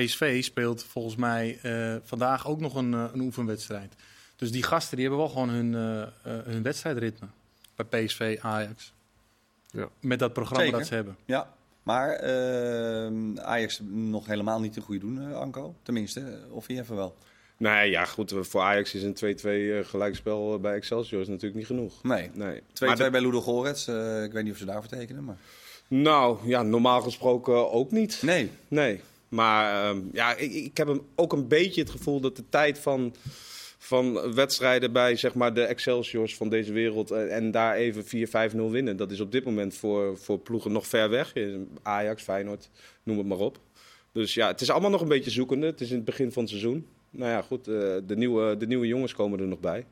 PSV 0.04 0.44
speelt 0.44 0.84
volgens 0.84 1.16
mij 1.16 1.58
eh, 1.62 1.96
vandaag 2.04 2.46
ook 2.48 2.60
nog 2.60 2.74
een, 2.74 2.94
eh, 2.94 3.04
een 3.12 3.20
oefenwedstrijd. 3.20 3.94
Dus 4.36 4.50
die 4.52 4.62
gasten 4.62 4.96
die 4.96 5.06
hebben 5.06 5.24
wel 5.24 5.32
gewoon 5.32 5.48
hun, 5.48 5.74
eh, 5.74 6.02
eh, 6.02 6.44
hun 6.44 6.62
wedstrijdritme. 6.62 7.26
Bij 7.76 8.04
PSV, 8.04 8.38
Ajax. 8.40 8.92
Ja. 9.70 9.88
Met 10.00 10.18
dat 10.18 10.32
programma 10.32 10.62
Zeker. 10.64 10.78
dat 10.78 10.88
ze 10.88 10.94
hebben. 10.94 11.16
Ja, 11.24 11.52
maar 11.82 12.20
Ajax 13.42 13.80
nog 13.90 14.26
helemaal 14.26 14.60
niet 14.60 14.76
een 14.76 14.82
goede 14.82 15.00
doen, 15.00 15.28
eh, 15.30 15.36
Anko. 15.38 15.74
Tenminste, 15.82 16.38
of 16.50 16.68
je 16.68 16.80
even 16.80 16.96
wel. 16.96 17.16
Nee, 17.56 17.90
ja, 17.90 18.04
goed. 18.04 18.34
Voor 18.40 18.60
Ajax 18.60 18.94
is 18.94 19.02
een 19.02 19.14
2-2 19.14 19.72
eh, 19.78 19.84
gelijkspel 19.84 20.58
bij 20.60 20.74
Excelsior 20.74 21.20
is 21.20 21.28
natuurlijk 21.28 21.54
niet 21.54 21.66
genoeg. 21.66 22.02
Nee. 22.02 22.28
2-2 22.30 22.34
Nee. 22.34 22.60
Maar 22.80 22.96
de- 22.96 23.10
bij 23.10 23.20
Ludo 23.20 23.40
Gorets. 23.40 23.86
Eh, 23.88 24.22
ik 24.22 24.32
weet 24.32 24.42
niet 24.44 24.52
of 24.52 24.58
ze 24.58 24.64
daarvoor 24.64 24.90
tekenen, 24.90 25.24
maar... 25.24 25.36
Nou, 25.88 26.38
ja, 26.48 26.62
normaal 26.62 27.00
gesproken 27.00 27.70
ook 27.72 27.90
niet. 27.90 28.22
Nee. 28.22 28.50
Nee. 28.68 29.00
Maar 29.28 29.88
ehm, 29.88 30.00
ja, 30.12 30.36
ik, 30.36 30.52
ik 30.52 30.76
heb 30.76 30.86
hem 30.86 31.00
ook 31.14 31.32
een 31.32 31.48
beetje 31.48 31.80
het 31.80 31.90
gevoel 31.90 32.20
dat 32.20 32.36
de 32.36 32.44
tijd 32.48 32.78
van, 32.78 33.14
van 33.78 34.34
wedstrijden 34.34 34.92
bij 34.92 35.16
zeg 35.16 35.34
maar, 35.34 35.54
de 35.54 35.62
Excelsiors 35.62 36.36
van 36.36 36.48
deze 36.48 36.72
wereld 36.72 37.10
eh, 37.10 37.36
en 37.36 37.50
daar 37.50 37.74
even 37.74 38.28
4-5-0 38.52 38.70
winnen, 38.70 38.96
dat 38.96 39.10
is 39.10 39.20
op 39.20 39.32
dit 39.32 39.44
moment 39.44 39.74
voor, 39.74 40.18
voor 40.18 40.38
ploegen 40.38 40.72
nog 40.72 40.86
ver 40.86 41.10
weg. 41.10 41.32
Ajax, 41.82 42.22
Feyenoord, 42.22 42.70
noem 43.02 43.18
het 43.18 43.26
maar 43.26 43.38
op. 43.38 43.58
Dus 44.12 44.34
ja, 44.34 44.46
het 44.46 44.60
is 44.60 44.70
allemaal 44.70 44.90
nog 44.90 45.00
een 45.00 45.08
beetje 45.08 45.30
zoekende. 45.30 45.66
Het 45.66 45.80
is 45.80 45.90
in 45.90 45.96
het 45.96 46.04
begin 46.04 46.32
van 46.32 46.42
het 46.42 46.50
seizoen. 46.50 46.86
Nou 47.10 47.30
ja, 47.30 47.42
goed, 47.42 47.68
eh, 47.68 47.74
de, 48.06 48.16
nieuwe, 48.16 48.56
de 48.56 48.66
nieuwe 48.66 48.86
jongens 48.86 49.14
komen 49.14 49.40
er 49.40 49.46
nog 49.46 49.60
bij. 49.60 49.86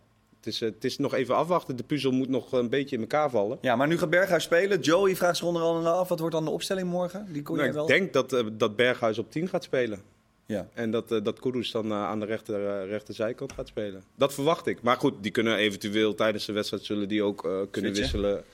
Het 0.47 0.55
is, 0.55 0.61
eh, 0.61 0.69
het 0.75 0.85
is 0.85 0.99
nog 0.99 1.15
even 1.15 1.37
afwachten. 1.37 1.77
De 1.77 1.83
puzzel 1.83 2.11
moet 2.11 2.29
nog 2.29 2.53
een 2.53 2.69
beetje 2.69 2.97
in 2.97 3.03
elkaar 3.03 3.31
vallen. 3.31 3.59
Ja, 3.61 3.77
maar 3.77 3.87
nu 3.89 3.99
gaat 3.99 4.11
Berghuis 4.11 4.43
spelen. 4.43 4.81
Joey 4.81 5.17
vraagt 5.17 5.37
zich 5.37 5.47
onder 5.47 5.63
andere 5.63 5.91
af, 5.91 6.09
wat 6.09 6.19
wordt 6.19 6.35
dan 6.35 6.45
de 6.45 6.51
opstelling 6.51 6.89
morgen? 6.89 7.27
Die 7.33 7.43
kon 7.43 7.57
Nou, 7.57 7.69
je 7.69 7.75
wel... 7.75 7.83
ik 7.83 7.89
denk 7.89 8.13
dat, 8.13 8.33
eh, 8.33 8.45
dat 8.53 8.77
Berghuis 8.77 9.19
op 9.19 9.31
10 9.31 9.49
gaat 9.49 9.65
spelen. 9.65 10.01
Ja. 10.47 10.69
En 10.75 10.91
dat, 10.91 11.13
eh, 11.13 11.19
dat 11.23 11.41
Kudus 11.41 11.71
dan 11.71 11.93
aan 11.93 12.21
de 12.21 12.27
rechter, 12.27 12.69
eh, 12.83 12.89
rechterzijkant 12.89 13.53
gaat 13.53 13.69
spelen. 13.69 14.03
Dat 14.15 14.35
verwacht 14.35 14.67
ik. 14.67 14.83
Maar 14.83 14.97
goed, 14.97 15.15
die 15.21 15.31
kunnen 15.33 15.57
eventueel 15.57 16.15
tijdens 16.15 16.45
de 16.47 16.53
wedstrijd 16.53 16.85
zullen 16.85 17.09
die 17.09 17.23
ook 17.23 17.45
eh, 17.45 17.51
kunnen 17.71 17.97
Switchen. 17.97 18.21
wisselen. 18.21 18.45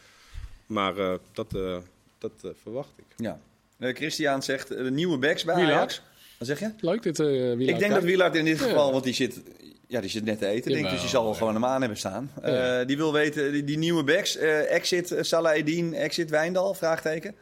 Maar 0.66 0.98
eh, 0.98 1.14
dat, 1.32 1.54
eh, 1.54 1.76
dat 2.18 2.32
verwacht 2.62 2.92
ik. 2.96 3.04
ja. 3.16 3.40
Eh, 3.78 3.94
Christian 3.94 4.42
zegt, 4.42 4.68
de 4.68 4.90
nieuwe 4.90 5.18
backs 5.18 5.44
bij. 5.44 5.54
Ajax. 5.54 6.02
Wat 6.46 6.58
zeg 6.58 6.70
je? 6.70 6.86
Leuk 6.86 7.02
dit, 7.02 7.20
eh. 7.20 7.50
Ik 7.60 7.78
denk 7.78 7.92
dat 7.92 8.02
Wielaert 8.02 8.34
in 8.36 8.44
dit 8.44 8.58
Ja. 8.58 8.64
geval, 8.64 8.92
want 8.92 9.04
die 9.04 9.14
zit, 9.14 9.40
ja, 9.86 10.00
die 10.00 10.10
zit 10.10 10.24
net 10.24 10.38
te 10.38 10.46
eten, 10.46 10.72
denk 10.72 10.90
dus 10.90 11.00
die 11.00 11.10
Jawel, 11.10 11.24
zal 11.24 11.34
gewoon 11.34 11.54
hem 11.54 11.64
aan 11.64 11.80
hebben 11.80 11.98
staan. 11.98 12.30
Eh, 12.42 12.86
die 12.86 12.96
wil 12.96 13.12
weten, 13.12 13.52
die, 13.52 13.64
die 13.64 13.78
nieuwe 13.78 14.04
backs, 14.04 14.36
eh, 14.36 14.72
exit 14.72 15.16
Salah 15.20 15.92
exit 15.92 16.30
Wijndal, 16.30 16.74
vraagteken. 16.74 17.34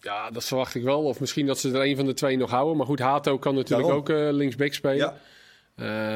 Ja, 0.00 0.30
dat 0.30 0.44
verwacht 0.44 0.74
ik 0.74 0.82
wel. 0.82 1.02
Of 1.02 1.20
misschien 1.20 1.46
dat 1.46 1.58
ze 1.58 1.68
er 1.68 1.84
een 1.84 1.96
van 1.96 2.06
de 2.06 2.14
twee 2.14 2.36
nog 2.36 2.50
houden. 2.50 2.76
Maar 2.76 2.86
goed, 2.86 2.98
Hato 2.98 3.38
kan 3.38 3.54
natuurlijk 3.54 3.88
Daarom. 3.88 4.30
ook 4.30 4.34
linksback 4.34 4.72
spelen. 4.72 4.96
Ja. 4.96 5.16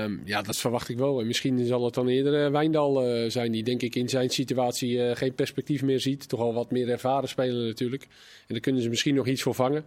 Ehm, 0.05 0.17
ja, 0.25 0.43
dat 0.43 0.57
verwacht 0.57 0.89
ik 0.89 0.99
wel. 0.99 1.21
En 1.21 1.27
misschien 1.27 1.67
zal 1.67 1.85
het 1.85 1.95
dan 1.95 2.09
eerder 2.09 2.45
eh, 2.45 2.51
Wijndal 2.51 3.03
zijn, 3.31 3.53
die 3.53 3.63
denk 3.63 3.83
ik 3.83 3.95
in 3.95 4.09
zijn 4.09 4.31
situatie 4.31 5.17
geen 5.17 5.35
perspectief 5.35 5.83
meer 5.83 6.01
ziet. 6.01 6.29
Toch 6.29 6.41
al 6.41 6.55
wat 6.55 6.71
meer 6.71 6.89
ervaren 6.89 7.29
speler 7.29 7.67
natuurlijk. 7.67 8.03
En 8.03 8.09
daar 8.49 8.61
kunnen 8.61 8.83
ze 8.83 8.89
misschien 8.89 9.15
nog 9.15 9.27
iets 9.27 9.43
voor 9.43 9.55
vangen. 9.55 9.85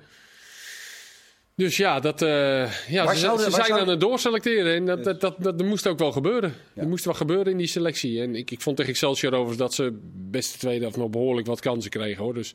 Dus 1.57 1.77
ja, 1.77 1.99
dat, 1.99 2.21
eh, 2.21 2.29
ja 2.87 3.13
ze, 3.13 3.19
zouden- 3.19 3.45
ze 3.45 3.57
waar 3.57 3.65
zijn 3.65 3.79
aan 3.79 3.87
het 3.87 3.99
doorselecteren. 3.99 4.75
En 4.75 4.85
dat, 4.85 5.03
dat, 5.03 5.21
dat, 5.21 5.43
dat, 5.43 5.63
moest 5.63 5.87
ook 5.87 5.99
wel 5.99 6.11
gebeuren. 6.11 6.53
Ja. 6.73 6.81
Er 6.81 6.87
moest 6.87 7.05
wel 7.05 7.13
gebeuren 7.13 7.51
in 7.51 7.57
die 7.57 7.67
selectie. 7.67 8.21
En 8.21 8.35
ik, 8.35 8.51
ik 8.51 8.61
vond 8.61 8.75
tegen 8.77 8.91
Excelsior 8.91 9.31
overigens 9.31 9.57
dat 9.57 9.73
ze 9.73 9.99
best 10.13 10.51
de 10.51 10.57
tweede 10.57 10.81
helft 10.81 10.97
nog 10.97 11.09
behoorlijk 11.09 11.47
wat 11.47 11.59
kansen 11.59 11.91
kregen. 11.91 12.23
Hoor. 12.23 12.33
Dus 12.33 12.53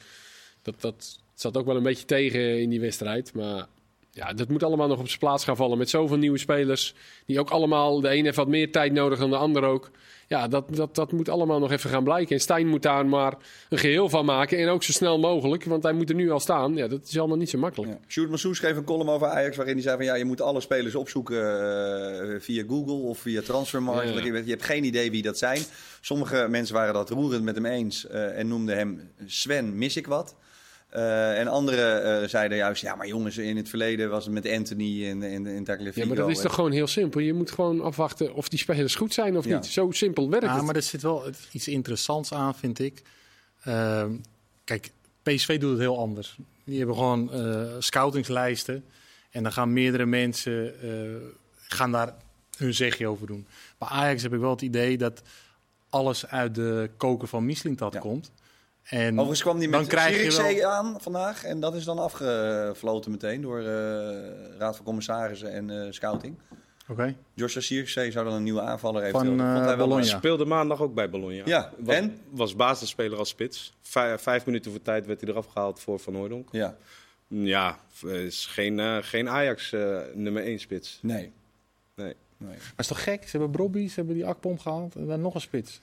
dat, 0.63 0.81
dat 0.81 1.19
zat 1.35 1.57
ook 1.57 1.67
wel 1.67 1.77
een 1.77 1.83
beetje 1.83 2.05
tegen 2.05 2.61
in 2.61 2.71
die 2.71 2.81
wedstrijd. 2.81 3.35
Maar 3.35 3.67
ja, 4.11 4.33
dat 4.33 4.49
moet 4.49 4.63
allemaal 4.63 4.89
nog 4.89 4.99
op 4.99 5.07
zijn 5.07 5.19
plaats 5.19 5.45
gaan 5.45 5.57
vallen. 5.57 5.79
Met 5.79 5.91
zoveel 5.91 6.17
nieuwe 6.17 6.39
spelers. 6.39 6.95
Die 7.27 7.41
ook 7.41 7.51
allemaal, 7.51 8.01
de 8.01 8.15
een 8.15 8.25
heeft 8.25 8.37
wat 8.37 8.49
meer 8.49 8.73
tijd 8.73 8.93
nodig 8.93 9.19
dan 9.19 9.31
de 9.31 9.37
ander 9.37 9.65
ook. 9.65 9.91
Ja, 10.33 10.49
dat, 10.49 10.77
dat, 10.77 10.95
dat 10.95 11.13
moet 11.13 11.29
allemaal 11.29 11.59
nog 11.59 11.71
even 11.71 11.91
gaan 11.91 12.05
blijken. 12.05 12.35
En 12.35 12.41
Stijn 12.41 12.67
moet 12.67 12.83
daar 12.83 13.07
maar 13.07 13.35
een 13.69 13.79
geheel 13.79 14.09
van 14.09 14.25
maken. 14.25 14.59
En 14.59 14.69
ook 14.69 14.83
zo 14.83 14.93
snel 14.93 15.19
mogelijk. 15.19 15.65
Want 15.65 15.83
hij 15.83 15.93
moet 15.93 16.09
er 16.09 16.15
nu 16.15 16.31
al 16.31 16.41
staan. 16.41 16.75
Ja, 16.77 16.89
dat 16.89 17.01
is 17.09 17.19
allemaal 17.19 17.37
niet 17.37 17.51
zo 17.51 17.59
makkelijk. 17.59 17.93
Ja. 17.93 17.99
Sjoerd 18.09 18.31
Massou 18.31 18.55
schreef 18.55 18.77
een 18.77 18.85
column 18.85 19.09
over 19.09 19.27
Ajax 19.27 19.57
waarin 19.57 19.75
hij 19.75 19.83
zei 19.83 19.97
van 19.97 20.05
ja, 20.05 20.15
je 20.15 20.25
moet 20.25 20.41
alle 20.41 20.61
spelers 20.61 20.95
opzoeken 20.95 21.41
eh, 21.41 22.41
via 22.41 22.65
Google 22.69 22.95
of 22.95 23.19
via 23.19 23.43
Transfermarkt. 23.43 24.09
Ja. 24.09 24.15
Want 24.15 24.27
Je, 24.27 24.33
je 24.45 24.51
hebt 24.51 24.63
geen 24.63 24.85
idee 24.85 25.11
wie 25.11 25.23
dat 25.23 25.39
zijn. 25.39 25.63
Sommige 26.01 26.47
mensen 26.51 26.75
waren 26.75 26.95
dat 26.95 27.11
roerend 27.11 27.45
met 27.45 27.55
hem 27.55 27.67
eens 27.67 28.07
eh, 28.07 28.39
en 28.39 28.49
noemden 28.49 28.77
hem 28.77 29.11
Sven, 29.27 29.79
mis 29.79 29.97
ik 29.97 30.07
wat. 30.07 30.35
Eh, 30.93 31.39
en 31.41 31.49
anderen 31.49 32.23
eh, 32.23 32.29
zeiden 32.29 32.57
juist, 32.59 32.83
ja 32.83 32.95
maar 32.95 33.07
jongens, 33.07 33.39
in 33.39 33.57
het 33.57 33.69
verleden 33.69 34.11
was 34.11 34.25
het 34.25 34.33
met 34.35 34.49
Anthony 34.49 35.09
en, 35.09 35.23
en, 35.23 35.47
en 35.47 35.65
Tagliafico. 35.65 36.01
Ja, 36.01 36.07
maar 36.07 36.17
dat 36.17 36.29
is 36.29 36.37
En- 36.37 36.43
toch 36.43 36.55
gewoon 36.55 36.71
heel 36.73 36.87
simpel. 36.87 37.21
Je 37.21 37.33
moet 37.33 37.51
gewoon 37.51 37.81
afwachten 37.81 38.35
of 38.35 38.49
die 38.49 38.59
spelers 38.59 38.95
goed 38.95 39.13
zijn 39.15 39.37
of 39.37 39.45
Ja. 39.45 39.55
niet. 39.57 39.67
Zo 39.67 39.91
simpel 39.91 40.31
werkt 40.31 40.47
Ja, 40.47 40.55
het. 40.57 40.65
maar 40.65 40.77
er 40.77 40.83
zit 40.83 41.03
wel 41.03 41.25
iets 41.53 41.69
interessants 41.69 42.33
aan, 42.33 42.55
vind 42.55 42.79
ik. 42.79 43.03
Ehm, 43.63 44.11
kijk, 44.65 44.91
PSV 45.23 45.61
doet 45.61 45.71
het 45.71 45.81
heel 45.81 45.99
anders. 45.99 46.37
Die 46.65 46.79
hebben 46.79 46.97
gewoon 46.97 47.33
eh, 47.33 47.63
scoutingslijsten. 47.79 48.85
En 49.31 49.43
dan 49.43 49.53
gaan 49.53 49.73
meerdere 49.73 50.07
mensen 50.07 50.81
eh, 50.83 50.89
gaan 51.69 51.93
daar 51.93 52.15
hun 52.57 52.75
zegje 52.75 53.07
over 53.09 53.27
doen. 53.27 53.47
Bij 53.79 53.89
Ajax 53.89 54.23
heb 54.23 54.33
ik 54.35 54.41
wel 54.41 54.51
het 54.51 54.63
idee 54.63 54.99
dat 54.99 55.23
alles 55.89 56.27
uit 56.27 56.55
de 56.55 56.91
koker 56.97 57.29
van 57.29 57.45
Mislintat 57.45 57.93
Ja. 57.93 58.01
komt. 58.01 58.31
En 58.83 59.13
Overigens 59.13 59.41
kwam 59.43 59.59
die 59.59 59.71
dan 59.71 59.81
met 59.81 59.89
krijg 59.89 60.09
je 60.09 60.31
Zierikzee 60.31 60.61
wel- 60.61 60.71
aan 60.71 60.97
vandaag 61.01 61.45
en 61.45 61.61
dat 61.61 61.75
is 61.75 61.85
dan 61.85 61.99
afgefloten 61.99 63.11
meteen 63.11 63.41
door 63.41 63.59
eh 63.59 63.67
Raad 64.59 64.77
van 64.77 64.85
Commissarissen 64.85 65.53
en 65.53 65.71
eh, 65.71 65.93
Scouting. 65.93 66.39
Oké. 66.89 67.15
Joshua 67.35 67.61
Zierikzee 67.61 68.11
zou 68.11 68.25
dan 68.25 68.35
een 68.35 68.43
nieuwe 68.43 68.61
aanvaller 68.61 69.11
Van, 69.11 69.23
eventueel. 69.23 69.47
eh, 69.49 69.55
Vond 69.55 69.67
hij 69.67 69.77
Bologna. 69.77 70.05
Speelde 70.05 70.45
maandag 70.45 70.81
ook 70.83 70.95
bij 70.95 71.11
Bologna. 71.11 71.43
Ja, 71.45 71.73
was, 71.79 71.95
en? 71.95 72.19
Was 72.31 72.57
basisspeler 72.57 73.19
als 73.19 73.29
spits. 73.29 73.75
Vijf, 73.81 74.21
vijf 74.23 74.47
minuten 74.47 74.71
voor 74.71 74.83
tijd 74.83 75.07
werd 75.07 75.21
hij 75.21 75.31
eraf 75.31 75.47
gehaald 75.47 75.81
voor 75.81 75.99
Van 75.99 76.15
Hooydonk. 76.15 76.49
Ja, 76.53 76.77
Ja, 77.29 77.79
is 78.03 78.47
geen, 78.47 79.05
geen 79.05 79.29
Ajax 79.29 79.73
eh, 79.73 79.99
nummer 80.15 80.43
1 80.43 80.59
spits. 80.59 80.99
nee. 81.03 81.33
Nee. 81.95 82.15
nee. 82.37 82.49
Maar 82.57 82.57
is 82.77 82.87
toch 82.87 83.03
gek? 83.03 83.23
Ze 83.23 83.31
hebben 83.31 83.51
Brobby, 83.51 83.89
ze 83.89 83.95
hebben 83.95 84.15
die 84.15 84.27
Akpom 84.27 84.59
gehaald 84.59 84.95
en 84.95 85.07
dan 85.07 85.21
nog 85.21 85.35
een 85.35 85.41
spits. 85.41 85.81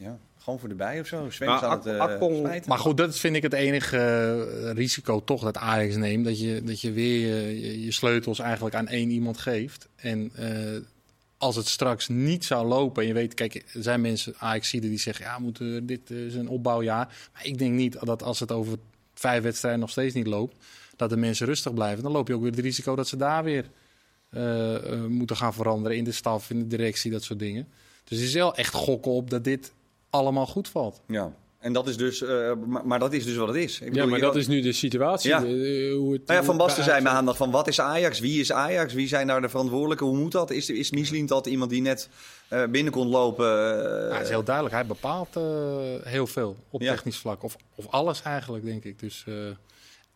Ja, 0.00 0.18
gewoon 0.38 0.58
voor 0.58 0.68
de 0.68 0.74
bij 0.74 1.00
of 1.00 1.06
zo. 1.06 1.30
Sven 1.30 1.46
Nou, 1.46 1.76
het 1.76 1.86
eh, 1.86 2.38
smijten. 2.38 2.68
Maar 2.68 2.78
goed, 2.78 2.96
dat 2.96 3.18
vind 3.18 3.36
ik 3.36 3.42
het 3.42 3.52
enige 3.52 3.96
eh, 3.96 4.72
risico 4.72 5.24
toch 5.24 5.42
dat 5.42 5.56
Ajax 5.56 5.96
neemt. 5.96 6.24
Dat 6.24 6.40
je, 6.40 6.62
dat 6.64 6.80
je 6.80 6.92
weer 6.92 7.26
je, 7.36 7.60
je- 7.60 7.84
je 7.84 7.92
sleutels 7.92 8.38
eigenlijk 8.38 8.74
aan 8.74 8.88
één 8.88 9.10
iemand 9.10 9.38
geeft. 9.38 9.88
En 9.96 10.30
eh, 10.34 10.80
als 11.38 11.56
het 11.56 11.66
straks 11.66 12.08
niet 12.08 12.44
zou 12.44 12.66
lopen. 12.66 13.02
En 13.02 13.08
je 13.08 13.14
weet, 13.14 13.34
kijk, 13.34 13.54
er 13.54 13.82
zijn 13.82 14.00
mensen, 14.00 14.34
ajax 14.38 14.70
die 14.70 14.98
zeggen... 14.98 15.24
ja, 15.24 15.38
moeten 15.38 15.86
dit 15.86 16.10
is 16.10 16.34
een 16.34 16.48
opbouwjaar. 16.48 17.28
Maar 17.32 17.46
ik 17.46 17.58
denk 17.58 17.74
niet 17.74 17.96
dat 18.00 18.22
als 18.22 18.40
het 18.40 18.52
over 18.52 18.78
vijf 19.14 19.42
wedstrijden 19.42 19.80
nog 19.80 19.90
steeds 19.90 20.14
niet 20.14 20.26
loopt... 20.26 20.54
dat 20.96 21.10
de 21.10 21.16
mensen 21.16 21.46
rustig 21.46 21.74
blijven. 21.74 22.02
Dan 22.02 22.12
loop 22.12 22.28
je 22.28 22.34
ook 22.34 22.42
weer 22.42 22.50
het 22.50 22.60
risico 22.60 22.96
dat 22.96 23.08
ze 23.08 23.16
daar 23.16 23.44
weer 23.44 23.70
eh, 24.30 24.74
eh, 24.92 25.04
moeten 25.04 25.36
gaan 25.36 25.54
veranderen... 25.54 25.96
in 25.98 26.04
de 26.04 26.12
staf, 26.12 26.50
in 26.50 26.58
de 26.58 26.66
directie, 26.66 27.10
dat 27.10 27.22
soort 27.22 27.38
dingen. 27.38 27.68
Dus 28.04 28.18
het 28.18 28.28
is 28.28 28.34
wel 28.34 28.54
echt 28.54 28.74
gokken 28.74 29.12
op 29.12 29.30
dat 29.30 29.44
dit 29.44 29.72
allemaal 30.10 30.46
goed 30.46 30.68
valt. 30.68 31.00
Ja. 31.06 31.32
En 31.58 31.72
dat 31.72 31.88
is 31.88 31.96
dus, 31.96 32.22
eh, 32.22 32.52
maar, 32.66 32.86
maar 32.86 32.98
dat 32.98 33.12
is 33.12 33.24
dus 33.24 33.36
wat 33.36 33.48
het 33.48 33.56
is. 33.56 33.74
Ik 33.74 33.80
Ja, 33.84 33.88
bedoel, 33.90 34.06
maar 34.08 34.18
je- 34.18 34.24
dat 34.24 34.36
is 34.36 34.46
nu 34.46 34.60
de 34.60 34.72
situatie. 34.72 35.30
Ja. 35.30 35.36
eh, 35.36 35.42
hoe 35.94 36.12
het, 36.12 36.26
Nou 36.26 36.38
ja, 36.40 36.44
Van 36.44 36.56
Basten 36.56 36.84
zei 36.84 37.02
maandag 37.02 37.36
van 37.36 37.50
wat 37.50 37.68
is 37.68 37.80
Ajax? 37.80 38.18
Wie 38.18 38.40
is 38.40 38.52
Ajax? 38.52 38.92
Wie 38.94 39.08
zijn 39.08 39.26
daar 39.26 39.40
de 39.40 39.48
verantwoordelijke? 39.48 40.04
Hoe 40.04 40.16
moet 40.16 40.32
dat? 40.32 40.50
Is, 40.50 40.70
is 40.70 40.90
Michelin 40.90 41.26
dat 41.26 41.46
iemand 41.46 41.70
die 41.70 41.80
net 41.82 42.08
eh, 42.48 42.64
binnen 42.64 42.92
kon 42.92 43.08
lopen? 43.08 43.46
eh, 43.46 44.08
Ja, 44.08 44.14
het 44.14 44.22
is 44.22 44.28
heel 44.28 44.44
duidelijk. 44.44 44.74
Hij 44.74 44.86
bepaalt 44.86 45.36
eh, 45.36 45.42
heel 46.02 46.26
veel 46.26 46.56
op 46.70 46.80
Ja. 46.82 46.92
technisch 46.92 47.16
vlak. 47.18 47.42
Of, 47.42 47.56
of 47.74 47.86
alles 47.90 48.22
eigenlijk, 48.22 48.64
denk 48.64 48.84
ik. 48.84 48.98
Dus 48.98 49.24
eh, 49.28 49.34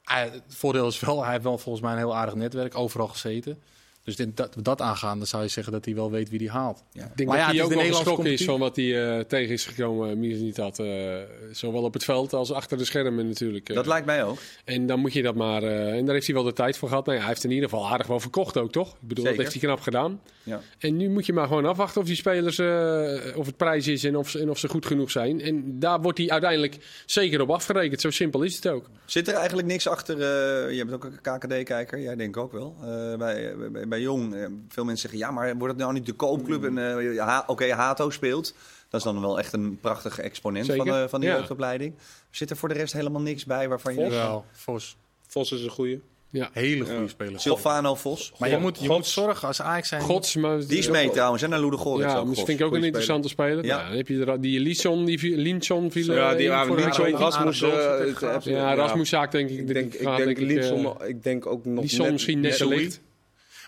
hij- 0.03 0.31
het 0.33 0.43
voordeel 0.49 0.87
is 0.87 1.01
wel, 1.01 1.23
hij 1.23 1.33
heeft 1.33 1.45
wel 1.45 1.59
volgens 1.59 1.85
mij 1.85 1.93
een 1.93 1.99
heel 1.99 2.17
aardig 2.17 2.35
netwerk. 2.35 2.79
Overal 2.79 3.09
gezeten. 3.09 3.59
Dus 4.05 4.17
dit, 4.17 4.37
dat, 4.37 4.55
dat 4.63 4.81
aangaan, 4.81 5.19
dan 5.19 5.27
zou 5.27 5.43
je 5.43 5.49
zeggen 5.49 5.73
dat 5.73 5.85
hij 5.85 5.95
wel 5.95 6.11
weet 6.11 6.29
wie 6.31 6.39
die 6.39 6.51
haalt. 6.51 6.83
ja. 6.93 7.05
Ik 7.05 7.17
denk 7.17 7.29
Maar 7.29 7.39
dat 7.39 7.47
ja, 7.47 7.53
hij 7.55 7.63
ook 7.65 7.71
de 7.89 7.95
geschrokken 7.95 8.27
is 8.33 8.45
van 8.45 8.59
wat 8.61 8.77
hij 8.77 9.17
eh, 9.19 9.25
tegen 9.25 9.53
is 9.53 9.67
gekomen. 9.67 10.19
Mies 10.19 10.39
niet 10.39 10.57
had. 10.57 10.79
eh, 10.79 11.15
zowel 11.53 11.83
op 11.83 11.93
het 11.93 12.05
veld 12.05 12.33
als 12.33 12.53
achter 12.53 12.79
de 12.79 12.85
schermen 12.85 13.29
natuurlijk. 13.29 13.69
eh. 13.69 13.75
Dat 13.75 13.87
lijkt 13.87 14.07
mij 14.07 14.25
ook. 14.25 14.39
En 14.65 14.87
dan 14.87 15.01
moet 15.01 15.13
je 15.13 15.23
dat 15.23 15.35
maar. 15.35 15.63
eh, 15.63 15.93
en 15.97 16.05
daar 16.05 16.15
heeft 16.15 16.27
hij 16.27 16.35
wel 16.35 16.45
de 16.45 16.53
tijd 16.53 16.77
voor 16.77 16.89
gehad. 16.89 17.05
Nou 17.05 17.17
ja, 17.17 17.23
hij 17.25 17.33
heeft 17.33 17.45
in 17.45 17.51
ieder 17.51 17.69
geval 17.69 17.89
aardig 17.89 18.07
wel 18.07 18.21
verkocht 18.21 18.57
ook, 18.57 18.73
toch? 18.73 18.89
Ik 18.89 18.95
bedoel, 19.01 19.25
Zeker. 19.25 19.43
dat 19.43 19.53
heeft 19.53 19.61
hij 19.61 19.71
knap 19.71 19.85
gedaan. 19.85 20.21
Ja. 20.43 20.61
En 20.79 20.97
nu 20.97 21.09
moet 21.11 21.27
je 21.27 21.33
maar 21.33 21.47
gewoon 21.47 21.67
afwachten 21.67 22.01
of 22.01 22.07
die 22.07 22.17
spelers. 22.17 22.59
eh, 22.59 23.37
of 23.37 23.47
het 23.47 23.57
prijs 23.57 23.87
is 23.87 24.05
en 24.05 24.17
of, 24.17 24.29
ze- 24.31 24.39
en 24.41 24.51
of 24.51 24.59
ze 24.59 24.69
goed 24.69 24.87
genoeg 24.87 25.11
zijn. 25.11 25.41
En 25.41 25.79
daar 25.79 26.01
wordt 26.01 26.19
hij 26.19 26.29
uiteindelijk 26.31 26.77
zeker 27.07 27.41
op 27.41 27.51
afgerekend. 27.51 28.01
Zo 28.01 28.11
simpel 28.11 28.43
is 28.43 28.55
het 28.57 28.69
ook. 28.69 28.89
Zit 29.05 29.29
er 29.29 29.35
eigenlijk 29.35 29.69
niks 29.69 29.87
achter? 29.89 30.15
eh, 30.21 30.77
je 30.77 30.85
bent 30.85 30.93
ook 30.93 31.05
een 31.05 31.21
KKD-kijker, 31.21 32.01
jij 32.01 32.17
denk 32.17 32.37
ik 32.37 32.43
ook 32.43 32.53
wel. 32.53 32.77
Eh, 32.83 33.17
bij, 33.17 33.55
bij, 33.89 33.94
bij 33.95 34.03
Jong, 34.03 34.35
eh, 34.35 34.47
veel 34.69 34.85
mensen 34.85 35.09
zeggen 35.11 35.19
ja, 35.29 35.31
maar 35.35 35.57
wordt 35.57 35.73
het 35.75 35.83
nou 35.83 35.93
niet 35.93 36.07
de 36.07 36.13
koopclub? 36.13 36.65
En 36.65 36.79
eh, 36.79 37.19
ha- 37.25 37.45
oké, 37.47 37.73
Hato 37.73 38.11
speelt. 38.11 38.55
Dat 38.89 39.01
is 39.01 39.13
dan 39.13 39.21
wel 39.21 39.39
echt 39.39 39.53
een 39.53 39.79
prachtige 39.81 40.23
exponent 40.23 40.67
van, 40.67 40.87
de, 40.87 41.07
van 41.09 41.21
die 41.21 41.29
Ja. 41.29 41.37
jeugdopleiding. 41.37 41.95
Zit 42.31 42.51
er 42.51 42.57
voor 42.57 42.69
de 42.69 42.75
rest 42.75 42.93
helemaal 42.93 43.21
niks 43.23 43.45
bij 43.45 43.69
waarvan 43.69 43.95
je... 43.95 44.09
Wel, 44.11 44.45
Vos. 44.53 44.97
Vos 45.29 45.53
is 45.53 45.63
een 45.63 45.71
goeie. 45.71 46.01
Ja. 46.31 46.51
Hele 46.53 46.85
goede 46.85 47.09
speler. 47.09 47.41
Silvano 47.41 47.95
Vos. 47.95 48.33
Maar 48.39 48.49
je 48.51 48.57
moet, 48.59 48.79
je 48.81 48.87
God- 48.87 48.97
moet 48.97 49.07
zorgen 49.07 49.49
als 49.49 49.63
Ajax 49.63 49.89
zijn... 49.89 50.01
Gods, 50.01 50.37
maar 50.37 50.67
Die 50.67 50.79
is 50.79 50.89
mee 50.89 51.11
trouwens, 51.11 51.43
en 51.43 51.51
naar 51.51 51.61
Ludogorets 51.61 52.13
Ja, 52.13 52.19
ook. 52.19 52.27
dat 52.27 52.35
Vos. 52.37 52.45
vind 52.45 52.61
ik 52.61 52.67
ook 52.67 52.75
een 52.75 52.85
interessante 52.85 53.29
speler. 53.29 53.65
Ja. 53.65 53.79
Ja. 53.81 53.89
dan 53.89 53.97
heb 53.97 54.09
je 54.09 54.25
er, 54.25 54.41
die 54.41 54.61
Linson, 54.61 55.05
die 55.05 55.19
viel- 55.19 55.37
Linson 55.37 55.91
viel 55.91 56.15
Ja, 56.15 56.31
eh, 56.31 56.37
die 56.37 56.49
waren 56.49 56.95
zo 56.95 57.03
Rasmus. 57.11 57.63
eh, 57.63 58.41
Ja, 58.43 58.75
Rasmus 58.75 59.09
Zaak 59.09 59.33
denk 59.33 59.51
ik. 59.51 59.59
Ik 59.59 59.67
denk, 59.67 59.95
ik 59.95 60.01
denk, 60.17 60.19
ik, 60.31 60.39
eh, 60.39 60.47
Linson, 60.47 60.95
ik 61.07 61.23
denk 61.23 61.47
ook 61.47 61.65
nog 61.65 61.81
Linson 61.81 62.03
net, 62.03 62.13
misschien 62.13 62.41
net 62.41 62.51
net 62.51 62.59
zo 62.59 62.69
licht. 62.69 63.01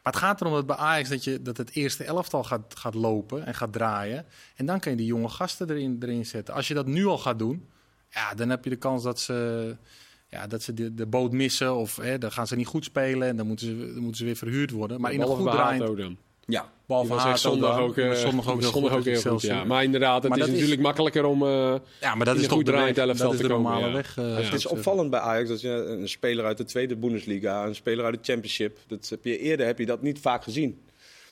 Maar 0.06 0.14
het 0.14 0.24
gaat 0.24 0.40
erom 0.40 0.52
dat 0.52 0.66
bij 0.66 0.76
Ajax 0.76 1.08
dat, 1.08 1.24
je, 1.24 1.42
dat 1.42 1.56
het 1.56 1.70
eerste 1.74 2.04
elftal 2.04 2.44
gaat, 2.44 2.74
gaat 2.78 2.94
lopen 2.94 3.46
en 3.46 3.54
gaat 3.54 3.72
draaien. 3.72 4.26
En 4.56 4.66
dan 4.66 4.80
kan 4.80 4.92
je 4.92 4.98
die 4.98 5.06
jonge 5.06 5.28
gasten 5.28 5.70
erin, 5.70 5.96
erin 6.00 6.26
zetten. 6.26 6.54
Als 6.54 6.68
je 6.68 6.74
dat 6.74 6.86
nu 6.86 7.06
al 7.06 7.18
gaat 7.18 7.38
doen, 7.38 7.68
ja, 8.10 8.34
dan 8.34 8.50
heb 8.50 8.64
je 8.64 8.70
de 8.70 8.76
kans 8.76 9.02
dat 9.02 9.20
ze, 9.20 9.76
ja, 10.28 10.46
dat 10.46 10.62
ze 10.62 10.74
de, 10.74 10.94
de 10.94 11.06
boot 11.06 11.32
missen. 11.32 11.74
Of 11.74 11.96
hè, 11.96 12.18
dan 12.18 12.32
gaan 12.32 12.46
ze 12.46 12.56
niet 12.56 12.66
goed 12.66 12.84
spelen 12.84 13.28
en 13.28 13.36
dan 13.36 13.46
moeten 13.46 13.66
ze, 13.66 13.76
dan 13.76 14.02
moeten 14.02 14.16
ze 14.16 14.24
weer 14.24 14.36
verhuurd 14.36 14.70
worden. 14.70 15.00
Maar 15.00 15.12
in 15.12 15.20
een 15.20 15.26
goed 15.26 15.50
draaiend... 15.50 16.16
Ja, 16.46 16.68
Behalve 16.86 17.12
Hato 17.12 17.36
zondag 17.36 17.78
ook, 17.78 17.96
eh, 17.96 18.12
zondag 18.12 18.48
ook 18.48 18.60
heel 18.60 18.70
zondag 18.70 18.90
goed 18.92 18.98
ook 18.98 19.04
heel 19.22 19.32
goed. 19.32 19.42
Ja. 19.42 19.64
Maar 19.64 19.84
inderdaad, 19.84 20.22
het 20.22 20.30
Maar 20.30 20.40
is 20.40 20.46
natuurlijk 20.46 20.80
makkelijker 20.80 21.24
om... 21.24 21.42
eh, 21.42 21.74
Ja, 22.00 22.14
maar 22.14 22.26
dat 22.26 22.34
in 22.36 22.40
is 22.42 22.46
goed 22.48 22.66
de 22.66 22.72
draaiend 22.72 22.98
elftal 22.98 23.24
Dat 23.24 23.32
is 23.32 23.40
te 23.40 23.46
de 23.46 23.52
komen, 23.52 23.70
normale 23.70 23.86
ja. 23.88 23.96
weg. 23.96 24.18
eh, 24.18 24.24
Ja. 24.24 24.34
Het 24.34 24.52
is 24.54 24.66
opvallend 24.66 25.10
bij 25.10 25.20
Ajax 25.20 25.48
dat 25.48 25.60
je 25.60 25.68
een 25.68 26.08
speler 26.08 26.44
uit 26.44 26.56
de 26.56 26.64
tweede 26.64 26.96
Bundesliga, 26.96 27.64
een 27.66 27.74
speler 27.74 28.04
uit 28.04 28.14
de 28.14 28.32
Championship, 28.32 28.78
dat 28.86 29.06
heb 29.08 29.24
je 29.24 29.38
eerder 29.38 29.66
heb 29.66 29.78
je 29.78 29.86
dat 29.86 30.02
niet 30.02 30.18
vaak 30.20 30.42
gezien. 30.42 30.80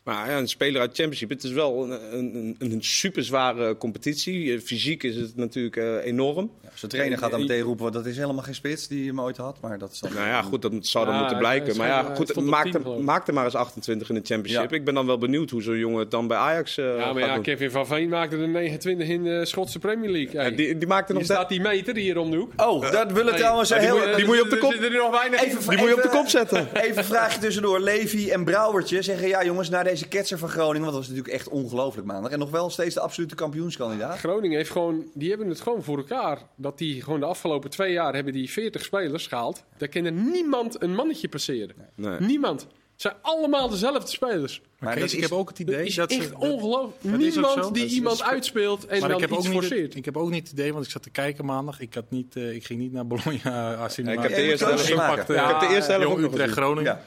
Maar 0.05 0.31
ja, 0.31 0.39
een 0.39 0.49
speler 0.49 0.81
uit 0.81 0.91
de 0.91 0.97
Championship, 0.97 1.29
het 1.31 1.45
is 1.45 1.51
wel 1.51 1.83
een, 1.85 2.19
een, 2.19 2.57
een, 2.59 2.73
een 2.73 2.83
super 2.85 3.25
zware 3.25 3.77
competitie. 3.77 4.55
Eh, 4.55 4.61
Fysiek 4.61 5.03
is 5.03 5.17
het 5.17 5.37
natuurlijk 5.37 5.77
eh, 5.77 6.05
enorm. 6.05 6.51
Ja, 6.63 6.69
Zijn 6.75 6.91
trainer 6.91 7.19
gaat 7.19 7.31
dan 7.31 7.41
meteen 7.41 7.61
roepen, 7.61 7.93
dat 7.93 8.07
is 8.07 8.17
helemaal 8.17 8.43
geen 8.43 8.55
spits 8.55 8.89
die 8.89 9.07
hem 9.09 9.21
ooit 9.21 9.37
had. 9.37 9.57
Maar 9.61 9.79
dat 9.79 9.93
is 9.93 9.99
dan... 10.01 10.13
Nou 10.13 10.27
ja, 10.27 10.43
goed, 10.43 10.63
dat 10.63 10.73
zou 10.81 11.05
dan 11.05 11.15
Ja, 11.15 11.21
moeten 11.21 11.39
blijken. 11.39 11.77
Maar 11.77 11.87
ja, 11.87 12.03
goed, 12.15 12.35
maak, 12.41 12.65
10 12.65 12.75
er, 12.75 12.81
geloof 12.81 12.99
ik. 12.99 13.05
maak 13.05 13.29
er 13.29 13.35
maar 13.35 13.45
eens 13.45 13.55
28 13.55 14.09
in 14.09 14.15
de 14.15 14.21
Championship. 14.25 14.71
Ja. 14.71 14.77
Ik 14.77 14.85
ben 14.85 14.95
dan 14.95 15.07
wel 15.07 15.19
benieuwd 15.19 15.51
hoe 15.51 15.63
zo'n 15.63 15.79
jongen 15.79 15.99
het 15.99 16.11
dan 16.11 16.27
bij 16.27 16.37
Ajax 16.37 16.79
eh 16.79 16.85
ja, 16.85 16.93
maar 16.97 17.07
gaat 17.23 17.29
ja, 17.29 17.35
doen. 17.35 17.43
Kevin 17.43 17.71
van 17.71 17.87
Veen 17.87 18.09
maakte 18.09 18.37
er 18.37 18.49
29 18.49 19.09
in 19.09 19.23
de 19.25 19.47
Schotse 19.47 19.79
Premier 19.79 20.11
League. 20.11 20.41
Hey, 20.41 20.51
Ja, 20.51 20.57
die, 20.57 20.79
die 20.79 20.89
maakte 20.89 21.13
nog 21.13 21.23
hier 21.23 21.31
staat 21.33 21.49
die 21.49 21.61
meter 21.61 21.97
hier 21.97 22.19
om 22.19 22.31
de 22.31 22.37
hoek. 22.37 22.53
Oh, 22.57 22.91
dat 22.91 23.13
willen 23.13 23.29
Hey, 23.33 23.39
trouwens 23.41 23.69
die 23.69 23.79
heel... 23.79 23.97
moet 23.97 24.05
je- 24.09 24.15
die 24.17 24.25
moet 24.25 24.37
je 24.37 24.43
op 24.43 24.51
de 24.51 24.59
kop- 24.59 24.73
zitten 24.73 24.93
er 24.93 24.99
nog 24.99 25.11
weinig 25.19 25.43
in. 25.43 25.49
Even, 25.49 25.69
Die 25.71 25.79
moet 25.79 25.89
je 25.89 25.97
op 25.97 26.03
de 26.03 26.09
kop 26.09 26.29
zetten. 26.29 26.69
Even 26.83 26.99
een 26.99 27.05
vraagje 27.05 27.41
tussendoor. 27.41 27.81
Levi 27.81 28.31
en 28.31 28.45
Brouwertje 28.45 29.03
zeggen... 29.03 29.29
Ja 29.29 29.45
jongens, 29.45 29.69
na 29.69 29.83
deze 29.83 29.94
ketser 30.09 30.39
van 30.39 30.49
Groningen... 30.49 30.81
Want 30.81 30.93
dat 30.93 31.01
was 31.01 31.09
natuurlijk 31.09 31.35
echt 31.35 31.49
ongelooflijk 31.49 32.07
maandag. 32.07 32.31
En 32.33 32.39
nog 32.39 32.51
wel 32.51 32.71
steeds 32.71 32.95
de 32.95 33.01
absolute 33.01 33.35
kampioenskandidaat. 33.35 34.19
Groningen 34.19 34.57
heeft 34.57 34.71
gewoon, 34.71 35.11
die 35.15 35.29
hebben 35.29 35.49
het 35.49 35.61
gewoon 35.61 35.83
voor 35.83 35.97
elkaar. 35.97 36.39
Dat 36.57 36.79
die 36.79 37.03
gewoon 37.03 37.21
de 37.21 37.27
afgelopen 37.27 37.71
twee 37.71 37.93
jaar 37.93 38.15
hebben 38.15 38.33
die 38.33 38.51
40 38.51 38.85
spelers 38.85 39.27
gehaald. 39.27 39.65
Daar 39.77 39.89
kan 39.89 40.05
er 40.05 40.13
niemand 40.13 40.83
een 40.83 40.95
mannetje 40.95 41.29
passeren. 41.29 41.75
Nee. 41.95 42.21
Niemand. 42.21 42.61
Het 42.95 43.03
zijn 43.03 43.15
allemaal 43.23 43.69
dezelfde 43.69 44.11
spelers. 44.11 44.61
Maar 44.79 44.95
Kees, 44.95 45.15
ik 45.15 45.21
heb 45.21 45.33
ook 45.33 45.49
het 45.49 45.57
Dat 45.57 45.67
idee 45.69 45.87
is 45.87 45.95
dat 45.95 46.13
ze... 46.13 46.19
echt 46.19 46.35
ongelooflijk. 46.35 47.03
dat. 47.03 47.19
Niemand 47.19 47.75
die 47.75 47.83
Dat 47.83 47.93
iemand 47.93 48.23
uitspeelt 48.23 48.87
en 48.87 49.01
maar 49.01 49.09
dan 49.09 49.23
ik 49.23 49.29
heb, 49.29 49.39
iets 49.39 49.47
ook 49.47 49.53
niet 49.53 49.61
forceert. 49.63 49.87
het, 49.87 49.97
ik 49.97 50.05
heb 50.05 50.17
ook 50.17 50.31
niet 50.31 50.43
het 50.43 50.53
idee, 50.53 50.73
want 50.73 50.85
ik 50.85 50.91
zat 50.91 51.03
te 51.03 51.11
kijken 51.11 51.45
maandag. 51.45 51.81
Ik, 51.81 51.95
had 51.95 52.11
niet, 52.11 52.37
eh, 52.37 52.55
ik 52.55 52.65
ging 52.65 52.81
niet 52.81 52.93
naar 52.93 53.07
Bologna. 53.07 53.75
Als 53.75 53.99
ik 53.99 54.07
heb 54.07 54.23
de 54.23 54.29
Ja, 54.29 54.37
eerste 54.37 54.65
helft 54.65 54.89
ik 54.89 55.37
heb 55.37 55.61
de 55.61 55.67
eerste 55.75 55.93
helft 55.93 56.23
Utrecht. 56.23 56.53
Groningen. 56.53 56.93
Ja. 56.93 57.05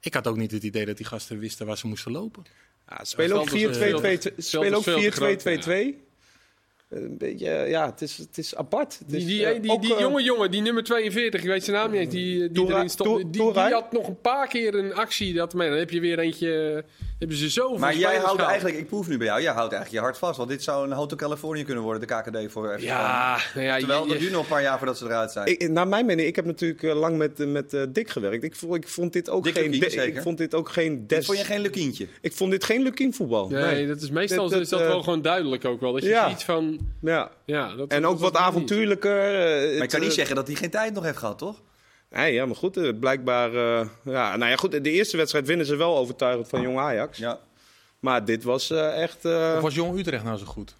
Ik 0.00 0.14
had 0.14 0.26
ook 0.26 0.36
niet 0.36 0.50
het 0.50 0.62
idee 0.62 0.86
dat 0.86 0.96
die 0.96 1.06
gasten 1.06 1.38
wisten 1.38 1.66
waar 1.66 1.78
ze 1.78 1.86
moesten 1.86 2.12
lopen. 2.12 2.44
Ja, 2.88 2.98
ze 2.98 3.10
spelen 3.10 3.36
ook 3.36 3.50
Het 3.50 3.76
veld 3.76 4.26
is 4.36 4.56
4-2-2-2. 5.96 6.09
Een 6.90 7.18
beetje, 7.18 7.48
ja, 7.50 7.86
het 7.90 8.00
is, 8.02 8.16
het 8.18 8.38
is 8.38 8.54
apart. 8.56 8.98
Het 8.98 9.08
Die, 9.08 9.18
is, 9.18 9.24
die, 9.26 9.46
eh, 9.46 9.62
die, 9.62 9.70
ook, 9.70 9.82
die 9.82 9.94
eh, 9.94 10.00
jonge 10.00 10.22
jongen, 10.22 10.50
die 10.50 10.60
nummer 10.62 10.82
42, 10.84 11.40
ik 11.42 11.46
weet 11.46 11.64
zijn 11.64 11.76
naam 11.76 11.90
niet 11.90 12.00
eens, 12.00 12.10
die, 12.10 12.50
die 12.52 12.66
erin 12.66 12.88
stond. 12.90 13.32
Die, 13.32 13.52
die 13.52 13.60
had 13.72 13.92
nog 13.92 14.06
een 14.08 14.20
paar 14.20 14.48
keer 14.48 14.74
een 14.74 14.94
actie. 14.94 15.34
Dat, 15.34 15.54
maar 15.54 15.68
dan 15.68 15.78
heb 15.78 15.90
je 15.90 16.00
weer 16.00 16.18
eentje, 16.18 16.84
hebben 17.18 17.36
ze 17.36 17.48
zoveel 17.48 17.78
Maar 17.78 17.96
jij 17.96 18.16
houdt 18.16 18.40
eigenlijk... 18.42 18.78
Ik 18.78 18.86
proef 18.86 19.08
nu 19.08 19.16
bij 19.16 19.26
jou. 19.26 19.42
Jij 19.42 19.52
houdt 19.52 19.72
eigenlijk 19.72 19.92
je 20.02 20.08
hart 20.08 20.18
vast. 20.18 20.36
Want 20.36 20.48
dit 20.48 20.62
zou 20.62 20.86
een 20.86 20.92
Hotel 20.92 21.16
California 21.16 21.64
kunnen 21.64 21.82
worden. 21.84 22.08
De 22.08 22.14
KKD 22.14 22.52
voor 22.52 22.74
FC 22.78 22.80
Ja, 22.84 23.38
nou 23.54 23.66
ja, 23.66 23.78
Terwijl 23.78 24.06
je- 24.06 24.12
je- 24.12 24.18
duurt 24.18 24.32
nog 24.32 24.42
een 24.42 24.48
paar 24.48 24.62
jaar 24.62 24.78
voordat 24.78 24.98
ze 24.98 25.04
eruit 25.04 25.32
zijn. 25.32 25.46
Ik, 25.46 25.68
naar 25.68 25.88
mijn 25.88 26.06
mening, 26.06 26.28
ik 26.28 26.36
heb 26.36 26.44
natuurlijk 26.44 26.82
eh, 26.82 26.94
lang 26.98 27.16
met, 27.16 27.40
eh, 27.40 27.46
met 27.46 27.74
eh, 27.74 27.82
Dick 27.88 28.10
gewerkt. 28.10 28.44
Ik 28.44 28.56
vond, 28.56 28.74
ik 28.74 28.88
vond 28.88 29.12
dit 29.12 29.30
ook 29.30 29.44
Dick 29.44 29.54
geen, 29.54 29.70
Lukien, 29.70 29.90
de- 29.98 30.06
ik 30.06 30.22
vond 30.22 30.38
dit 30.38 30.54
ook 30.54 30.68
geen 30.68 31.06
des. 31.06 31.26
vond 31.26 31.38
je 31.38 31.44
geen 31.44 31.60
Lukientje? 31.60 32.06
Ik 32.20 32.32
vond 32.32 32.50
dit 32.50 32.64
geen 32.64 32.82
Lukien 32.82 33.14
voetbal. 33.14 33.48
Nee, 33.48 33.62
Nee. 33.64 33.86
dat 33.86 34.00
is 34.00 34.10
meestal 34.10 34.42
Dat- 34.42 34.50
dat, 34.52 34.60
is 34.60 34.68
dat 34.68 34.80
eh, 34.80 34.86
wel 34.86 35.02
gewoon 35.02 35.22
duidelijk 35.22 35.64
ook 35.64 35.80
wel. 35.80 35.92
Dat 35.92 36.02
je 36.02 36.08
ja. 36.08 36.28
ziet 36.28 36.42
van, 36.42 36.79
Ja. 37.00 37.30
ja, 37.44 37.74
dat, 37.76 37.88
En 37.90 38.06
ook 38.06 38.18
wat 38.18 38.36
avontuurlijker. 38.36 39.34
eh, 39.34 39.50
Maar 39.50 39.72
je 39.74 39.80
het, 39.80 39.90
kan 39.90 40.00
niet 40.00 40.08
eh, 40.08 40.14
zeggen 40.14 40.36
dat 40.36 40.46
hij 40.46 40.56
geen 40.56 40.70
tijd 40.70 40.94
nog 40.94 41.04
heeft 41.04 41.18
gehad, 41.18 41.38
toch? 41.38 41.62
Nee, 42.10 42.32
ja, 42.32 42.46
maar 42.46 42.56
goed, 42.56 42.76
eh, 42.76 42.88
blijkbaar. 43.00 43.54
eh, 43.54 43.86
ja, 44.04 44.36
nou 44.36 44.50
ja, 44.50 44.56
goed, 44.56 44.70
de 44.84 44.90
eerste 44.90 45.16
wedstrijd 45.16 45.46
winnen 45.46 45.66
ze 45.66 45.76
wel 45.76 45.96
overtuigend 45.96 46.48
van 46.48 46.62
Jong 46.62 46.78
Ajax. 46.78 47.18
Ja. 47.18 47.38
Maar 48.00 48.24
dit 48.24 48.42
was 48.44 48.70
eh, 48.70 49.02
echt. 49.02 49.24
eh 49.24 49.52
Of 49.56 49.62
was 49.62 49.74
Jong 49.74 49.98
Utrecht 49.98 50.24
nou 50.24 50.38
zo 50.38 50.44
goed? 50.46 50.74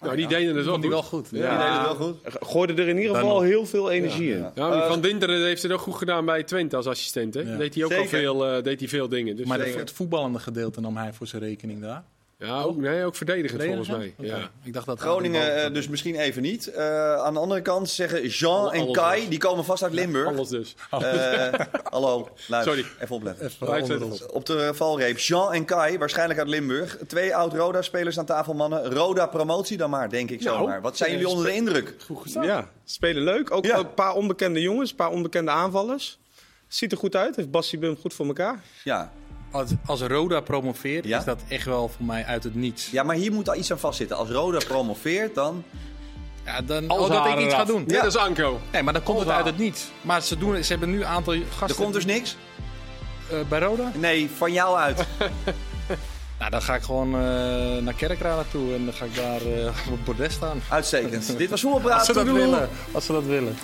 Nou, 0.00 0.16
die 0.16 0.26
deden 0.26 0.56
het 0.56 0.64
wel 0.64 0.74
goed. 0.74 0.86
wel 0.88 1.02
goed. 1.02 1.30
Die 1.30 1.40
Ja. 1.40 1.58
deed 1.58 1.76
het 1.88 1.98
wel 1.98 2.06
goed. 2.06 2.16
gooide 2.48 2.82
er 2.82 2.88
in 2.88 2.98
ieder 2.98 3.14
geval 3.16 3.40
heel 3.40 3.66
veel 3.66 3.90
energie 3.90 4.32
in. 4.32 4.46
ja. 4.54 4.88
Van 4.88 5.00
Dinteren 5.00 5.44
heeft 5.44 5.62
het 5.62 5.72
ook 5.72 5.80
goed 5.80 5.94
gedaan 5.94 6.24
bij 6.24 6.42
Twente 6.42 6.76
als 6.76 6.86
assistent. 6.86 7.34
Hè? 7.34 7.40
Ja. 7.40 7.56
Deed 7.56 7.74
hij 7.74 7.84
ook 7.84 7.92
al 7.92 8.04
veel, 8.06 8.46
eh, 8.46 8.62
deed 8.62 8.78
hij 8.80 8.88
veel 8.88 9.08
dingen. 9.08 9.36
Dus, 9.36 9.46
Maar 9.46 9.58
de- 9.58 9.64
het 9.64 9.92
voetballende 9.92 10.38
gedeelte 10.38 10.80
nam 10.80 10.96
hij 10.96 11.12
voor 11.12 11.26
zijn 11.26 11.42
rekening 11.42 11.80
daar. 11.80 12.04
Ja, 12.38 12.62
ook, 12.62 12.76
nee, 12.76 13.04
ook 13.04 13.16
verdedigend 13.16 13.62
volgens 13.62 13.88
mij. 13.88 14.14
Ja. 14.18 14.50
Ik 14.64 14.72
dacht 14.72 14.86
dat 14.86 15.00
Groningen 15.00 15.64
eh, 15.64 15.72
dus 15.72 15.88
misschien 15.88 16.16
even 16.16 16.42
niet. 16.42 16.66
Eh, 16.66 17.14
aan 17.14 17.34
de 17.34 17.40
andere 17.40 17.62
kant 17.62 17.88
zeggen 17.90 18.26
Jean 18.26 18.72
en 18.72 18.80
alles 18.80 18.96
Kai, 18.96 19.20
was. 19.20 19.28
die 19.28 19.38
komen 19.38 19.64
vast 19.64 19.82
uit 19.82 19.92
Limburg. 19.92 20.26
Alles 20.28 20.48
dus. 20.48 20.74
Eh, 20.90 21.52
hallo, 21.82 22.28
luister, 22.48 22.74
Sorry. 22.74 22.88
even 23.00 23.14
opletten. 23.16 23.46
Even 23.46 24.30
Op 24.32 24.46
de 24.46 24.70
valreep, 24.74 25.18
Jean 25.18 25.52
en 25.52 25.64
Kai, 25.64 25.98
waarschijnlijk 25.98 26.38
uit 26.38 26.48
Limburg. 26.48 26.96
Twee 27.06 27.36
oud-Roda-spelers 27.36 28.18
aan 28.18 28.26
tafel, 28.26 28.54
mannen. 28.54 28.92
Roda-promotie 28.94 29.76
dan 29.76 29.90
maar, 29.90 30.08
denk 30.10 30.30
ik 30.30 30.42
Nou, 30.42 30.58
zomaar. 30.58 30.80
Wat 30.80 30.96
zijn 30.96 31.10
jullie 31.10 31.28
onder 31.28 31.44
de 31.46 31.54
indruk? 31.54 31.94
Goed. 32.06 32.32
Ja, 32.32 32.70
spelen 32.84 33.22
leuk. 33.22 33.50
Ook 33.50 33.64
Ja. 33.66 33.78
een 33.78 33.94
paar 33.94 34.14
onbekende 34.14 34.60
jongens, 34.60 34.90
een 34.90 34.96
paar 34.96 35.10
onbekende 35.10 35.50
aanvallers. 35.50 36.18
Ziet 36.68 36.92
er 36.92 36.98
goed 36.98 37.16
uit. 37.16 37.36
Heeft 37.36 37.50
Bassi 37.50 37.78
Bum 37.78 37.96
goed 37.96 38.14
voor 38.14 38.26
elkaar. 38.26 38.62
Ja. 38.84 39.12
Als, 39.50 39.70
als 39.86 40.00
Roda 40.00 40.40
promoveert, 40.40 41.04
Ja? 41.04 41.18
is 41.18 41.24
dat 41.24 41.40
echt 41.48 41.64
wel 41.64 41.88
voor 41.88 42.06
mij 42.06 42.24
uit 42.24 42.44
het 42.44 42.54
niets. 42.54 42.90
ja, 42.90 43.02
maar 43.02 43.16
hier 43.16 43.32
moet 43.32 43.48
al 43.48 43.54
iets 43.56 43.70
aan 43.70 43.78
vastzitten. 43.78 44.16
Als 44.16 44.28
Roda 44.30 44.58
promoveert, 44.68 45.34
dan... 45.34 45.64
Ja, 46.44 46.60
dan, 46.60 46.88
Als 46.88 46.98
oh, 47.00 47.08
dat 47.24 47.26
ik 47.38 47.44
iets 47.44 47.54
ga 47.54 47.64
doen. 47.64 47.80
Net 47.86 47.90
Ja. 47.96 48.04
als 48.04 48.16
Anko. 48.16 48.60
Nee, 48.72 48.82
maar 48.82 48.92
dan 48.92 49.02
komt 49.02 49.18
het 49.18 49.28
Als 49.28 49.36
uit 49.36 49.46
het 49.46 49.58
niets. 49.58 49.86
Maar 50.00 50.22
ze, 50.22 50.38
doen, 50.38 50.64
ze 50.64 50.70
hebben 50.70 50.90
nu 50.90 50.98
een 51.00 51.06
aantal 51.06 51.34
gasten 51.48 51.68
Er 51.68 51.74
komt 51.82 51.92
dus 51.94 52.04
niks? 52.04 52.36
eh, 53.30 53.38
bij 53.48 53.58
Roda. 53.60 53.92
Nee, 53.94 54.30
van 54.36 54.52
jou 54.52 54.76
uit. 54.78 55.06
Nou, 56.38 56.50
dan 56.50 56.62
ga 56.62 56.74
ik 56.74 56.82
gewoon 56.82 57.14
eh, 57.14 57.20
naar 57.82 57.94
Kerkrade 57.96 58.42
toe 58.50 58.74
en 58.74 58.84
dan 58.84 58.94
ga 58.94 59.04
ik 59.04 59.14
daar 59.14 59.40
eh, 59.40 59.66
op 59.66 59.72
het 59.92 60.04
bordes 60.04 60.32
staan. 60.34 60.60
Uitstekend. 60.68 61.26
Dit 61.38 61.50
was 61.50 61.50
Als 61.50 61.60
Voetbalpraat. 61.60 62.04
ze 62.06 62.12
dat 62.12 62.26
willen. 62.26 62.68
Als 62.92 63.06
ze 63.06 63.12
dat 63.12 63.24
willen. 63.24 63.56